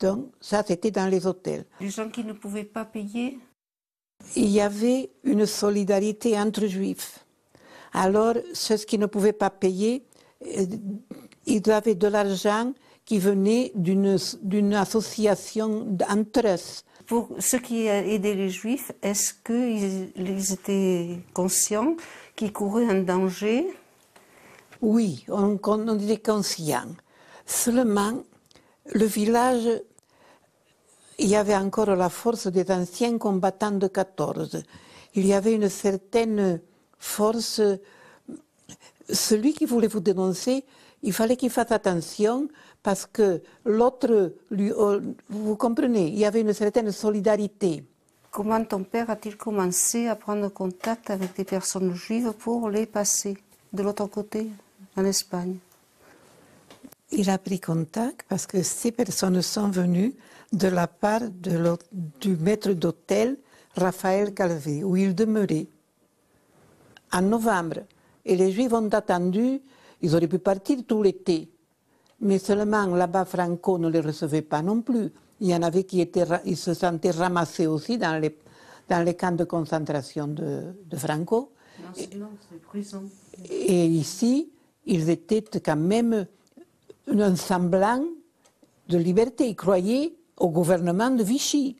donc 0.00 0.32
ça, 0.40 0.62
c'était 0.66 0.90
dans 0.90 1.06
les 1.06 1.26
hôtels. 1.26 1.64
Les 1.80 1.90
gens 1.90 2.08
qui 2.08 2.24
ne 2.24 2.32
pouvaient 2.32 2.64
pas 2.64 2.84
payer 2.84 3.38
Il 4.36 4.48
y 4.48 4.60
avait 4.60 5.10
une 5.22 5.46
solidarité 5.46 6.38
entre 6.38 6.66
juifs. 6.66 7.24
Alors, 7.92 8.34
ceux 8.52 8.76
qui 8.76 8.98
ne 8.98 9.06
pouvaient 9.06 9.32
pas 9.32 9.50
payer, 9.50 10.04
euh, 10.42 10.66
ils 11.46 11.70
avaient 11.70 11.94
de 11.94 12.08
l'argent 12.08 12.72
qui 13.04 13.18
venait 13.18 13.70
d'une 13.74 14.74
association 14.74 15.96
entre 16.08 16.46
eux. 16.46 16.82
Pour 17.06 17.28
ceux 17.38 17.58
qui 17.58 17.86
aidaient 17.86 18.34
les 18.34 18.48
juifs, 18.48 18.90
est-ce 19.02 19.34
qu'ils 19.34 20.52
étaient 20.52 21.18
conscients 21.34 21.96
qu'ils 22.34 22.52
couraient 22.52 22.88
un 22.88 23.02
danger? 23.02 23.66
Oui, 24.80 25.24
on, 25.28 25.58
on 25.62 25.98
était 25.98 26.16
conscients. 26.18 26.96
Seulement, 27.46 28.24
le 28.92 29.04
village, 29.04 29.82
il 31.18 31.28
y 31.28 31.36
avait 31.36 31.56
encore 31.56 31.94
la 31.94 32.08
force 32.08 32.48
des 32.48 32.70
anciens 32.70 33.18
combattants 33.18 33.70
de 33.70 33.86
14. 33.86 34.62
Il 35.14 35.26
y 35.26 35.32
avait 35.32 35.54
une 35.54 35.68
certaine 35.68 36.60
force. 36.98 37.60
Celui 39.08 39.52
qui 39.52 39.64
voulait 39.64 39.86
vous 39.86 40.00
dénoncer, 40.00 40.64
il 41.02 41.12
fallait 41.12 41.36
qu'il 41.36 41.50
fasse 41.50 41.70
attention 41.70 42.48
parce 42.82 43.06
que 43.06 43.42
l'autre, 43.64 44.34
lui, 44.50 44.72
oh, 44.72 44.98
vous 45.28 45.56
comprenez, 45.56 46.08
il 46.08 46.18
y 46.18 46.24
avait 46.24 46.40
une 46.40 46.52
certaine 46.52 46.90
solidarité. 46.90 47.84
Comment 48.30 48.64
ton 48.64 48.82
père 48.82 49.10
a-t-il 49.10 49.36
commencé 49.36 50.08
à 50.08 50.16
prendre 50.16 50.48
contact 50.48 51.10
avec 51.10 51.36
des 51.36 51.44
personnes 51.44 51.94
juives 51.94 52.32
pour 52.32 52.68
les 52.68 52.86
passer 52.86 53.36
de 53.72 53.82
l'autre 53.82 54.06
côté, 54.06 54.48
en 54.96 55.04
Espagne? 55.04 55.56
Il 57.16 57.30
a 57.30 57.38
pris 57.38 57.60
contact 57.60 58.26
parce 58.28 58.46
que 58.46 58.62
ces 58.62 58.92
personnes 58.92 59.40
sont 59.42 59.68
venues 59.68 60.14
de 60.52 60.68
la 60.68 60.86
part 60.86 61.22
de 61.30 61.76
du 62.20 62.36
maître 62.36 62.72
d'hôtel 62.72 63.36
Raphaël 63.76 64.34
Calvé, 64.34 64.84
où 64.84 64.96
il 64.96 65.14
demeurait, 65.14 65.66
en 67.12 67.22
novembre. 67.22 67.80
Et 68.24 68.36
les 68.36 68.52
Juifs 68.52 68.72
ont 68.72 68.88
attendu, 68.88 69.60
ils 70.00 70.14
auraient 70.14 70.28
pu 70.28 70.38
partir 70.38 70.78
tout 70.86 71.02
l'été. 71.02 71.50
Mais 72.20 72.38
seulement 72.38 72.86
là-bas, 72.86 73.24
Franco 73.24 73.78
ne 73.78 73.88
les 73.88 74.00
recevait 74.00 74.42
pas 74.42 74.62
non 74.62 74.80
plus. 74.80 75.10
Il 75.40 75.48
y 75.48 75.54
en 75.54 75.62
avait 75.62 75.84
qui 75.84 76.00
étaient, 76.00 76.24
ils 76.44 76.56
se 76.56 76.72
sentaient 76.72 77.10
ramassés 77.10 77.66
aussi 77.66 77.98
dans 77.98 78.20
les, 78.20 78.36
dans 78.88 79.04
les 79.04 79.14
camps 79.14 79.32
de 79.32 79.44
concentration 79.44 80.28
de, 80.28 80.74
de 80.86 80.96
Franco. 80.96 81.52
Non. 82.16 82.30
Et 83.50 83.86
ici, 83.86 84.48
ils 84.86 85.10
étaient 85.10 85.44
quand 85.60 85.76
même 85.76 86.26
un 87.08 87.36
semblant 87.36 88.04
de 88.88 88.98
liberté. 88.98 89.48
Ils 89.48 89.56
croyaient 89.56 90.14
au 90.36 90.50
gouvernement 90.50 91.10
de 91.10 91.22
Vichy. 91.22 91.76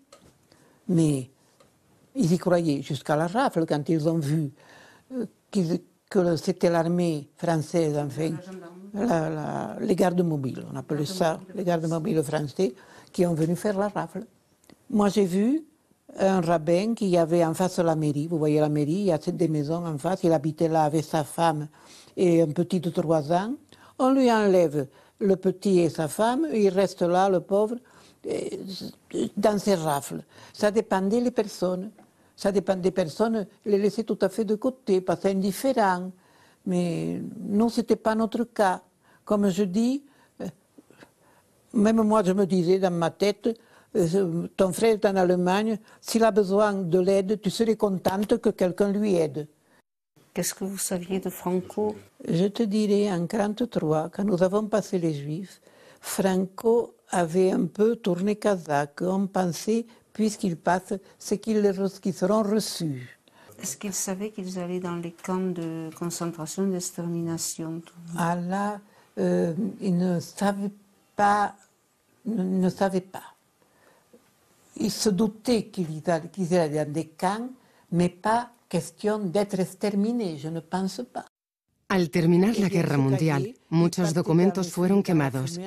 Mais 0.89 1.31
ils 2.15 2.33
y 2.33 2.39
croyaient 2.39 2.83
jusqu'à 2.83 3.17
la 3.17 3.27
rafle 3.27 3.67
quand 3.67 3.89
ils 3.89 4.09
ont 4.09 4.19
vu 4.19 4.53
euh, 5.13 5.27
que 6.11 6.37
c'était 6.37 6.71
l'armée 6.71 7.29
française, 7.37 7.97
enfin, 7.97 8.37
les 9.81 9.97
gardes 9.97 10.23
mobiles, 10.23 10.65
on 10.73 10.77
appelait 10.77 11.07
ça, 11.07 11.41
les 11.55 11.65
gardes 11.65 11.89
mobiles 11.89 12.23
français, 12.23 12.75
qui 13.13 13.27
ont 13.27 13.35
venu 13.35 13.57
faire 13.57 13.77
la 13.77 13.89
rafle. 13.89 14.25
Moi, 14.91 15.09
j'ai 15.09 15.25
vu 15.25 15.65
un 16.19 16.41
rabbin 16.41 16.95
qui 16.95 17.17
avait 17.17 17.45
en 17.45 17.55
face 17.55 17.79
de 17.79 17.83
la 17.83 17.97
mairie, 17.97 18.29
vous 18.29 18.39
voyez 18.39 18.61
la 18.61 18.69
mairie, 18.69 18.93
il 18.93 19.05
y 19.07 19.13
a 19.13 19.19
des 19.19 19.49
maisons 19.49 19.85
en 19.85 19.99
face, 19.99 20.21
il 20.23 20.33
habitait 20.33 20.69
là 20.69 20.85
avec 20.85 21.05
sa 21.05 21.25
femme 21.25 21.69
et 22.17 22.43
un 22.43 22.49
petit 22.49 22.79
de 22.79 22.91
trois 22.91 23.33
ans. 23.33 23.55
On 23.99 24.13
lui 24.13 24.31
enlève 24.31 24.87
le 25.21 25.37
petit 25.37 25.81
et 25.81 25.89
sa 25.89 26.09
femme, 26.09 26.47
il 26.53 26.69
reste 26.69 27.03
là, 27.03 27.29
le 27.29 27.41
pauvre, 27.41 27.77
dans 29.37 29.59
ses 29.59 29.75
rafles. 29.75 30.23
Ça 30.53 30.71
dépendait 30.71 31.23
des 31.23 31.31
personnes. 31.31 31.91
Ça 32.37 32.51
dépend 32.51 32.75
des 32.75 32.91
personnes, 32.91 33.47
les 33.65 33.79
laisser 33.79 34.03
tout 34.03 34.19
à 34.21 34.29
fait 34.29 34.45
de 34.45 34.57
côté, 34.57 35.01
pas 35.01 35.17
indifférent. 35.25 36.11
Mais 36.67 37.21
non, 37.41 37.69
ce 37.69 37.81
n'était 37.81 37.97
pas 37.97 38.15
notre 38.15 38.45
cas. 38.45 38.83
Comme 39.25 39.49
je 39.49 39.63
dis, 39.63 40.03
euh, 40.41 40.47
même 41.73 42.03
moi, 42.03 42.23
je 42.25 42.33
me 42.33 42.45
disais 42.45 42.79
dans 42.79 42.91
ma 42.93 43.11
tête, 43.11 43.49
euh, 43.95 44.49
ton 44.57 44.73
frère 44.73 44.95
est 44.95 45.07
en 45.07 45.15
Allemagne, 45.15 45.79
s'il 46.01 46.25
a 46.25 46.33
besoin 46.33 46.73
de 46.73 46.99
l'aide, 46.99 47.41
tu 47.41 47.51
serais 47.51 47.77
contente 47.77 48.39
que 48.39 48.49
quelqu'un 48.51 48.91
lui 48.91 49.15
aide. 49.15 49.47
Qu'est-ce 50.35 50.53
que 50.53 50.65
vous 50.65 50.79
saviez 50.79 51.21
de 51.21 51.31
Franco? 51.31 51.95
Je 52.29 52.47
te 52.47 52.65
dirais, 52.65 53.09
en 53.09 53.23
1943, 53.23 54.11
quand 54.13 54.25
nous 54.25 54.43
avons 54.43 54.67
passé 54.67 54.99
les 54.99 55.15
Juifs, 55.15 55.61
Franco 56.01 56.97
avait 57.11 57.53
un 57.53 57.67
peu 57.67 57.95
tourné 57.95 58.35
Kazakh. 58.35 59.01
On 59.03 59.29
pensait, 59.29 59.87
puisqu'il 60.13 60.57
passe, 60.57 60.95
c'est 61.21 61.39
qu'ils 61.39 61.63
seront 62.13 62.43
reçus. 62.43 63.17
Est-ce 63.63 63.77
qu'ils 63.77 63.95
savaient 63.95 64.31
qu'ils 64.31 64.59
allaient 64.59 64.81
dans 64.81 64.97
les 64.97 65.13
camps 65.13 65.37
de 65.37 65.89
concentration 65.97 66.67
et 66.67 66.73
d'extermination? 66.73 67.81
Ah 68.19 68.35
là, 68.35 68.81
euh, 69.19 69.55
ils 69.81 69.97
ne 69.97 70.19
savaient 70.19 70.73
pas. 71.15 71.55
Ne, 72.27 72.69
savaient 72.71 73.01
pas. 73.01 73.23
Ils 74.79 74.91
se 74.91 75.11
doutaient 75.11 75.67
qu'ils 75.67 76.03
allaient 76.59 76.85
dans 76.85 76.93
des 76.93 77.07
camps, 77.07 77.49
mais 77.93 78.09
pas 78.09 78.51
question 78.69 79.19
d'être 79.19 79.61
exterminé, 79.61 80.39
je 80.39 80.49
ne 80.49 80.61
pense 80.61 81.03
pas. 81.13 81.27
Al 81.89 82.11
terminar 82.11 82.59
la 82.59 82.69
guerra 82.69 82.97
mundial, 82.97 83.55
muchos 83.69 84.15
documentos 84.15 84.73
fueron 84.73 85.03
quemados. 85.03 85.61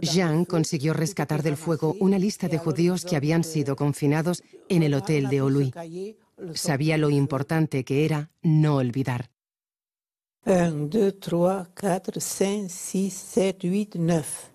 Jean 0.00 0.44
consiguió 0.44 0.94
rescatar 0.94 1.42
del 1.42 1.56
fuego 1.56 1.96
una 2.00 2.18
lista 2.18 2.48
de 2.48 2.58
judíos 2.58 3.04
que 3.04 3.16
habían 3.16 3.44
sido 3.44 3.76
confinados 3.76 4.42
en 4.68 4.82
el 4.82 4.94
hotel 4.94 5.28
de 5.28 5.42
Oluy. 5.42 5.74
sabía 6.54 6.96
lo 6.96 7.10
importante 7.10 7.84
que 7.84 8.04
era 8.04 8.30
no 8.42 8.76
olvidar. 8.76 9.30
1, 10.46 10.88
2, 10.88 11.20
3, 11.20 11.68
4, 11.78 12.20
5, 12.20 12.66
6, 12.70 13.12
7, 13.12 13.70
8, 13.70 13.98
9. 13.98 14.49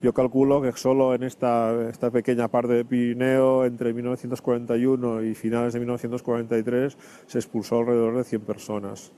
Yo 0.00 0.14
calculo 0.14 0.62
que 0.62 0.70
solo 0.74 1.12
en 1.12 1.24
esta, 1.24 1.88
esta 1.90 2.12
pequeña 2.12 2.46
parte 2.46 2.72
de 2.72 2.84
Pirineo, 2.84 3.64
entre 3.64 3.92
1941 3.92 5.24
y 5.24 5.34
finales 5.34 5.72
de 5.72 5.80
1943, 5.80 6.96
se 7.26 7.38
expulsó 7.38 7.80
alrededor 7.80 8.16
de 8.16 8.22
100 8.22 8.42
personas. 8.42 9.12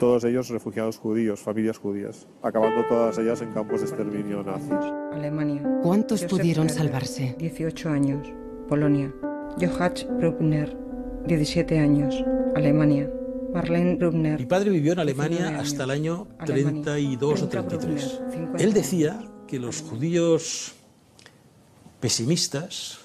Todos 0.00 0.24
ellos 0.24 0.48
refugiados 0.48 0.98
judíos, 0.98 1.40
familias 1.40 1.78
judías, 1.78 2.26
acabando 2.42 2.84
todas 2.88 3.16
ellas 3.18 3.42
en 3.42 3.52
campos 3.52 3.80
de 3.82 3.86
exterminio 3.86 4.42
nazis. 4.42 4.72
Alemania. 5.12 5.62
¿Cuántos 5.84 6.22
Josef 6.22 6.30
pudieron 6.30 6.66
Herder, 6.66 6.78
salvarse? 6.78 7.36
18 7.38 7.88
años. 7.88 8.32
Polonia. 8.68 9.14
Johann 9.60 10.18
Brugner, 10.18 10.76
17 11.28 11.78
años. 11.78 12.24
Alemania. 12.56 13.08
Marlene 13.54 13.94
Brugner. 13.94 14.40
Mi 14.40 14.46
padre 14.46 14.70
vivió 14.70 14.94
en 14.94 14.98
Alemania 14.98 15.36
19 15.36 15.56
años. 15.58 15.68
hasta 15.70 15.84
el 15.84 15.90
año 15.90 16.26
Alemania. 16.38 16.82
32 16.82 17.42
o 17.42 17.44
Petra 17.44 17.68
33. 17.68 18.18
Brugner, 18.18 18.32
50 18.32 18.64
Él 18.64 18.72
decía 18.72 19.20
que 19.52 19.58
los 19.58 19.82
judíos 19.82 20.72
pesimistas 22.00 23.00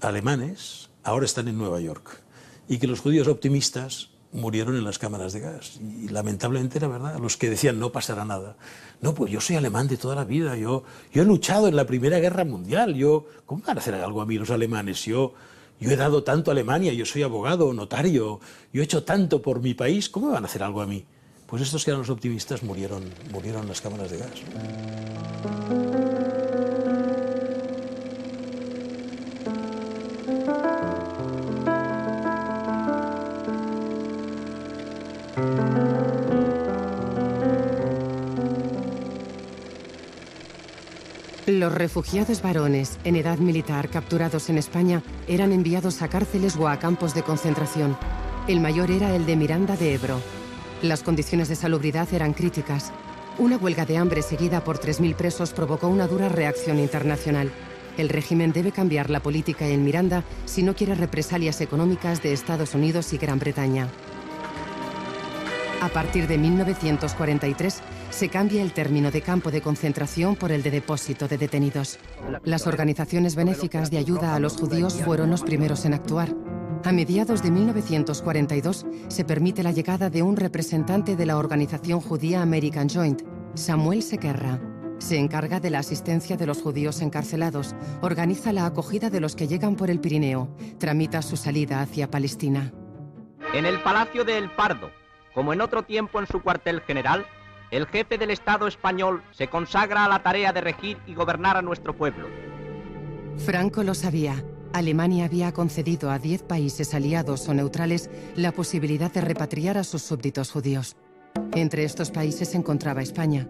alemanes 0.00 0.88
ahora 1.02 1.24
están 1.24 1.48
en 1.48 1.58
Nueva 1.58 1.80
York 1.80 2.22
y 2.68 2.78
que 2.78 2.86
los 2.86 3.00
judíos 3.00 3.26
optimistas 3.26 4.10
murieron 4.30 4.76
en 4.76 4.84
las 4.84 5.00
cámaras 5.00 5.32
de 5.32 5.40
gas. 5.40 5.80
Y 5.82 6.10
lamentablemente 6.10 6.78
era 6.78 6.86
verdad. 6.86 7.18
Los 7.18 7.36
que 7.36 7.50
decían 7.50 7.80
no 7.80 7.90
pasará 7.90 8.24
nada. 8.24 8.56
No, 9.00 9.16
pues 9.16 9.32
yo 9.32 9.40
soy 9.40 9.56
alemán 9.56 9.88
de 9.88 9.96
toda 9.96 10.14
la 10.14 10.22
vida. 10.22 10.56
Yo, 10.56 10.84
he 11.12 11.24
luchado 11.24 11.66
en 11.66 11.74
la 11.74 11.88
Primera 11.88 12.20
Guerra 12.20 12.44
Mundial. 12.44 12.94
Yo, 12.94 13.26
¿Cómo 13.44 13.64
van 13.66 13.78
a 13.78 13.80
hacer 13.80 13.96
algo 13.96 14.22
a 14.22 14.26
mí 14.26 14.38
los 14.38 14.50
alemanes? 14.50 15.04
Yo, 15.06 15.34
yo 15.80 15.90
he 15.90 15.96
dado 15.96 16.22
tanto 16.22 16.52
a 16.52 16.54
Alemania. 16.54 16.92
Yo 16.92 17.04
soy 17.04 17.24
abogado, 17.24 17.72
notario. 17.72 18.38
Yo 18.72 18.80
he 18.80 18.84
hecho 18.84 19.02
tanto 19.02 19.42
por 19.42 19.60
mi 19.60 19.74
país. 19.74 20.08
¿Cómo 20.08 20.30
van 20.30 20.44
a 20.44 20.46
hacer 20.46 20.62
algo 20.62 20.82
a 20.82 20.86
mí? 20.86 21.04
Pues 21.48 21.62
estos 21.62 21.82
que 21.82 21.90
eran 21.90 22.02
los 22.02 22.10
optimistas 22.10 22.62
murieron, 22.62 23.02
murieron 23.32 23.62
en 23.62 23.68
las 23.68 23.80
cámaras 23.80 24.10
de 24.10 24.18
gas. 24.18 24.30
Los 41.46 41.72
refugiados 41.72 42.42
varones 42.42 42.98
en 43.04 43.16
edad 43.16 43.38
militar 43.38 43.88
capturados 43.88 44.50
en 44.50 44.58
España 44.58 45.02
eran 45.26 45.52
enviados 45.52 46.02
a 46.02 46.08
cárceles 46.08 46.56
o 46.56 46.68
a 46.68 46.78
campos 46.78 47.14
de 47.14 47.22
concentración. 47.22 47.96
El 48.48 48.60
mayor 48.60 48.90
era 48.90 49.16
el 49.16 49.24
de 49.24 49.36
Miranda 49.36 49.74
de 49.74 49.94
Ebro. 49.94 50.37
Las 50.82 51.02
condiciones 51.02 51.48
de 51.48 51.56
salubridad 51.56 52.06
eran 52.14 52.32
críticas. 52.32 52.92
Una 53.36 53.56
huelga 53.56 53.84
de 53.84 53.96
hambre 53.96 54.22
seguida 54.22 54.62
por 54.62 54.78
3.000 54.78 55.16
presos 55.16 55.52
provocó 55.52 55.88
una 55.88 56.06
dura 56.06 56.28
reacción 56.28 56.78
internacional. 56.78 57.50
El 57.96 58.08
régimen 58.08 58.52
debe 58.52 58.70
cambiar 58.70 59.10
la 59.10 59.20
política 59.20 59.66
en 59.66 59.84
Miranda 59.84 60.22
si 60.44 60.62
no 60.62 60.76
quiere 60.76 60.94
represalias 60.94 61.60
económicas 61.60 62.22
de 62.22 62.32
Estados 62.32 62.76
Unidos 62.76 63.12
y 63.12 63.18
Gran 63.18 63.40
Bretaña. 63.40 63.88
A 65.80 65.88
partir 65.88 66.28
de 66.28 66.38
1943 66.38 67.80
se 68.10 68.28
cambia 68.28 68.62
el 68.62 68.72
término 68.72 69.10
de 69.10 69.20
campo 69.20 69.50
de 69.50 69.60
concentración 69.60 70.36
por 70.36 70.52
el 70.52 70.62
de 70.62 70.70
depósito 70.70 71.26
de 71.26 71.38
detenidos. 71.38 71.98
Las 72.44 72.68
organizaciones 72.68 73.34
benéficas 73.34 73.90
de 73.90 73.98
ayuda 73.98 74.36
a 74.36 74.40
los 74.40 74.56
judíos 74.56 74.94
fueron 75.04 75.30
los 75.30 75.42
primeros 75.42 75.84
en 75.84 75.94
actuar. 75.94 76.34
A 76.84 76.92
mediados 76.92 77.42
de 77.42 77.50
1942 77.50 78.86
se 79.08 79.24
permite 79.24 79.62
la 79.62 79.72
llegada 79.72 80.10
de 80.10 80.22
un 80.22 80.36
representante 80.36 81.16
de 81.16 81.26
la 81.26 81.36
organización 81.36 82.00
judía 82.00 82.40
American 82.40 82.88
Joint, 82.88 83.22
Samuel 83.54 84.02
Sequerra. 84.02 84.60
Se 84.98 85.18
encarga 85.18 85.60
de 85.60 85.70
la 85.70 85.80
asistencia 85.80 86.36
de 86.36 86.46
los 86.46 86.62
judíos 86.62 87.00
encarcelados, 87.00 87.74
organiza 88.00 88.52
la 88.52 88.64
acogida 88.64 89.10
de 89.10 89.20
los 89.20 89.34
que 89.34 89.48
llegan 89.48 89.74
por 89.74 89.90
el 89.90 90.00
Pirineo, 90.00 90.54
tramita 90.78 91.20
su 91.20 91.36
salida 91.36 91.80
hacia 91.80 92.10
Palestina. 92.10 92.72
En 93.54 93.66
el 93.66 93.82
Palacio 93.82 94.24
de 94.24 94.38
El 94.38 94.50
Pardo, 94.50 94.90
como 95.34 95.52
en 95.52 95.60
otro 95.60 95.82
tiempo 95.82 96.20
en 96.20 96.26
su 96.26 96.42
cuartel 96.42 96.80
general, 96.82 97.26
el 97.70 97.86
jefe 97.86 98.18
del 98.18 98.30
Estado 98.30 98.66
español 98.66 99.22
se 99.32 99.48
consagra 99.48 100.04
a 100.04 100.08
la 100.08 100.22
tarea 100.22 100.52
de 100.52 100.60
regir 100.60 100.98
y 101.06 101.14
gobernar 101.14 101.56
a 101.56 101.62
nuestro 101.62 101.96
pueblo. 101.96 102.28
Franco 103.36 103.82
lo 103.82 103.94
sabía. 103.94 104.42
Alemania 104.72 105.24
había 105.24 105.52
concedido 105.52 106.10
a 106.10 106.18
10 106.18 106.42
países 106.42 106.94
aliados 106.94 107.48
o 107.48 107.54
neutrales 107.54 108.10
la 108.36 108.52
posibilidad 108.52 109.12
de 109.12 109.20
repatriar 109.20 109.78
a 109.78 109.84
sus 109.84 110.02
súbditos 110.02 110.50
judíos. 110.50 110.96
Entre 111.54 111.84
estos 111.84 112.10
países 112.10 112.48
se 112.48 112.56
encontraba 112.56 113.02
España. 113.02 113.48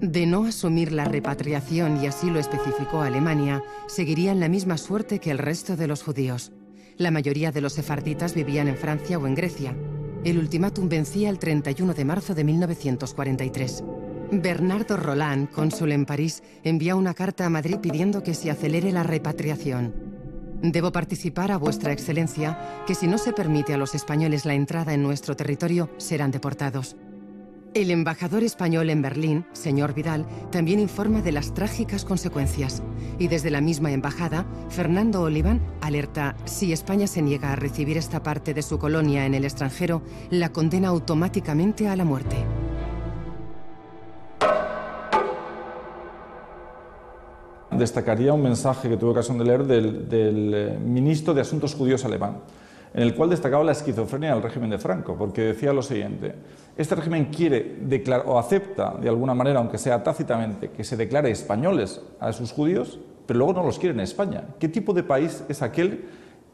De 0.00 0.26
no 0.26 0.44
asumir 0.44 0.92
la 0.92 1.04
repatriación, 1.04 2.02
y 2.02 2.06
así 2.06 2.28
lo 2.28 2.38
especificó 2.38 3.00
Alemania, 3.00 3.62
seguirían 3.86 4.40
la 4.40 4.48
misma 4.48 4.76
suerte 4.76 5.18
que 5.18 5.30
el 5.30 5.38
resto 5.38 5.76
de 5.76 5.86
los 5.86 6.02
judíos. 6.02 6.52
La 6.96 7.10
mayoría 7.10 7.52
de 7.52 7.60
los 7.60 7.72
sefarditas 7.72 8.34
vivían 8.34 8.68
en 8.68 8.76
Francia 8.76 9.18
o 9.18 9.26
en 9.26 9.34
Grecia. 9.34 9.74
El 10.24 10.38
ultimátum 10.38 10.88
vencía 10.88 11.30
el 11.30 11.38
31 11.38 11.94
de 11.94 12.04
marzo 12.04 12.34
de 12.34 12.44
1943. 12.44 13.84
Bernardo 14.30 14.96
Roland, 14.96 15.50
cónsul 15.50 15.92
en 15.92 16.06
París, 16.06 16.42
envía 16.64 16.96
una 16.96 17.14
carta 17.14 17.46
a 17.46 17.50
Madrid 17.50 17.78
pidiendo 17.80 18.22
que 18.22 18.34
se 18.34 18.50
acelere 18.50 18.92
la 18.92 19.02
repatriación. 19.02 20.13
Debo 20.64 20.92
participar 20.92 21.52
a 21.52 21.58
vuestra 21.58 21.92
excelencia 21.92 22.58
que 22.86 22.94
si 22.94 23.06
no 23.06 23.18
se 23.18 23.34
permite 23.34 23.74
a 23.74 23.76
los 23.76 23.94
españoles 23.94 24.46
la 24.46 24.54
entrada 24.54 24.94
en 24.94 25.02
nuestro 25.02 25.36
territorio, 25.36 25.90
serán 25.98 26.30
deportados. 26.30 26.96
El 27.74 27.90
embajador 27.90 28.42
español 28.42 28.88
en 28.88 29.02
Berlín, 29.02 29.44
señor 29.52 29.92
Vidal, 29.92 30.24
también 30.50 30.80
informa 30.80 31.20
de 31.20 31.32
las 31.32 31.52
trágicas 31.52 32.06
consecuencias. 32.06 32.82
Y 33.18 33.28
desde 33.28 33.50
la 33.50 33.60
misma 33.60 33.92
embajada, 33.92 34.46
Fernando 34.70 35.20
Oliván 35.20 35.60
alerta, 35.82 36.34
si 36.46 36.72
España 36.72 37.08
se 37.08 37.20
niega 37.20 37.52
a 37.52 37.56
recibir 37.56 37.98
esta 37.98 38.22
parte 38.22 38.54
de 38.54 38.62
su 38.62 38.78
colonia 38.78 39.26
en 39.26 39.34
el 39.34 39.44
extranjero, 39.44 40.00
la 40.30 40.48
condena 40.48 40.88
automáticamente 40.88 41.88
a 41.88 41.96
la 41.96 42.06
muerte. 42.06 42.36
Destacaría 47.78 48.32
un 48.32 48.42
mensaje 48.42 48.88
que 48.88 48.96
tuve 48.96 49.10
ocasión 49.10 49.38
de 49.38 49.44
leer 49.44 49.64
del, 49.64 50.52
eh, 50.54 50.78
ministro 50.78 51.34
de 51.34 51.40
Asuntos 51.40 51.74
Judíos 51.74 52.04
alemán, 52.04 52.38
en 52.92 53.02
el 53.02 53.14
cual 53.14 53.30
destacaba 53.30 53.64
la 53.64 53.72
esquizofrenia 53.72 54.32
del 54.32 54.42
régimen 54.42 54.70
de 54.70 54.78
Franco, 54.78 55.16
porque 55.16 55.42
decía 55.42 55.72
lo 55.72 55.82
siguiente, 55.82 56.34
este 56.76 56.94
régimen 56.94 57.26
quiere 57.26 57.78
declarar, 57.80 58.26
o 58.28 58.38
acepta 58.38 58.94
de 59.00 59.08
alguna 59.08 59.34
manera, 59.34 59.58
aunque 59.58 59.78
sea 59.78 60.02
tácitamente, 60.02 60.70
que 60.70 60.84
se 60.84 60.96
declare 60.96 61.30
españoles 61.30 62.00
a 62.20 62.32
sus 62.32 62.52
judíos, 62.52 63.00
pero 63.26 63.38
luego 63.38 63.54
no 63.54 63.64
los 63.64 63.78
quiere 63.78 63.94
en 63.94 64.00
España. 64.00 64.44
¿Qué 64.58 64.68
tipo 64.68 64.92
de 64.92 65.02
país 65.02 65.44
es 65.48 65.62
aquel 65.62 66.04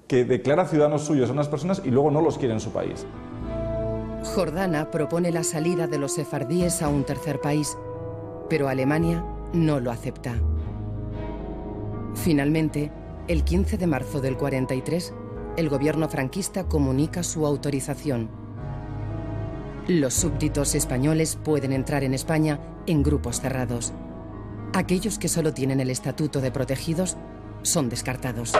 que 0.07 0.25
declara 0.25 0.67
ciudadanos 0.67 1.03
suyos 1.03 1.29
a 1.31 1.33
unas 1.33 1.49
personas 1.49 1.83
y 1.85 1.91
luego 1.91 2.11
no 2.11 2.21
los 2.23 2.39
quiere 2.39 2.55
en 2.55 2.61
su 2.61 2.71
país? 2.71 3.07
Jordana 4.35 4.91
propone 4.91 5.33
la 5.33 5.45
salida 5.45 5.87
de 5.87 5.99
los 5.99 6.15
sefardíes 6.15 6.83
a 6.83 6.89
un 6.89 7.05
tercer 7.05 7.41
país, 7.41 7.77
pero 8.49 8.69
Alemania 8.69 9.25
no 9.53 9.81
lo 9.81 9.91
acepta. 9.91 10.35
Finalmente, 12.15 12.91
el 13.29 13.45
15 13.45 13.79
de 13.79 13.87
marzo 13.87 14.21
del 14.21 14.37
43, 14.37 15.13
el 15.57 15.69
gobierno 15.69 16.09
franquista 16.09 16.65
comunica 16.65 17.23
su 17.23 17.47
autorización. 17.47 18.29
Los 19.89 20.15
súbditos 20.15 20.75
españoles 20.75 21.37
pueden 21.37 21.73
entrar 21.73 22.05
en 22.05 22.15
España 22.15 22.61
en 22.87 23.03
grupos 23.03 23.41
cerrados. 23.41 23.93
Aquellos 24.73 25.19
que 25.19 25.29
solo 25.29 25.53
tienen 25.53 25.81
el 25.81 25.91
estatuto 25.91 26.41
de 26.41 26.53
protegidos 26.53 27.17
son 27.63 27.89
descartados. 27.89 28.53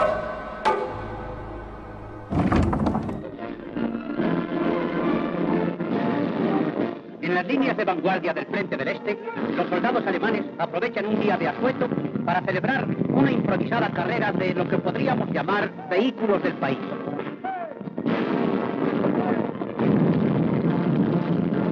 Líneas 7.51 7.77
de 7.77 7.85
vanguardia 7.85 8.33
del 8.33 8.47
frente 8.47 8.77
del 8.77 8.89
Este, 8.89 9.19
los 9.57 9.69
soldados 9.69 10.07
alemanes 10.07 10.45
aprovechan 10.59 11.07
un 11.07 11.21
día 11.21 11.37
de 11.37 11.49
asueto 11.49 11.89
para 12.25 12.41
celebrar 12.43 12.87
una 13.09 13.33
improvisada 13.33 13.91
carrera 13.91 14.31
de 14.31 14.55
lo 14.55 14.69
que 14.69 14.79
podríamos 14.79 15.29
llamar 15.31 15.89
vehículos 15.89 16.43
del 16.45 16.55
país. 16.55 16.79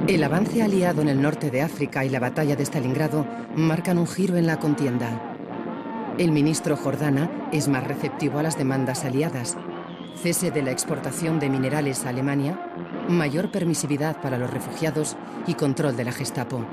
El 0.09 0.24
avance 0.24 0.62
aliado 0.62 1.03
en 1.03 1.09
el 1.09 1.22
norte 1.22 1.51
de 1.51 1.62
África 1.62 2.05
y 2.05 2.09
la 2.09 2.18
batalla 2.18 2.57
de 2.57 2.64
Stalingrado 2.64 3.24
marcan 3.55 3.99
un 3.99 4.07
giro 4.07 4.37
en 4.37 4.47
la 4.47 4.59
contienda. 4.59 5.37
El 6.16 6.33
ministro 6.33 6.76
Jordana 6.76 7.31
es 7.53 7.68
más 7.68 7.87
receptivo 7.87 8.41
a 8.41 8.43
las 8.43 8.59
demandas 8.59 9.05
aliadas. 9.05 9.57
Cese 10.23 10.51
de 10.51 10.62
la 10.62 10.73
exportación 10.73 11.39
de 11.39 11.49
minerales 11.49 12.05
a 12.05 12.09
Alemania, 12.09 12.59
mayor 13.09 13.53
permisividad 13.53 14.21
para 14.21 14.37
los 14.37 14.53
refugiados 14.53 15.16
y 15.47 15.55
control 15.55 15.97
de 15.97 16.05
la 16.05 16.11
Gestapo. 16.11 16.66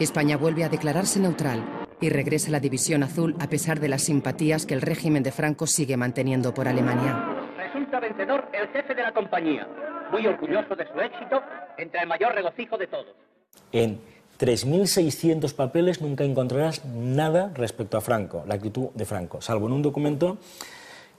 España 0.00 0.38
vuelve 0.38 0.64
a 0.64 0.70
declararse 0.70 1.20
neutral 1.20 1.62
y 2.00 2.08
regresa 2.08 2.48
a 2.48 2.52
la 2.52 2.60
División 2.60 3.02
Azul 3.02 3.36
a 3.38 3.48
pesar 3.48 3.80
de 3.80 3.88
las 3.88 4.02
simpatías 4.02 4.64
que 4.64 4.72
el 4.72 4.80
régimen 4.80 5.22
de 5.22 5.30
Franco 5.30 5.66
sigue 5.66 5.98
manteniendo 5.98 6.54
por 6.54 6.68
Alemania. 6.68 7.22
Resulta 7.58 8.00
vencedor 8.00 8.48
el 8.54 8.68
jefe 8.68 8.94
de 8.94 9.02
la 9.02 9.12
compañía, 9.12 9.68
muy 10.10 10.26
orgulloso 10.26 10.74
de 10.74 10.86
su 10.90 10.98
éxito, 10.98 11.42
entre 11.76 12.00
el 12.00 12.06
mayor 12.06 12.34
regocijo 12.34 12.78
de 12.78 12.86
todos. 12.86 13.14
En 13.72 14.00
3.600 14.38 15.54
papeles 15.54 16.00
nunca 16.00 16.24
encontrarás 16.24 16.82
nada 16.86 17.52
respecto 17.54 17.98
a 17.98 18.00
Franco, 18.00 18.44
la 18.46 18.54
actitud 18.54 18.88
de 18.94 19.04
Franco, 19.04 19.42
salvo 19.42 19.66
en 19.66 19.74
un 19.74 19.82
documento 19.82 20.38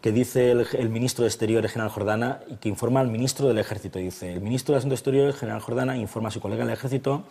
que 0.02 0.12
dice 0.12 0.52
el, 0.52 0.90
ministro 0.90 1.24
de 1.24 1.30
Exteriores, 1.30 1.72
general 1.72 1.92
Jordana, 1.92 2.42
y 2.48 2.58
que 2.58 2.70
informa 2.70 3.00
al 3.00 3.08
ministro 3.08 3.48
del 3.48 3.58
Ejército. 3.58 4.00
Dice, 4.00 4.32
el 4.32 4.42
ministro 4.42 4.74
de 4.74 4.80
Asuntos 4.80 5.00
Exteriores, 5.00 5.36
general 5.36 5.62
Jordana, 5.62 5.98
informa 5.98 6.30
a 6.30 6.32
su 6.32 6.40
colega 6.40 6.64
del 6.66 6.74
Ejército, 6.74 7.24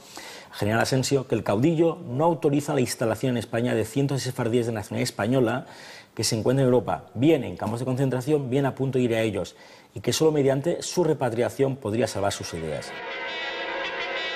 general 0.53 0.81
Asensio, 0.81 1.29
que 1.29 1.37
el 1.37 1.45
caudillo 1.45 1.99
no 2.09 2.25
autoriza 2.25 2.75
la 2.75 2.81
instalación 2.81 3.33
en 3.33 3.37
España 3.39 3.75
de 3.75 3.85
cientos 3.85 4.19
de 4.19 4.25
sefardíes 4.25 4.67
de 4.67 4.73
nacionalidad 4.73 5.09
española 5.09 5.67
que 6.15 6.25
se 6.25 6.37
encuentran 6.37 6.65
en 6.65 6.73
Europa, 6.73 7.05
bien 7.15 7.45
en 7.45 7.57
campos 7.57 7.79
de 7.79 7.85
concentración, 7.85 8.51
bien 8.51 8.67
a 8.67 8.75
punto 8.75 8.99
de 8.99 9.05
ir 9.05 9.15
a 9.15 9.21
ellos, 9.21 9.55
y 9.95 10.01
que 10.01 10.13
solo 10.13 10.33
mediante 10.33 10.83
su 10.83 11.05
repatriación 11.05 11.77
podría 11.77 12.07
salvar 12.07 12.33
sus 12.33 12.53
ideas. 12.55 12.91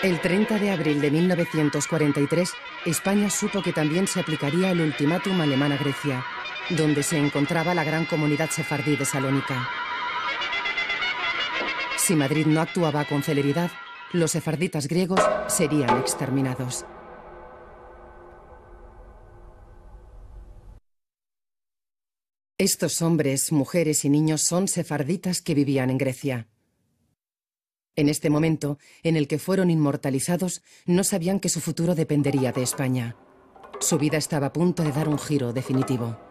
El 0.02 0.20
30 0.20 0.58
de 0.58 0.70
abril 0.70 1.00
de 1.00 1.10
1943, 1.10 2.52
España 2.86 3.28
supo 3.28 3.62
que 3.62 3.72
también 3.72 4.06
se 4.06 4.20
aplicaría 4.20 4.70
el 4.70 4.80
ultimátum 4.80 5.38
alemán 5.40 5.72
a 5.72 5.76
Grecia, 5.76 6.24
donde 6.70 7.02
se 7.02 7.18
encontraba 7.18 7.74
la 7.74 7.84
gran 7.84 8.06
comunidad 8.06 8.50
sefardí 8.50 8.96
de 8.96 9.04
Salónica. 9.04 9.68
Si 11.98 12.14
Madrid 12.14 12.46
no 12.46 12.60
actuaba 12.60 13.04
con 13.04 13.22
celeridad, 13.22 13.70
los 14.12 14.32
sefarditas 14.32 14.88
griegos 14.88 15.20
serían 15.48 15.98
exterminados. 15.98 16.84
Estos 22.58 23.00
hombres, 23.00 23.52
mujeres 23.52 24.04
y 24.04 24.10
niños 24.10 24.42
son 24.42 24.68
sefarditas 24.68 25.40
que 25.40 25.54
vivían 25.54 25.90
en 25.90 25.98
Grecia. 25.98 26.48
En 27.96 28.08
este 28.08 28.30
momento, 28.30 28.78
en 29.02 29.16
el 29.16 29.28
que 29.28 29.38
fueron 29.38 29.70
inmortalizados, 29.70 30.62
no 30.84 31.02
sabían 31.04 31.40
que 31.40 31.48
su 31.48 31.60
futuro 31.60 31.94
dependería 31.94 32.52
de 32.52 32.62
España. 32.62 33.16
Su 33.80 33.98
vida 33.98 34.18
estaba 34.18 34.48
a 34.48 34.52
punto 34.52 34.82
de 34.82 34.92
dar 34.92 35.08
un 35.08 35.18
giro 35.18 35.52
definitivo. 35.52 36.29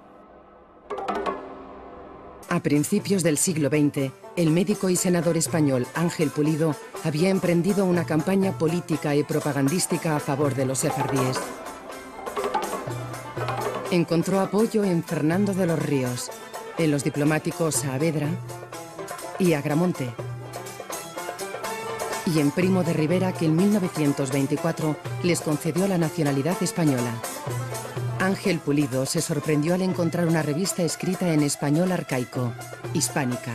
A 2.50 2.62
principios 2.62 3.22
del 3.22 3.38
siglo 3.38 3.70
XX, 3.70 4.12
el 4.36 4.50
médico 4.50 4.90
y 4.90 4.96
senador 4.96 5.38
español 5.38 5.86
Ángel 5.94 6.32
Pulido 6.32 6.76
había 7.04 7.30
emprendido 7.30 7.86
una 7.86 8.06
campaña 8.06 8.58
política 8.58 9.16
y 9.16 9.24
propagandística 9.24 10.16
a 10.16 10.20
favor 10.20 10.56
de 10.56 10.66
los 10.66 10.80
sefardíes. 10.80 11.38
Encontró 13.92 14.40
apoyo 14.40 14.84
en 14.84 15.04
Fernando 15.04 15.54
de 15.54 15.68
los 15.68 15.78
Ríos, 15.78 16.32
en 16.80 16.90
los 16.90 17.04
diplomáticos 17.04 17.76
Saavedra 17.76 18.30
y 19.38 19.54
Agramonte, 19.54 20.10
y 22.26 22.40
en 22.40 22.50
Primo 22.50 22.84
de 22.84 22.94
Rivera 22.94 23.32
que 23.32 23.46
en 23.46 23.56
1924 23.56 24.96
les 25.22 25.42
concedió 25.42 25.88
la 25.88 26.00
nacionalidad 26.00 26.58
española. 26.64 27.14
Ángel 28.20 28.60
Pulido 28.60 29.06
se 29.06 29.22
sorprendió 29.22 29.74
al 29.74 29.82
encontrar 29.82 30.28
una 30.28 30.42
revista 30.42 30.84
escrita 30.84 31.32
en 31.34 31.42
español 31.42 31.92
arcaico, 31.92 32.52
hispánica. 32.94 33.54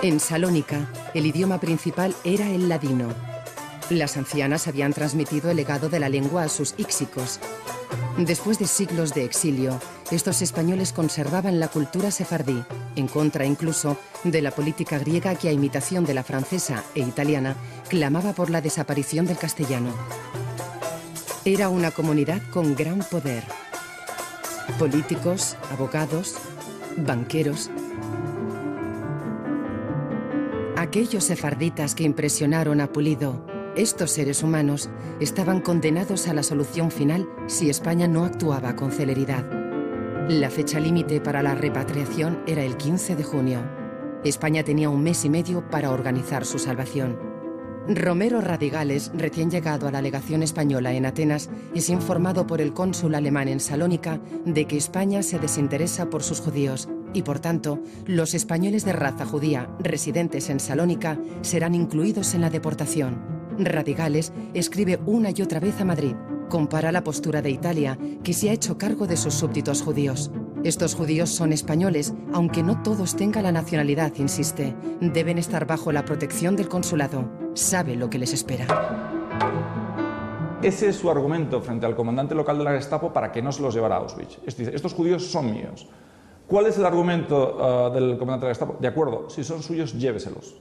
En 0.00 0.20
Salónica, 0.20 0.88
el 1.14 1.26
idioma 1.26 1.58
principal 1.58 2.14
era 2.22 2.48
el 2.48 2.68
ladino. 2.68 3.08
Las 3.90 4.16
ancianas 4.16 4.68
habían 4.68 4.92
transmitido 4.92 5.50
el 5.50 5.56
legado 5.56 5.88
de 5.88 5.98
la 5.98 6.08
lengua 6.08 6.44
a 6.44 6.48
sus 6.48 6.74
íxicos. 6.78 7.40
Después 8.18 8.60
de 8.60 8.68
siglos 8.68 9.12
de 9.12 9.24
exilio, 9.24 9.80
estos 10.12 10.42
españoles 10.42 10.92
conservaban 10.92 11.58
la 11.58 11.68
cultura 11.68 12.12
sefardí, 12.12 12.62
en 12.94 13.08
contra 13.08 13.46
incluso 13.46 13.96
de 14.22 14.42
la 14.42 14.52
política 14.52 14.98
griega 14.98 15.34
que 15.34 15.48
a 15.48 15.52
imitación 15.52 16.04
de 16.04 16.14
la 16.14 16.22
francesa 16.22 16.84
e 16.94 17.00
italiana 17.00 17.56
clamaba 17.88 18.32
por 18.32 18.50
la 18.50 18.60
desaparición 18.60 19.26
del 19.26 19.38
castellano. 19.38 19.92
Era 21.46 21.68
una 21.68 21.90
comunidad 21.90 22.40
con 22.50 22.74
gran 22.74 23.00
poder. 23.00 23.44
Políticos, 24.78 25.58
abogados, 25.70 26.36
banqueros. 26.96 27.70
Aquellos 30.74 31.24
sefarditas 31.24 31.94
que 31.94 32.04
impresionaron 32.04 32.80
a 32.80 32.90
Pulido, 32.90 33.44
estos 33.76 34.12
seres 34.12 34.42
humanos, 34.42 34.88
estaban 35.20 35.60
condenados 35.60 36.28
a 36.28 36.32
la 36.32 36.42
solución 36.42 36.90
final 36.90 37.28
si 37.46 37.68
España 37.68 38.08
no 38.08 38.24
actuaba 38.24 38.74
con 38.74 38.90
celeridad. 38.90 39.44
La 40.30 40.48
fecha 40.48 40.80
límite 40.80 41.20
para 41.20 41.42
la 41.42 41.54
repatriación 41.54 42.42
era 42.46 42.64
el 42.64 42.78
15 42.78 43.16
de 43.16 43.22
junio. 43.22 43.60
España 44.24 44.64
tenía 44.64 44.88
un 44.88 45.02
mes 45.02 45.26
y 45.26 45.28
medio 45.28 45.68
para 45.68 45.90
organizar 45.90 46.46
su 46.46 46.58
salvación. 46.58 47.33
Romero 47.86 48.40
Radigales, 48.40 49.10
recién 49.14 49.50
llegado 49.50 49.86
a 49.86 49.90
la 49.90 50.00
legación 50.00 50.42
española 50.42 50.94
en 50.94 51.04
Atenas, 51.04 51.50
es 51.74 51.90
informado 51.90 52.46
por 52.46 52.62
el 52.62 52.72
cónsul 52.72 53.14
alemán 53.14 53.48
en 53.48 53.60
Salónica 53.60 54.20
de 54.46 54.64
que 54.64 54.78
España 54.78 55.22
se 55.22 55.38
desinteresa 55.38 56.08
por 56.08 56.22
sus 56.22 56.40
judíos 56.40 56.88
y, 57.12 57.22
por 57.22 57.40
tanto, 57.40 57.80
los 58.06 58.32
españoles 58.32 58.86
de 58.86 58.94
raza 58.94 59.26
judía 59.26 59.68
residentes 59.78 60.48
en 60.48 60.60
Salónica 60.60 61.18
serán 61.42 61.74
incluidos 61.74 62.32
en 62.34 62.40
la 62.40 62.48
deportación. 62.48 63.20
Radigales 63.58 64.32
escribe 64.54 64.98
una 65.04 65.30
y 65.30 65.42
otra 65.42 65.60
vez 65.60 65.78
a 65.78 65.84
Madrid. 65.84 66.14
Compara 66.48 66.90
la 66.90 67.04
postura 67.04 67.42
de 67.42 67.50
Italia, 67.50 67.98
que 68.22 68.32
se 68.32 68.48
ha 68.48 68.54
hecho 68.54 68.78
cargo 68.78 69.06
de 69.06 69.18
sus 69.18 69.34
súbditos 69.34 69.82
judíos. 69.82 70.30
Estos 70.64 70.94
judíos 70.94 71.28
son 71.28 71.52
españoles, 71.52 72.14
aunque 72.32 72.62
no 72.62 72.82
todos 72.82 73.16
tengan 73.16 73.42
la 73.42 73.52
nacionalidad, 73.52 74.14
insiste. 74.16 74.74
Deben 74.98 75.36
estar 75.36 75.66
bajo 75.66 75.92
la 75.92 76.06
protección 76.06 76.56
del 76.56 76.70
consulado. 76.70 77.28
Sabe 77.52 77.96
lo 77.96 78.08
que 78.08 78.18
les 78.18 78.32
espera. 78.32 78.66
Ese 80.62 80.88
es 80.88 80.96
su 80.96 81.10
argumento 81.10 81.60
frente 81.60 81.84
al 81.84 81.94
comandante 81.94 82.34
local 82.34 82.56
de 82.56 82.64
la 82.64 82.72
Gestapo 82.72 83.12
para 83.12 83.30
que 83.30 83.42
no 83.42 83.52
se 83.52 83.60
los 83.60 83.74
llevara 83.74 83.96
a 83.96 83.98
Auschwitz. 83.98 84.38
Estos 84.46 84.94
judíos 84.94 85.26
son 85.26 85.52
míos. 85.52 85.86
¿Cuál 86.46 86.64
es 86.64 86.78
el 86.78 86.86
argumento 86.86 87.56
uh, 87.56 87.92
del 87.92 88.16
comandante 88.16 88.46
de 88.46 88.52
la 88.52 88.54
Gestapo? 88.54 88.76
De 88.80 88.88
acuerdo, 88.88 89.28
si 89.28 89.44
son 89.44 89.62
suyos, 89.62 89.92
lléveselos. 89.92 90.56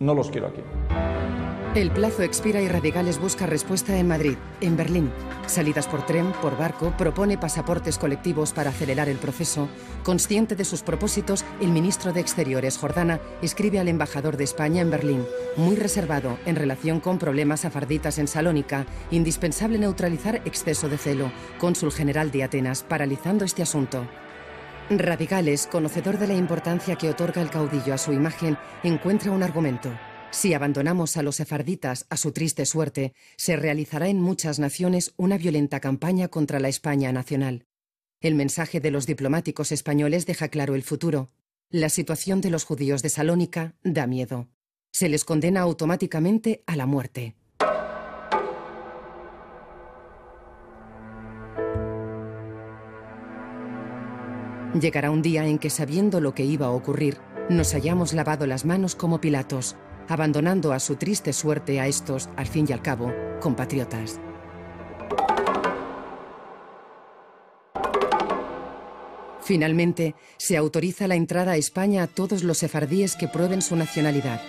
No 0.00 0.12
los 0.12 0.30
quiero 0.30 0.48
aquí. 0.48 0.60
El 1.76 1.90
plazo 1.90 2.22
expira 2.22 2.62
y 2.62 2.68
Radicales 2.68 3.20
busca 3.20 3.44
respuesta 3.44 3.98
en 3.98 4.08
Madrid, 4.08 4.38
en 4.62 4.78
Berlín. 4.78 5.12
Salidas 5.46 5.86
por 5.86 6.06
tren, 6.06 6.32
por 6.40 6.56
barco, 6.56 6.94
propone 6.96 7.36
pasaportes 7.36 7.98
colectivos 7.98 8.54
para 8.54 8.70
acelerar 8.70 9.10
el 9.10 9.18
proceso. 9.18 9.68
Consciente 10.02 10.56
de 10.56 10.64
sus 10.64 10.80
propósitos, 10.80 11.44
el 11.60 11.68
ministro 11.68 12.14
de 12.14 12.20
Exteriores, 12.20 12.78
Jordana, 12.78 13.20
escribe 13.42 13.78
al 13.78 13.88
embajador 13.88 14.38
de 14.38 14.44
España 14.44 14.80
en 14.80 14.90
Berlín, 14.90 15.26
muy 15.58 15.76
reservado 15.76 16.38
en 16.46 16.56
relación 16.56 16.98
con 16.98 17.18
problemas 17.18 17.66
afarditas 17.66 18.16
en 18.16 18.26
Salónica, 18.26 18.86
indispensable 19.10 19.78
neutralizar 19.78 20.36
exceso 20.46 20.88
de 20.88 20.96
celo. 20.96 21.30
Cónsul 21.58 21.92
general 21.92 22.30
de 22.30 22.42
Atenas, 22.42 22.84
paralizando 22.84 23.44
este 23.44 23.62
asunto. 23.62 24.08
Radicales, 24.88 25.66
conocedor 25.66 26.16
de 26.16 26.28
la 26.28 26.34
importancia 26.36 26.96
que 26.96 27.10
otorga 27.10 27.42
el 27.42 27.50
caudillo 27.50 27.92
a 27.92 27.98
su 27.98 28.14
imagen, 28.14 28.56
encuentra 28.82 29.30
un 29.30 29.42
argumento. 29.42 29.90
Si 30.30 30.52
abandonamos 30.52 31.16
a 31.16 31.22
los 31.22 31.36
sefarditas 31.36 32.06
a 32.10 32.16
su 32.16 32.32
triste 32.32 32.66
suerte, 32.66 33.14
se 33.36 33.56
realizará 33.56 34.08
en 34.08 34.20
muchas 34.20 34.58
naciones 34.58 35.14
una 35.16 35.38
violenta 35.38 35.80
campaña 35.80 36.28
contra 36.28 36.60
la 36.60 36.68
España 36.68 37.12
nacional. 37.12 37.66
El 38.20 38.34
mensaje 38.34 38.80
de 38.80 38.90
los 38.90 39.06
diplomáticos 39.06 39.72
españoles 39.72 40.26
deja 40.26 40.48
claro 40.48 40.74
el 40.74 40.82
futuro. 40.82 41.28
La 41.70 41.88
situación 41.88 42.40
de 42.40 42.50
los 42.50 42.64
judíos 42.64 43.02
de 43.02 43.08
Salónica 43.08 43.74
da 43.82 44.06
miedo. 44.06 44.48
Se 44.92 45.08
les 45.08 45.24
condena 45.24 45.60
automáticamente 45.60 46.62
a 46.66 46.76
la 46.76 46.86
muerte. 46.86 47.34
Llegará 54.80 55.10
un 55.10 55.22
día 55.22 55.46
en 55.46 55.58
que, 55.58 55.70
sabiendo 55.70 56.20
lo 56.20 56.34
que 56.34 56.44
iba 56.44 56.66
a 56.66 56.70
ocurrir, 56.70 57.18
nos 57.48 57.74
hayamos 57.74 58.12
lavado 58.12 58.46
las 58.46 58.64
manos 58.64 58.94
como 58.94 59.20
Pilatos, 59.20 59.76
abandonando 60.08 60.72
a 60.72 60.80
su 60.80 60.96
triste 60.96 61.32
suerte 61.32 61.80
a 61.80 61.86
estos, 61.86 62.28
al 62.36 62.46
fin 62.46 62.66
y 62.68 62.72
al 62.72 62.82
cabo, 62.82 63.12
compatriotas. 63.40 64.20
Finalmente, 69.46 70.16
se 70.38 70.56
autoriza 70.56 71.06
la 71.06 71.14
entrada 71.14 71.52
a 71.52 71.56
España 71.56 72.02
a 72.02 72.06
todos 72.08 72.42
los 72.42 72.58
sefardíes 72.58 73.14
que 73.14 73.28
prueben 73.28 73.62
su 73.62 73.76
nacionalidad. 73.76 74.40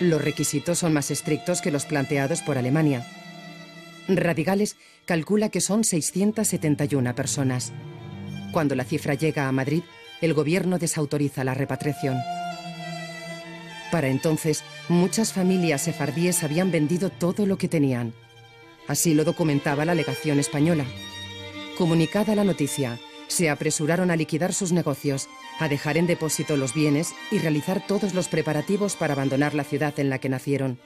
Los 0.00 0.24
requisitos 0.24 0.78
son 0.78 0.92
más 0.92 1.12
estrictos 1.12 1.60
que 1.60 1.70
los 1.70 1.84
planteados 1.84 2.42
por 2.42 2.58
Alemania. 2.58 3.06
Radicales 4.08 4.76
calcula 5.04 5.50
que 5.50 5.60
son 5.60 5.84
671 5.84 7.14
personas. 7.14 7.72
Cuando 8.52 8.74
la 8.74 8.84
cifra 8.84 9.14
llega 9.14 9.46
a 9.46 9.52
Madrid, 9.52 9.84
el 10.20 10.34
gobierno 10.34 10.78
desautoriza 10.78 11.44
la 11.44 11.54
repatriación. 11.54 12.16
Para 13.90 14.08
entonces, 14.08 14.62
muchas 14.88 15.32
familias 15.32 15.82
sefardíes 15.82 16.44
habían 16.44 16.70
vendido 16.70 17.10
todo 17.10 17.46
lo 17.46 17.58
que 17.58 17.68
tenían. 17.68 18.12
Así 18.86 19.14
lo 19.14 19.24
documentaba 19.24 19.84
la 19.84 19.94
legación 19.94 20.38
española. 20.38 20.84
Comunicada 21.76 22.34
la 22.34 22.44
noticia, 22.44 22.98
se 23.26 23.48
apresuraron 23.48 24.10
a 24.10 24.16
liquidar 24.16 24.52
sus 24.52 24.72
negocios, 24.72 25.28
a 25.58 25.68
dejar 25.68 25.96
en 25.96 26.06
depósito 26.06 26.56
los 26.56 26.74
bienes 26.74 27.14
y 27.30 27.38
realizar 27.38 27.86
todos 27.86 28.14
los 28.14 28.28
preparativos 28.28 28.96
para 28.96 29.14
abandonar 29.14 29.54
la 29.54 29.64
ciudad 29.64 29.98
en 29.98 30.10
la 30.10 30.18
que 30.18 30.28
nacieron. 30.28 30.78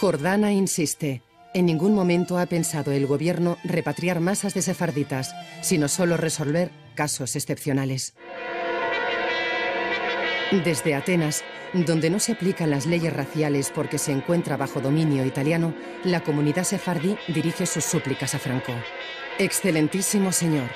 Jordana 0.00 0.52
insiste. 0.52 1.22
En 1.54 1.64
ningún 1.64 1.94
momento 1.94 2.38
ha 2.38 2.46
pensado 2.46 2.92
el 2.92 3.06
gobierno 3.06 3.56
repatriar 3.64 4.20
masas 4.20 4.52
de 4.52 4.60
sefarditas, 4.60 5.34
sino 5.62 5.88
solo 5.88 6.18
resolver 6.18 6.70
casos 6.94 7.34
excepcionales. 7.34 8.14
Desde 10.52 10.94
Atenas, 10.94 11.42
donde 11.72 12.08
no 12.08 12.20
se 12.20 12.32
aplican 12.32 12.70
las 12.70 12.86
leyes 12.86 13.12
raciales 13.12 13.72
porque 13.74 13.98
se 13.98 14.12
encuentra 14.12 14.56
bajo 14.56 14.80
dominio 14.80 15.26
italiano, 15.26 15.74
la 16.04 16.20
comunidad 16.20 16.62
sefardí 16.62 17.16
dirige 17.26 17.66
sus 17.66 17.84
súplicas 17.84 18.34
a 18.36 18.38
Franco. 18.38 18.72
Excelentísimo 19.40 20.30
señor, 20.30 20.70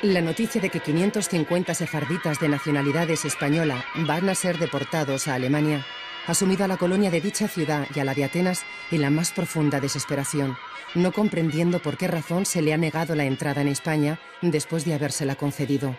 la 0.00 0.22
noticia 0.22 0.62
de 0.62 0.70
que 0.70 0.80
550 0.80 1.74
sefarditas 1.74 2.40
de 2.40 2.48
nacionalidades 2.48 3.26
española 3.26 3.84
van 3.96 4.30
a 4.30 4.34
ser 4.34 4.58
deportados 4.58 5.28
a 5.28 5.34
Alemania 5.34 5.84
ha 6.26 6.34
sumido 6.34 6.64
a 6.64 6.68
la 6.68 6.78
colonia 6.78 7.10
de 7.10 7.20
dicha 7.20 7.48
ciudad 7.48 7.86
y 7.94 8.00
a 8.00 8.04
la 8.04 8.14
de 8.14 8.24
Atenas 8.24 8.62
en 8.90 9.02
la 9.02 9.10
más 9.10 9.32
profunda 9.32 9.78
desesperación, 9.78 10.56
no 10.94 11.12
comprendiendo 11.12 11.80
por 11.80 11.98
qué 11.98 12.08
razón 12.08 12.46
se 12.46 12.62
le 12.62 12.72
ha 12.72 12.78
negado 12.78 13.14
la 13.14 13.24
entrada 13.24 13.60
en 13.60 13.68
España 13.68 14.20
después 14.40 14.84
de 14.86 14.94
habérsela 14.94 15.34
concedido. 15.34 15.96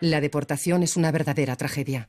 La 0.00 0.20
deportación 0.20 0.82
es 0.82 0.96
una 0.96 1.12
verdadera 1.12 1.56
tragedia. 1.56 2.08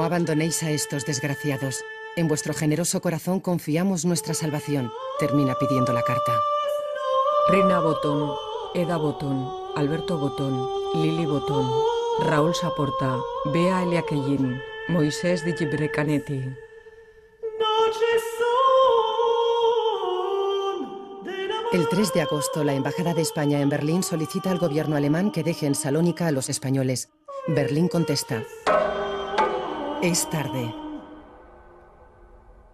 No 0.00 0.06
abandonéis 0.06 0.62
a 0.62 0.70
estos 0.70 1.04
desgraciados. 1.04 1.84
En 2.16 2.26
vuestro 2.26 2.54
generoso 2.54 3.02
corazón 3.02 3.38
confiamos 3.38 4.06
nuestra 4.06 4.32
salvación, 4.32 4.90
termina 5.18 5.54
pidiendo 5.60 5.92
la 5.92 6.00
carta. 6.00 6.40
Rina 7.50 7.80
Botón, 7.80 8.34
Eda 8.74 8.96
Botón, 8.96 9.46
Alberto 9.76 10.16
Botón, 10.16 10.66
Lili 10.94 11.26
Botón, 11.26 11.70
Raúl 12.20 12.54
Saporta, 12.54 13.18
Bea 13.52 13.82
Eliaquellín, 13.82 14.62
Moisés 14.88 15.44
Di 15.44 15.52
Canetti. 15.90 16.48
El 21.72 21.88
3 21.90 22.12
de 22.14 22.22
agosto, 22.22 22.64
la 22.64 22.72
Embajada 22.72 23.12
de 23.12 23.20
España 23.20 23.60
en 23.60 23.68
Berlín 23.68 24.02
solicita 24.02 24.50
al 24.50 24.58
gobierno 24.58 24.96
alemán 24.96 25.30
que 25.30 25.42
deje 25.42 25.66
en 25.66 25.74
Salónica 25.74 26.26
a 26.26 26.32
los 26.32 26.48
españoles. 26.48 27.10
Berlín 27.48 27.88
contesta. 27.88 28.42
Es 30.02 30.30
tarde. 30.30 30.74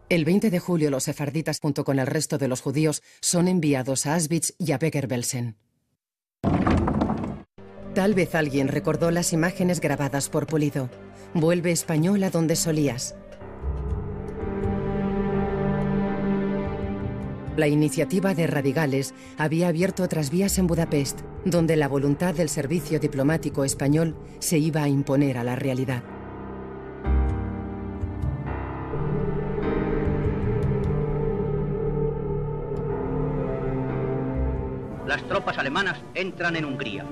El 0.09 0.25
20 0.25 0.49
de 0.49 0.61
julio 0.61 0.93
los 0.93 1.03
sefarditas 1.03 1.59
junto 1.59 1.83
con 1.83 1.99
el 1.99 2.07
resto 2.07 2.39
de 2.39 2.47
los 2.47 2.61
judíos 2.61 3.03
son 3.21 3.49
enviados 3.49 4.07
a 4.07 4.15
Auschwitz 4.15 4.55
y 4.59 4.71
a 4.71 4.79
Becker-Belsen. 4.79 5.57
Tal 7.97 8.15
vez 8.15 8.37
alguien 8.37 8.69
recordó 8.69 9.11
las 9.11 9.33
imágenes 9.33 9.81
grabadas 9.81 10.29
por 10.29 10.47
Pulido. 10.47 10.89
Vuelve 11.35 11.73
español 11.73 12.23
a 12.23 12.31
donde 12.31 12.55
solías. 12.55 13.17
La 17.57 17.67
iniciativa 17.67 18.35
de 18.35 18.47
Radicales 18.47 19.15
había 19.37 19.67
abierto 19.67 20.05
otras 20.05 20.31
vías 20.31 20.59
en 20.59 20.69
Budapest, 20.69 21.23
donde 21.45 21.75
la 21.75 21.89
voluntad 21.89 22.37
del 22.37 22.49
servicio 22.49 23.01
diplomático 23.01 23.65
español 23.65 24.17
se 24.39 24.59
iba 24.59 24.85
a 24.85 24.89
imponer 24.89 25.39
a 25.39 25.43
la 25.43 25.57
realidad. 25.57 26.05
Las 35.07 35.23
tropas 35.25 35.59
alemanas 35.59 35.99
entran 36.15 36.57
en 36.57 36.65
Hungría. 36.65 37.05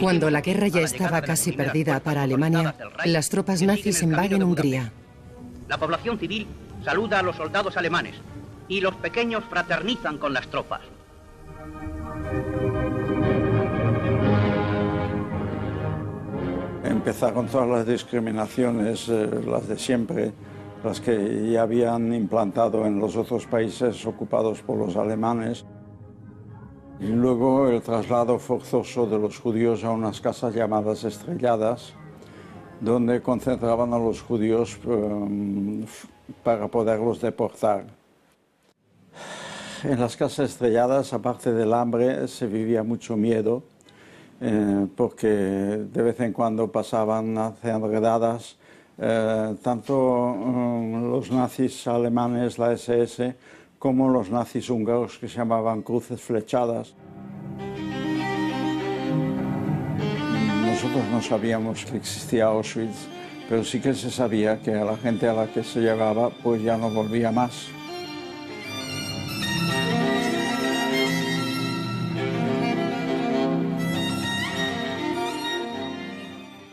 Cuando 0.00 0.30
la 0.30 0.40
guerra 0.40 0.68
ya 0.68 0.82
estaba 0.82 1.22
casi 1.22 1.52
perdida 1.52 2.00
para 2.00 2.22
Alemania, 2.22 2.74
las 3.06 3.30
tropas 3.30 3.62
nazis 3.62 4.02
invaden 4.02 4.42
Hungría. 4.42 4.92
La 5.68 5.78
población 5.78 6.18
civil 6.18 6.46
saluda 6.84 7.20
a 7.20 7.22
los 7.22 7.36
soldados 7.36 7.76
alemanes 7.76 8.14
y 8.68 8.80
los 8.80 8.94
pequeños 8.96 9.44
fraternizan 9.48 10.18
con 10.18 10.32
las 10.32 10.46
tropas. 10.48 10.82
Empezaron 16.84 17.46
todas 17.46 17.68
las 17.68 17.86
discriminaciones, 17.86 19.08
eh, 19.08 19.28
las 19.46 19.66
de 19.68 19.78
siempre, 19.78 20.32
las 20.84 21.00
que 21.00 21.50
ya 21.50 21.62
habían 21.62 22.12
implantado 22.12 22.86
en 22.86 22.98
los 22.98 23.16
otros 23.16 23.46
países 23.46 24.04
ocupados 24.06 24.60
por 24.60 24.76
los 24.76 24.96
alemanes. 24.96 25.64
Luego 27.00 27.66
el 27.70 27.80
traslado 27.80 28.38
forzoso 28.38 29.06
de 29.06 29.18
los 29.18 29.38
judíos 29.38 29.84
a 29.84 29.90
unas 29.90 30.20
casas 30.20 30.54
llamadas 30.54 31.02
estrelladas, 31.04 31.94
donde 32.78 33.22
concentraban 33.22 33.94
a 33.94 33.98
los 33.98 34.20
judíos 34.20 34.78
um, 34.84 35.82
para 36.44 36.68
poderlos 36.68 37.18
deportar. 37.22 37.86
En 39.82 39.98
las 39.98 40.14
casas 40.14 40.50
estrelladas, 40.50 41.14
aparte 41.14 41.54
del 41.54 41.72
hambre, 41.72 42.28
se 42.28 42.46
vivía 42.46 42.82
mucho 42.82 43.16
miedo, 43.16 43.62
eh, 44.42 44.86
porque 44.94 45.26
de 45.26 46.02
vez 46.02 46.20
en 46.20 46.34
cuando 46.34 46.70
pasaban 46.70 47.38
haciendo 47.38 47.88
redadas 47.88 48.58
eh, 48.98 49.56
tanto 49.62 49.94
um, 49.96 51.10
los 51.10 51.30
nazis 51.30 51.86
alemanes, 51.86 52.58
la 52.58 52.72
SS, 52.72 53.34
como 53.80 54.10
los 54.10 54.30
nazis 54.30 54.68
húngaros 54.68 55.18
que 55.18 55.26
se 55.26 55.38
llamaban 55.38 55.80
cruces 55.80 56.20
flechadas. 56.20 56.94
Nosotros 60.66 61.02
no 61.10 61.22
sabíamos 61.22 61.86
que 61.86 61.96
existía 61.96 62.44
Auschwitz, 62.44 63.08
pero 63.48 63.64
sí 63.64 63.80
que 63.80 63.94
se 63.94 64.10
sabía 64.10 64.60
que 64.60 64.74
a 64.74 64.84
la 64.84 64.98
gente 64.98 65.26
a 65.26 65.32
la 65.32 65.46
que 65.46 65.64
se 65.64 65.80
llevaba 65.80 66.28
pues 66.42 66.62
ya 66.62 66.76
no 66.76 66.90
volvía 66.90 67.32
más. 67.32 67.68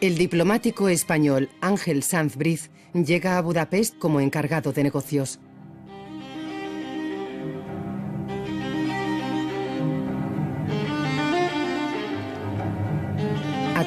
El 0.01 0.17
diplomático 0.17 0.89
español 0.89 1.49
Ángel 1.61 2.03
Sanz 2.03 2.35
Briz 2.35 2.69
llega 2.93 3.37
a 3.37 3.41
Budapest 3.41 3.97
como 3.97 4.19
encargado 4.19 4.73
de 4.73 4.83
negocios. 4.83 5.39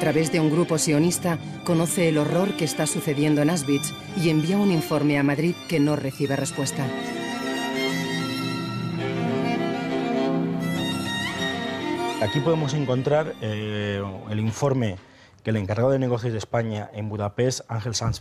Través 0.00 0.32
de 0.32 0.40
un 0.40 0.50
grupo 0.50 0.78
sionista, 0.78 1.38
conoce 1.62 2.08
el 2.08 2.16
horror 2.16 2.56
que 2.56 2.64
está 2.64 2.86
sucediendo 2.86 3.42
en 3.42 3.50
Auschwitz 3.50 3.92
y 4.16 4.30
envía 4.30 4.56
un 4.56 4.72
informe 4.72 5.18
a 5.18 5.22
Madrid 5.22 5.54
que 5.68 5.78
no 5.78 5.94
recibe 5.94 6.36
respuesta. 6.36 6.86
Aquí 12.22 12.40
podemos 12.40 12.72
encontrar 12.72 13.34
eh, 13.42 14.02
el 14.30 14.40
informe 14.40 14.96
que 15.44 15.50
el 15.50 15.56
encargado 15.56 15.90
de 15.90 15.98
negocios 15.98 16.32
de 16.32 16.38
España 16.38 16.90
en 16.94 17.10
Budapest, 17.10 17.60
Ángel 17.68 17.94
Sanz 17.94 18.20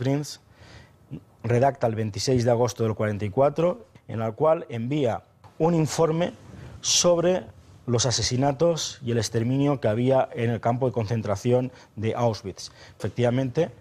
redacta 1.44 1.88
el 1.88 1.96
26 1.96 2.44
de 2.44 2.52
agosto 2.52 2.84
del 2.84 2.94
44, 2.94 3.88
en 4.10 4.22
el 4.22 4.34
cual 4.34 4.66
envía 4.68 5.24
un 5.58 5.74
informe 5.76 6.34
sobre 6.82 7.44
los 7.90 8.06
asesinatos 8.06 9.00
y 9.04 9.12
el 9.12 9.18
exterminio 9.18 9.82
que 9.82 9.88
había 9.88 10.30
en 10.34 10.52
el 10.52 10.62
campo 10.62 10.86
de 10.86 10.92
concentración 10.92 11.72
de 11.96 12.14
Auschwitz. 12.16 12.72
Efectivamente, 12.98 13.72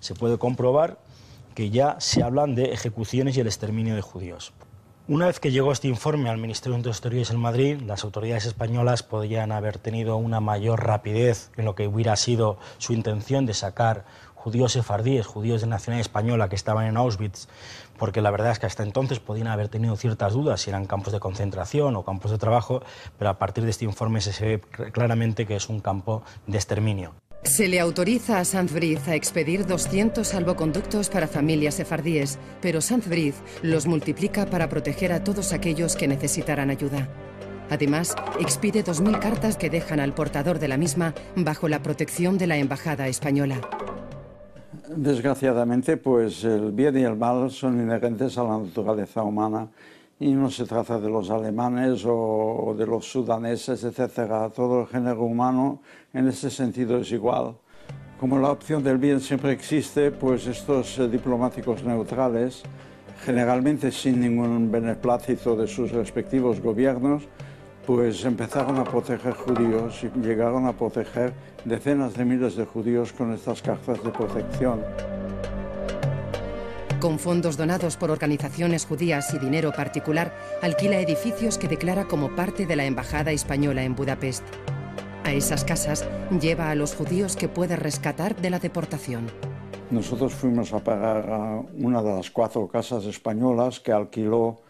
se 0.00 0.14
puede 0.14 0.38
comprobar 0.38 0.98
que 1.54 1.70
ya 1.70 1.96
se 2.00 2.22
hablan 2.22 2.54
de 2.54 2.72
ejecuciones 2.72 3.36
y 3.36 3.40
el 3.40 3.46
exterminio 3.46 3.94
de 3.94 4.00
judíos. 4.00 4.52
Una 5.06 5.26
vez 5.26 5.40
que 5.40 5.50
llegó 5.50 5.72
este 5.72 5.88
informe 5.88 6.28
al 6.28 6.36
Ministerio 6.38 6.78
de 6.78 6.90
Exteriores 6.90 7.30
en 7.30 7.40
Madrid, 7.40 7.80
las 7.80 8.04
autoridades 8.04 8.46
españolas 8.46 9.02
podrían 9.02 9.52
haber 9.52 9.78
tenido 9.78 10.16
una 10.16 10.40
mayor 10.40 10.84
rapidez 10.84 11.50
en 11.56 11.64
lo 11.64 11.74
que 11.74 11.88
hubiera 11.88 12.14
sido 12.16 12.58
su 12.76 12.92
intención 12.92 13.46
de 13.46 13.54
sacar 13.54 14.04
judíos 14.38 14.72
sefardíes, 14.72 15.26
judíos 15.26 15.60
de 15.60 15.66
nacionalidad 15.66 16.06
española 16.06 16.48
que 16.48 16.56
estaban 16.56 16.86
en 16.86 16.96
Auschwitz, 16.96 17.48
porque 17.98 18.22
la 18.22 18.30
verdad 18.30 18.52
es 18.52 18.58
que 18.58 18.66
hasta 18.66 18.82
entonces 18.82 19.18
podían 19.18 19.48
haber 19.48 19.68
tenido 19.68 19.96
ciertas 19.96 20.32
dudas 20.32 20.60
si 20.60 20.70
eran 20.70 20.86
campos 20.86 21.12
de 21.12 21.20
concentración 21.20 21.96
o 21.96 22.04
campos 22.04 22.30
de 22.30 22.38
trabajo, 22.38 22.82
pero 23.18 23.30
a 23.30 23.38
partir 23.38 23.64
de 23.64 23.70
este 23.70 23.84
informe 23.84 24.20
se 24.20 24.44
ve 24.44 24.60
claramente 24.92 25.44
que 25.46 25.56
es 25.56 25.68
un 25.68 25.80
campo 25.80 26.22
de 26.46 26.56
exterminio. 26.56 27.14
Se 27.44 27.68
le 27.68 27.78
autoriza 27.80 28.40
a 28.40 28.44
Sanz-Briz 28.44 29.06
a 29.08 29.14
expedir 29.14 29.64
200 29.66 30.26
salvoconductos 30.26 31.08
para 31.08 31.28
familias 31.28 31.74
sefardíes, 31.74 32.38
pero 32.60 32.80
Sanz-Briz 32.80 33.36
los 33.62 33.86
multiplica 33.86 34.46
para 34.46 34.68
proteger 34.68 35.12
a 35.12 35.22
todos 35.22 35.52
aquellos 35.52 35.94
que 35.94 36.08
necesitaran 36.08 36.70
ayuda. 36.70 37.08
Además, 37.70 38.16
expide 38.40 38.84
2.000 38.84 39.18
cartas 39.18 39.56
que 39.56 39.70
dejan 39.70 40.00
al 40.00 40.14
portador 40.14 40.58
de 40.58 40.68
la 40.68 40.76
misma 40.76 41.14
bajo 41.36 41.68
la 41.68 41.82
protección 41.82 42.38
de 42.38 42.46
la 42.46 42.56
Embajada 42.56 43.08
española. 43.08 43.60
Desgraciadamente, 44.96 45.98
pues 45.98 46.44
el 46.44 46.72
bien 46.72 46.96
y 46.96 47.02
el 47.02 47.14
mal 47.14 47.50
son 47.50 47.78
inherentes 47.78 48.38
a 48.38 48.44
la 48.44 48.56
naturaleza 48.56 49.22
humana 49.22 49.68
y 50.18 50.32
no 50.32 50.50
se 50.50 50.64
trata 50.64 50.98
de 50.98 51.10
los 51.10 51.28
alemanes 51.28 52.04
o 52.06 52.74
de 52.76 52.86
los 52.86 53.04
sudaneses, 53.04 53.84
etc. 53.84 54.50
Todo 54.54 54.80
el 54.80 54.86
género 54.86 55.24
humano 55.24 55.82
en 56.14 56.28
ese 56.28 56.48
sentido 56.48 56.96
es 56.96 57.12
igual. 57.12 57.56
Como 58.18 58.38
la 58.38 58.50
opción 58.50 58.82
del 58.82 58.96
bien 58.96 59.20
siempre 59.20 59.52
existe, 59.52 60.10
pues 60.10 60.46
estos 60.46 60.98
eh, 60.98 61.06
diplomáticos 61.06 61.84
neutrales, 61.84 62.62
generalmente 63.26 63.92
sin 63.92 64.20
ningún 64.20 64.72
beneplácito 64.72 65.54
de 65.54 65.66
sus 65.66 65.92
respectivos 65.92 66.62
gobiernos, 66.62 67.24
pues 67.88 68.22
empezaron 68.26 68.76
a 68.76 68.84
proteger 68.84 69.32
judíos 69.32 70.04
y 70.04 70.20
llegaron 70.20 70.66
a 70.66 70.74
proteger 70.74 71.32
decenas 71.64 72.12
de 72.12 72.26
miles 72.26 72.54
de 72.54 72.66
judíos 72.66 73.14
con 73.14 73.32
estas 73.32 73.62
cartas 73.62 74.04
de 74.04 74.10
protección. 74.10 74.82
Con 77.00 77.18
fondos 77.18 77.56
donados 77.56 77.96
por 77.96 78.10
organizaciones 78.10 78.84
judías 78.84 79.32
y 79.32 79.38
dinero 79.38 79.72
particular, 79.72 80.34
alquila 80.60 81.00
edificios 81.00 81.56
que 81.56 81.66
declara 81.66 82.04
como 82.04 82.36
parte 82.36 82.66
de 82.66 82.76
la 82.76 82.84
Embajada 82.84 83.32
Española 83.32 83.82
en 83.82 83.96
Budapest. 83.96 84.44
A 85.24 85.32
esas 85.32 85.64
casas 85.64 86.06
lleva 86.42 86.70
a 86.70 86.74
los 86.74 86.94
judíos 86.94 87.36
que 87.36 87.48
puede 87.48 87.76
rescatar 87.76 88.36
de 88.36 88.50
la 88.50 88.58
deportación. 88.58 89.28
Nosotros 89.90 90.34
fuimos 90.34 90.74
a 90.74 90.84
pagar 90.84 91.30
a 91.30 91.62
una 91.78 92.02
de 92.02 92.16
las 92.16 92.30
cuatro 92.30 92.68
casas 92.68 93.06
españolas 93.06 93.80
que 93.80 93.92
alquiló 93.92 94.60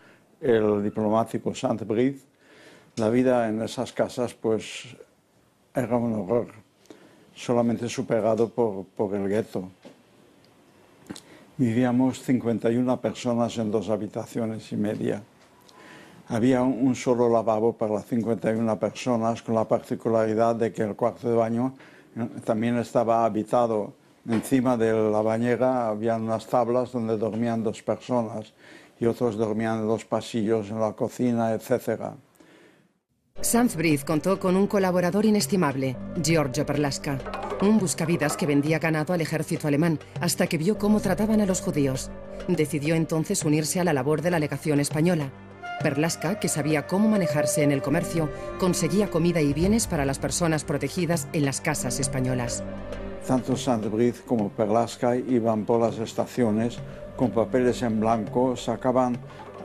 el 0.40 0.84
diplomático 0.84 1.52
Brit 1.84 2.27
la 2.98 3.10
vida 3.10 3.48
en 3.48 3.62
esas 3.62 3.92
casas 3.92 4.34
pues 4.34 4.96
era 5.74 5.96
un 5.96 6.12
horror, 6.14 6.48
solamente 7.34 7.88
superado 7.88 8.48
por, 8.48 8.84
por 8.84 9.14
el 9.14 9.28
gueto. 9.28 9.70
Vivíamos 11.56 12.22
51 12.22 13.00
personas 13.00 13.58
en 13.58 13.70
dos 13.70 13.88
habitaciones 13.90 14.70
y 14.72 14.76
media. 14.76 15.22
Había 16.28 16.62
un 16.62 16.94
solo 16.94 17.28
lavabo 17.28 17.72
para 17.72 17.94
las 17.94 18.06
51 18.06 18.78
personas, 18.78 19.42
con 19.42 19.54
la 19.54 19.66
particularidad 19.66 20.54
de 20.56 20.72
que 20.72 20.82
el 20.82 20.94
cuarto 20.94 21.28
de 21.28 21.34
baño 21.34 21.74
eh, 22.16 22.28
también 22.44 22.76
estaba 22.76 23.24
habitado. 23.24 23.94
Encima 24.28 24.76
de 24.76 24.92
la 24.92 25.22
bañera 25.22 25.88
había 25.88 26.16
unas 26.16 26.46
tablas 26.46 26.92
donde 26.92 27.16
dormían 27.16 27.64
dos 27.64 27.82
personas 27.82 28.52
y 29.00 29.06
otros 29.06 29.36
dormían 29.36 29.80
en 29.80 29.88
los 29.88 30.04
pasillos, 30.04 30.70
en 30.70 30.80
la 30.80 30.92
cocina, 30.92 31.52
etcétera. 31.52 32.14
Sanzbrith 33.40 34.04
contó 34.04 34.40
con 34.40 34.56
un 34.56 34.66
colaborador 34.66 35.24
inestimable, 35.24 35.96
Giorgio 36.20 36.66
Perlasca, 36.66 37.18
un 37.62 37.78
buscavidas 37.78 38.36
que 38.36 38.46
vendía 38.46 38.80
ganado 38.80 39.12
al 39.12 39.20
ejército 39.20 39.68
alemán 39.68 40.00
hasta 40.20 40.48
que 40.48 40.58
vio 40.58 40.76
cómo 40.76 41.00
trataban 41.00 41.40
a 41.40 41.46
los 41.46 41.60
judíos. 41.60 42.10
Decidió 42.48 42.96
entonces 42.96 43.44
unirse 43.44 43.78
a 43.78 43.84
la 43.84 43.92
labor 43.92 44.22
de 44.22 44.32
la 44.32 44.40
legación 44.40 44.80
española. 44.80 45.30
Perlasca, 45.80 46.40
que 46.40 46.48
sabía 46.48 46.88
cómo 46.88 47.08
manejarse 47.08 47.62
en 47.62 47.70
el 47.70 47.80
comercio, 47.80 48.28
conseguía 48.58 49.08
comida 49.08 49.40
y 49.40 49.52
bienes 49.52 49.86
para 49.86 50.04
las 50.04 50.18
personas 50.18 50.64
protegidas 50.64 51.28
en 51.32 51.44
las 51.44 51.60
casas 51.60 52.00
españolas. 52.00 52.64
Tanto 53.24 53.56
Sanzbrith 53.56 54.24
como 54.24 54.48
Perlasca 54.48 55.14
iban 55.14 55.64
por 55.64 55.80
las 55.80 55.98
estaciones 55.98 56.78
con 57.16 57.30
papeles 57.30 57.82
en 57.82 58.00
blanco, 58.00 58.56
sacaban 58.56 59.18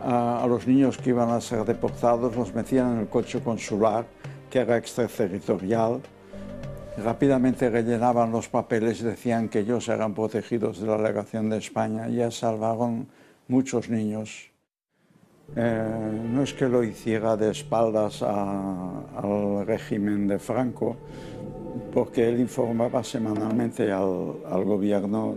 a, 0.03 0.45
los 0.47 0.67
niños 0.67 0.97
que 0.97 1.09
iban 1.11 1.29
a 1.29 1.39
ser 1.39 1.63
deportados 1.65 2.35
los 2.35 2.53
metían 2.53 2.93
en 2.93 2.99
el 2.99 3.07
coche 3.07 3.41
consular, 3.41 4.05
que 4.49 4.59
era 4.59 4.77
extraterritorial. 4.77 6.01
Rápidamente 6.97 7.69
rellenaban 7.69 8.31
los 8.31 8.49
papeles 8.49 9.01
y 9.01 9.05
decían 9.05 9.49
que 9.49 9.59
ellos 9.59 9.87
eran 9.89 10.13
protegidos 10.13 10.79
de 10.79 10.87
la 10.87 10.97
legación 10.97 11.49
de 11.49 11.57
España. 11.57 12.07
Ya 12.07 12.29
salvaron 12.29 13.07
muchos 13.47 13.89
niños. 13.89 14.51
Eh, 15.55 16.21
no 16.31 16.43
es 16.43 16.53
que 16.53 16.67
lo 16.67 16.83
hiciera 16.83 17.35
de 17.35 17.51
espaldas 17.51 18.21
al 18.21 19.65
régimen 19.65 20.27
de 20.27 20.39
Franco, 20.39 20.97
porque 21.93 22.29
él 22.29 22.39
informaba 22.39 23.03
semanalmente 23.03 23.91
al, 23.91 24.37
al 24.49 24.63
gobierno 24.63 25.35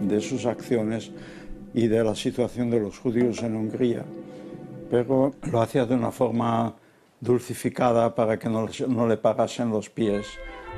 de 0.00 0.20
sus 0.20 0.46
acciones 0.46 1.12
y 1.74 1.86
de 1.86 2.02
la 2.04 2.14
situación 2.14 2.70
de 2.70 2.80
los 2.80 2.98
judíos 2.98 3.42
en 3.42 3.56
Hungría, 3.56 4.04
pero 4.90 5.32
lo 5.50 5.60
hacía 5.60 5.86
de 5.86 5.94
una 5.94 6.10
forma 6.10 6.74
dulcificada 7.20 8.14
para 8.14 8.38
que 8.38 8.48
no, 8.48 8.66
no 8.88 9.06
le 9.06 9.16
parasen 9.16 9.70
los 9.70 9.90
pies. 9.90 10.26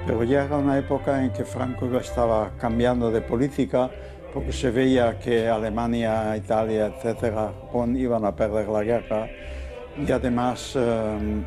Pero 0.06 0.24
ya 0.24 0.44
era 0.44 0.56
una 0.56 0.78
época 0.78 1.24
en 1.24 1.32
que 1.32 1.44
Franco 1.44 1.86
estaba 1.96 2.52
cambiando 2.58 3.10
de 3.10 3.20
política 3.20 3.90
porque 4.32 4.52
se 4.52 4.70
veía 4.70 5.18
que 5.18 5.48
Alemania, 5.48 6.36
Italia, 6.36 6.86
etcétera, 6.86 7.52
iban 7.94 8.24
a 8.24 8.34
perder 8.34 8.68
la 8.68 8.82
guerra 8.82 9.28
y 9.96 10.10
además 10.10 10.72
eh, 10.74 11.42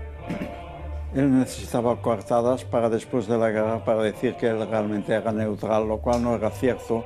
él 1.16 1.40
necesitaba 1.40 2.00
coartadas 2.02 2.64
para 2.64 2.90
después 2.90 3.28
de 3.28 3.38
la 3.38 3.50
guerra 3.50 3.84
para 3.84 4.04
decir 4.04 4.36
que 4.36 4.48
él 4.48 4.68
realmente 4.70 5.14
era 5.14 5.32
neutral, 5.32 5.88
lo 5.88 5.98
cual 5.98 6.24
no 6.24 6.36
era 6.36 6.52
cierto. 6.52 7.04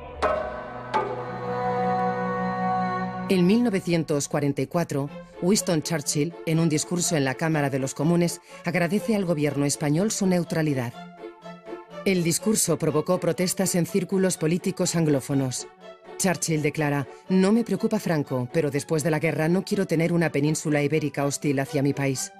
En 3.30 3.46
1944, 3.46 5.08
Winston 5.40 5.82
Churchill, 5.82 6.34
en 6.46 6.58
un 6.58 6.68
discurso 6.68 7.16
en 7.16 7.24
la 7.24 7.36
Cámara 7.36 7.70
de 7.70 7.78
los 7.78 7.94
Comunes, 7.94 8.40
agradece 8.64 9.14
al 9.14 9.24
gobierno 9.24 9.66
español 9.66 10.10
su 10.10 10.26
neutralidad. 10.26 10.92
El 12.04 12.24
discurso 12.24 12.76
provocó 12.76 13.20
protestas 13.20 13.76
en 13.76 13.86
círculos 13.86 14.36
políticos 14.36 14.96
anglófonos. 14.96 15.68
Churchill 16.18 16.60
declara, 16.60 17.06
no 17.28 17.52
me 17.52 17.62
preocupa 17.62 18.00
Franco, 18.00 18.48
pero 18.52 18.68
después 18.68 19.04
de 19.04 19.12
la 19.12 19.20
guerra 19.20 19.48
no 19.48 19.62
quiero 19.62 19.86
tener 19.86 20.12
una 20.12 20.32
península 20.32 20.82
ibérica 20.82 21.24
hostil 21.24 21.60
hacia 21.60 21.84
mi 21.84 21.92
país. 21.94 22.32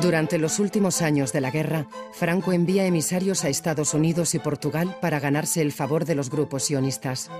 Durante 0.00 0.38
los 0.38 0.60
últimos 0.60 1.02
años 1.02 1.32
de 1.32 1.40
la 1.40 1.50
guerra, 1.50 1.88
Franco 2.12 2.52
envía 2.52 2.86
emisarios 2.86 3.44
a 3.44 3.48
Estados 3.48 3.94
Unidos 3.94 4.32
y 4.36 4.38
Portugal 4.38 4.96
para 5.00 5.18
ganarse 5.18 5.60
el 5.60 5.72
favor 5.72 6.04
de 6.04 6.14
los 6.14 6.30
grupos 6.30 6.64
sionistas. 6.64 7.30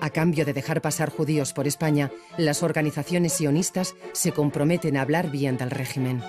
A 0.00 0.08
cambio 0.08 0.46
de 0.46 0.54
dejar 0.54 0.80
pasar 0.80 1.10
judíos 1.10 1.52
por 1.52 1.66
España, 1.66 2.10
las 2.38 2.62
organizaciones 2.62 3.34
sionistas 3.34 3.94
se 4.12 4.32
comprometen 4.32 4.96
a 4.96 5.02
hablar 5.02 5.30
bien 5.30 5.58
del 5.58 5.70
régimen. 5.70 6.22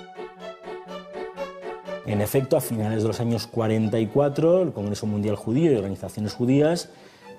En 2.06 2.20
efecto, 2.20 2.58
a 2.58 2.62
finales 2.62 3.04
de 3.04 3.08
los 3.08 3.22
años 3.22 3.48
44, 3.48 4.64
el 4.64 4.74
Congreso 4.74 5.06
Mundial 5.06 5.38
Judío 5.38 5.72
y 5.72 5.76
organizaciones 5.76 6.34
judías 6.34 6.90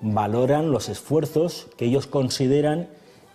valoran 0.00 0.70
los 0.70 0.88
esfuerzos 0.88 1.66
que 1.76 1.84
ellos 1.84 2.06
consideran 2.06 2.88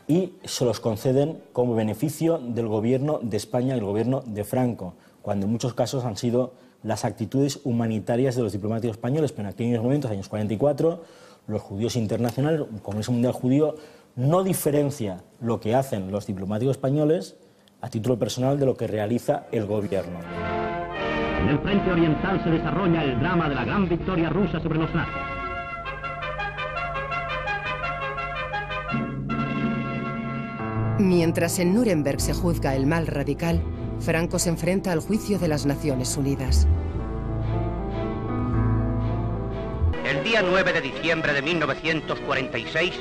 y 0.08 0.34
se 0.44 0.66
los 0.66 0.80
conceden 0.80 1.42
como 1.54 1.76
beneficio 1.76 2.38
del 2.38 2.68
gobierno 2.68 3.20
de 3.22 3.38
España 3.38 3.74
el 3.74 3.84
gobierno 3.84 4.24
de 4.26 4.44
Franco, 4.44 4.94
cuando 5.22 5.46
en 5.46 5.52
muchos 5.52 5.74
casos 5.74 6.06
han 6.06 6.18
sido 6.18 6.54
las 6.84 7.04
actitudes 7.04 7.62
humanitarias 7.64 8.36
de 8.36 8.44
los 8.44 8.52
diplomáticos 8.52 8.98
españoles, 8.98 9.32
pero 9.32 9.48
en 9.48 9.54
aquellos 9.54 9.84
momentos, 9.84 10.12
años 10.12 10.30
44, 10.30 11.02
los 11.48 11.62
judíos 11.62 11.96
internacionales, 11.96 12.62
el 12.72 12.82
Congreso 12.82 13.12
Mundial 13.12 13.34
Judío, 13.34 13.76
no 14.16 14.44
diferencia 14.44 15.24
lo 15.42 15.60
que 15.60 15.74
hacen 15.74 16.12
los 16.12 16.28
diplomáticos 16.28 16.76
españoles 16.78 17.36
a 17.82 17.90
título 17.90 18.18
personal 18.18 18.60
de 18.60 18.66
lo 18.66 18.78
que 18.78 18.88
realiza 18.88 19.48
el 19.52 19.66
gobierno. 19.66 20.20
En 21.42 21.50
el 21.50 21.60
frente 21.60 21.92
oriental 21.92 22.42
se 22.44 22.52
desarrolla 22.52 23.04
el 23.04 23.20
drama 23.20 23.50
de 23.50 23.56
la 23.56 23.66
gran 23.66 23.90
victoria 23.90 24.30
rusa 24.30 24.60
sobre 24.60 24.80
los 24.80 24.94
nazis. 24.94 25.25
Mientras 30.98 31.60
en 31.60 31.74
Nuremberg 31.74 32.22
se 32.22 32.34
juzga 32.34 32.74
el 32.74 32.86
mal 32.86 33.06
radical, 33.06 33.62
Franco 34.00 34.40
se 34.40 34.48
enfrenta 34.48 34.94
al 34.94 35.02
juicio 35.02 35.38
de 35.38 35.50
las 35.50 35.66
Naciones 35.66 36.16
Unidas. 36.16 36.68
El 40.06 40.24
día 40.24 40.42
9 40.42 40.72
de 40.72 40.80
diciembre 40.80 41.34
de 41.34 41.42
1946, 41.42 42.94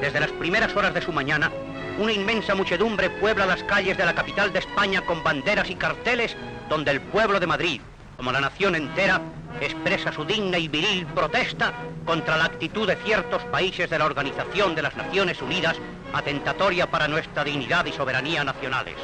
desde 0.00 0.20
las 0.20 0.30
primeras 0.32 0.74
horas 0.74 0.94
de 0.94 1.02
su 1.02 1.12
mañana, 1.12 1.52
una 1.98 2.12
inmensa 2.12 2.54
muchedumbre 2.54 3.10
puebla 3.10 3.44
las 3.44 3.62
calles 3.64 3.98
de 3.98 4.06
la 4.06 4.14
capital 4.14 4.50
de 4.54 4.60
España 4.60 5.02
con 5.02 5.22
banderas 5.22 5.68
y 5.68 5.74
carteles 5.74 6.34
donde 6.70 6.90
el 6.90 7.02
pueblo 7.02 7.38
de 7.38 7.46
Madrid, 7.46 7.82
como 8.16 8.32
la 8.32 8.40
nación 8.40 8.74
entera, 8.76 9.20
expresa 9.60 10.10
su 10.10 10.24
digna 10.24 10.56
y 10.56 10.68
viril 10.68 11.06
protesta 11.06 11.74
contra 12.06 12.38
la 12.38 12.46
actitud 12.46 12.86
de 12.86 12.96
ciertos 12.96 13.42
países 13.44 13.90
de 13.90 13.98
la 13.98 14.06
Organización 14.06 14.74
de 14.74 14.82
las 14.82 14.96
Naciones 14.96 15.42
Unidas, 15.42 15.76
atentatoria 16.18 16.90
para 16.90 17.08
nuestra 17.08 17.44
dignidad 17.44 17.84
y 17.86 17.92
soberanía 17.92 18.44
nacionales. 18.44 18.94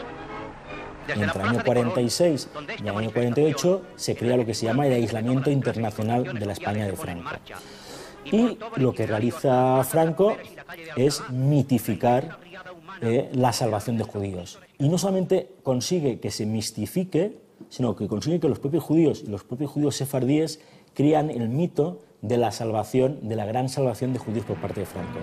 Entre 1.08 1.42
el 1.42 1.48
año 1.48 1.64
46 1.64 2.48
y 2.78 2.88
el 2.88 2.96
año 2.96 3.10
48 3.10 3.82
se 3.96 4.16
crea 4.16 4.36
lo 4.36 4.46
que 4.46 4.54
se 4.54 4.66
llama 4.66 4.86
el 4.86 4.92
aislamiento 4.92 5.50
internacional 5.50 6.38
de 6.38 6.46
la 6.46 6.52
España 6.52 6.86
de 6.86 6.96
Franco. 6.96 7.30
Y 8.24 8.56
lo 8.76 8.94
que 8.94 9.06
realiza 9.06 9.82
Franco 9.84 10.36
es 10.96 11.28
mitificar 11.30 12.38
eh, 13.00 13.30
la 13.32 13.52
salvación 13.52 13.98
de 13.98 14.04
judíos. 14.04 14.60
Y 14.78 14.88
no 14.88 14.96
solamente 14.96 15.50
consigue 15.62 16.20
que 16.20 16.30
se 16.30 16.46
mistifique, 16.46 17.38
sino 17.68 17.96
que 17.96 18.06
consigue 18.06 18.38
que 18.38 18.48
los 18.48 18.60
propios 18.60 18.84
judíos 18.84 19.24
y 19.26 19.30
los 19.30 19.42
propios 19.42 19.72
judíos 19.72 19.96
sefardíes 19.96 20.60
crean 20.94 21.30
el 21.30 21.48
mito 21.48 22.00
de 22.20 22.36
la 22.36 22.52
salvación, 22.52 23.28
de 23.28 23.34
la 23.34 23.44
gran 23.44 23.68
salvación 23.68 24.12
de 24.12 24.20
judíos 24.20 24.46
por 24.46 24.56
parte 24.58 24.80
de 24.80 24.86
Franco. 24.86 25.18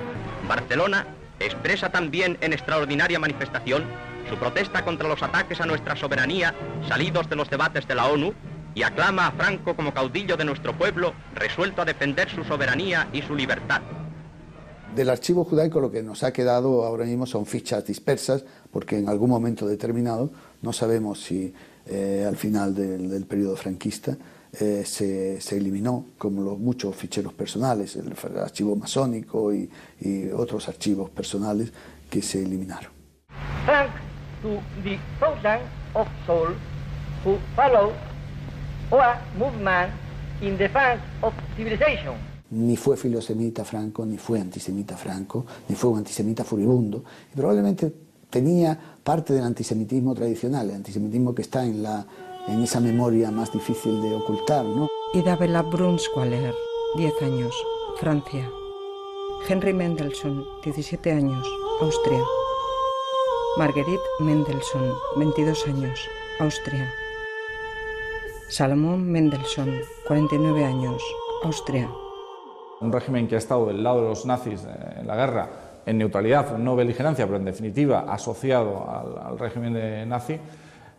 Barcelona 0.47 1.07
expresa 1.39 1.89
también 1.89 2.37
en 2.41 2.53
extraordinaria 2.53 3.19
manifestación 3.19 3.83
su 4.29 4.35
protesta 4.37 4.85
contra 4.85 5.07
los 5.07 5.23
ataques 5.23 5.59
a 5.59 5.65
nuestra 5.65 5.95
soberanía 5.95 6.53
salidos 6.87 7.29
de 7.29 7.35
los 7.35 7.49
debates 7.49 7.87
de 7.87 7.95
la 7.95 8.07
ONU 8.07 8.33
y 8.75 8.83
aclama 8.83 9.27
a 9.27 9.31
Franco 9.31 9.75
como 9.75 9.93
caudillo 9.93 10.37
de 10.37 10.45
nuestro 10.45 10.77
pueblo, 10.77 11.13
resuelto 11.33 11.81
a 11.81 11.85
defender 11.85 12.29
su 12.29 12.43
soberanía 12.43 13.09
y 13.11 13.21
su 13.21 13.35
libertad. 13.35 13.81
Del 14.95 15.09
archivo 15.09 15.43
judaico 15.43 15.79
lo 15.79 15.91
que 15.91 16.03
nos 16.03 16.23
ha 16.23 16.33
quedado 16.33 16.83
ahora 16.83 17.05
mismo 17.05 17.25
son 17.25 17.45
fichas 17.45 17.85
dispersas, 17.85 18.43
porque 18.71 18.97
en 18.97 19.07
algún 19.09 19.29
momento 19.29 19.67
determinado, 19.67 20.31
no 20.61 20.73
sabemos 20.73 21.21
si 21.21 21.53
eh, 21.85 22.25
al 22.27 22.35
final 22.35 22.73
del, 22.75 23.25
periodo 23.25 23.55
franquista, 23.55 24.17
eh, 24.53 24.83
se, 24.85 25.39
eliminó, 25.55 26.05
como 26.17 26.41
los 26.41 26.57
muchos 26.57 26.95
ficheros 26.95 27.33
personales, 27.33 27.95
el, 27.95 28.13
archivo 28.39 28.75
masónico 28.75 29.53
y, 29.53 29.69
otros 30.33 30.67
archivos 30.67 31.09
personales 31.09 31.71
que 32.09 32.21
se 32.21 32.41
eliminaron. 32.41 32.91
to 34.41 34.61
the 34.83 34.97
of 35.95 36.07
soul 36.25 36.55
who 37.23 37.37
follow 37.55 37.93
our 38.91 39.17
movement 39.37 39.91
in 40.41 40.57
defense 40.57 41.01
of 41.21 41.33
civilization. 41.55 42.15
Ni 42.51 42.75
fue 42.77 42.97
filosemita 42.97 43.63
Franco, 43.63 44.05
ni 44.05 44.17
fue 44.17 44.39
antisemita 44.39 44.97
Franco, 44.97 45.45
ni 45.67 45.75
fue 45.75 45.91
un 45.91 45.99
antisemita 45.99 46.43
furibundo. 46.43 47.03
Y 47.31 47.35
probablemente 47.35 47.93
tenía 48.29 48.77
parte 49.03 49.33
del 49.33 49.43
antisemitismo 49.43 50.15
tradicional, 50.15 50.69
el 50.69 50.77
antisemitismo 50.77 51.35
que 51.35 51.43
está 51.43 51.63
en, 51.63 51.83
la, 51.83 52.05
en 52.49 52.63
esa 52.63 52.79
memoria 52.79 53.31
más 53.31 53.51
difícil 53.51 54.01
de 54.01 54.13
ocultar. 54.15 54.65
¿no? 54.65 54.87
Isabella 55.13 55.61
Brunswaller, 55.61 56.55
10 56.95 57.21
años, 57.21 57.55
Francia. 57.97 58.49
Henry 59.47 59.73
Mendelssohn, 59.73 60.45
17 60.63 61.11
años, 61.11 61.47
Austria. 61.81 62.21
Marguerite 63.57 64.03
Mendelssohn, 64.19 64.93
22 65.15 65.67
años, 65.67 65.99
Austria. 66.39 66.91
Salomón 68.49 69.11
Mendelssohn, 69.11 69.81
49 70.07 70.65
años, 70.65 71.03
Austria. 71.43 71.89
Un 72.81 72.91
régimen 72.91 73.27
que 73.27 73.35
ha 73.35 73.37
estado 73.37 73.67
del 73.67 73.83
lado 73.83 74.01
de 74.01 74.09
los 74.09 74.25
nazis 74.25 74.65
en 74.97 75.05
la 75.05 75.15
guerra, 75.15 75.49
en 75.85 75.97
neutralidad, 75.97 76.57
no 76.57 76.75
beligerancia, 76.75 77.25
pero 77.25 77.37
en 77.37 77.45
definitiva 77.45 78.05
asociado 78.07 78.87
al, 79.25 79.37
régimen 79.39 79.73
de 79.73 80.05
nazi, 80.05 80.39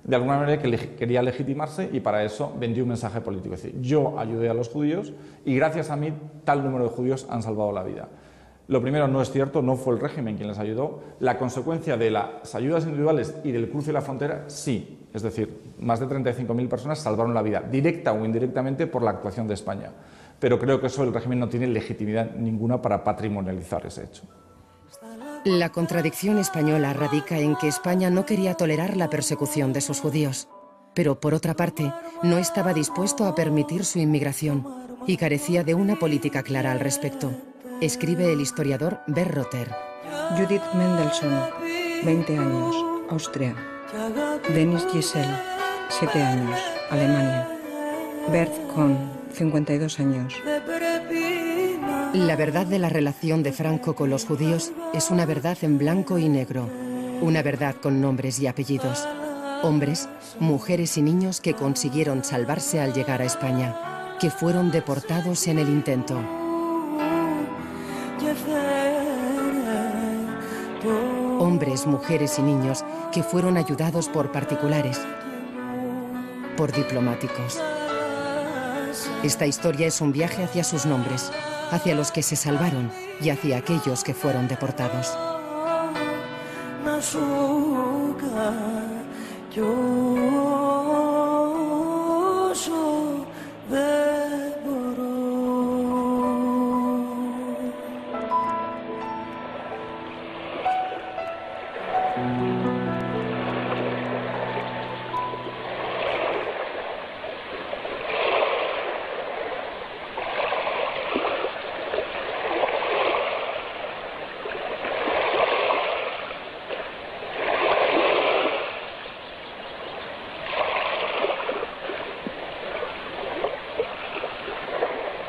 de 0.04 0.16
alguna 0.16 0.38
manera 0.38 0.60
que 0.60 0.96
quería 0.96 1.22
legitimarse 1.22 1.88
y 1.92 2.00
para 2.00 2.24
eso 2.24 2.54
vendió 2.58 2.82
un 2.82 2.90
mensaje 2.90 3.20
político. 3.20 3.54
Es 3.54 3.62
decir, 3.62 3.80
yo 3.80 4.18
ayudé 4.18 4.48
a 4.48 4.54
los 4.54 4.68
judíos 4.68 5.12
y 5.44 5.54
gracias 5.54 5.90
a 5.90 5.96
mí 5.96 6.12
tal 6.44 6.64
número 6.64 6.84
de 6.84 6.90
judíos 6.90 7.26
han 7.30 7.42
salvado 7.42 7.72
la 7.72 7.82
vida. 7.82 8.08
Lo 8.70 8.80
primero 8.80 9.08
no 9.08 9.20
es 9.20 9.32
cierto, 9.32 9.62
no 9.62 9.74
fue 9.74 9.94
el 9.94 10.00
régimen 10.00 10.36
quien 10.36 10.46
les 10.46 10.60
ayudó. 10.60 11.00
La 11.18 11.38
consecuencia 11.38 11.96
de 11.96 12.12
las 12.12 12.54
ayudas 12.54 12.84
individuales 12.84 13.34
y 13.42 13.50
del 13.50 13.68
cruce 13.68 13.88
de 13.88 13.94
la 13.94 14.00
frontera, 14.00 14.44
sí. 14.46 15.08
Es 15.12 15.22
decir, 15.22 15.74
más 15.80 15.98
de 15.98 16.06
35.000 16.06 16.68
personas 16.68 17.00
salvaron 17.00 17.34
la 17.34 17.42
vida, 17.42 17.60
directa 17.68 18.12
o 18.12 18.24
indirectamente, 18.24 18.86
por 18.86 19.02
la 19.02 19.10
actuación 19.10 19.48
de 19.48 19.54
España. 19.54 19.90
Pero 20.38 20.56
creo 20.60 20.80
que 20.80 20.86
eso 20.86 21.02
el 21.02 21.12
régimen 21.12 21.40
no 21.40 21.48
tiene 21.48 21.66
legitimidad 21.66 22.30
ninguna 22.36 22.80
para 22.80 23.02
patrimonializar 23.02 23.84
ese 23.86 24.04
hecho. 24.04 24.22
La 25.44 25.70
contradicción 25.70 26.38
española 26.38 26.92
radica 26.92 27.38
en 27.38 27.56
que 27.56 27.68
España 27.68 28.10
no 28.10 28.26
quería 28.26 28.54
tolerar 28.54 28.96
la 28.96 29.10
persecución 29.10 29.72
de 29.72 29.80
sus 29.80 30.00
judíos, 30.00 30.48
pero 30.94 31.20
por 31.20 31.34
otra 31.34 31.54
parte 31.54 31.92
no 32.22 32.38
estaba 32.38 32.74
dispuesto 32.74 33.24
a 33.24 33.34
permitir 33.34 33.84
su 33.84 33.98
inmigración 33.98 34.66
y 35.06 35.16
carecía 35.16 35.64
de 35.64 35.74
una 35.74 35.96
política 35.96 36.42
clara 36.42 36.72
al 36.72 36.80
respecto 36.80 37.32
escribe 37.80 38.32
el 38.32 38.40
historiador 38.40 39.00
Berroter. 39.06 39.70
Judith 40.36 40.62
Mendelssohn, 40.74 41.40
20 42.04 42.38
años, 42.38 42.76
Austria. 43.08 43.54
Denis 44.54 44.86
Gisel, 44.92 45.26
7 45.88 46.22
años, 46.22 46.60
Alemania. 46.90 47.48
Bert 48.30 48.52
Kohn, 48.74 48.98
52 49.32 49.98
años. 49.98 50.34
La 52.14 52.34
verdad 52.34 52.66
de 52.66 52.80
la 52.80 52.88
relación 52.88 53.44
de 53.44 53.52
Franco 53.52 53.94
con 53.94 54.10
los 54.10 54.24
judíos 54.24 54.72
es 54.92 55.10
una 55.10 55.26
verdad 55.26 55.56
en 55.62 55.78
blanco 55.78 56.18
y 56.18 56.28
negro, 56.28 56.68
una 57.20 57.40
verdad 57.40 57.76
con 57.80 58.00
nombres 58.00 58.40
y 58.40 58.48
apellidos. 58.48 59.06
Hombres, 59.62 60.08
mujeres 60.40 60.96
y 60.96 61.02
niños 61.02 61.40
que 61.40 61.54
consiguieron 61.54 62.24
salvarse 62.24 62.80
al 62.80 62.94
llegar 62.94 63.22
a 63.22 63.26
España, 63.26 64.16
que 64.18 64.28
fueron 64.28 64.72
deportados 64.72 65.46
en 65.46 65.60
el 65.60 65.68
intento. 65.68 66.18
Hombres, 71.38 71.86
mujeres 71.86 72.40
y 72.40 72.42
niños 72.42 72.84
que 73.12 73.22
fueron 73.22 73.56
ayudados 73.56 74.08
por 74.08 74.32
particulares, 74.32 75.00
por 76.56 76.72
diplomáticos. 76.72 77.60
Esta 79.22 79.46
historia 79.46 79.86
es 79.86 80.00
un 80.00 80.10
viaje 80.10 80.42
hacia 80.42 80.64
sus 80.64 80.86
nombres, 80.86 81.30
hacia 81.70 81.94
los 81.94 82.10
que 82.10 82.22
se 82.22 82.36
salvaron 82.36 82.90
y 83.20 83.30
hacia 83.30 83.58
aquellos 83.58 84.04
que 84.04 84.14
fueron 84.14 84.48
deportados. 84.48 85.16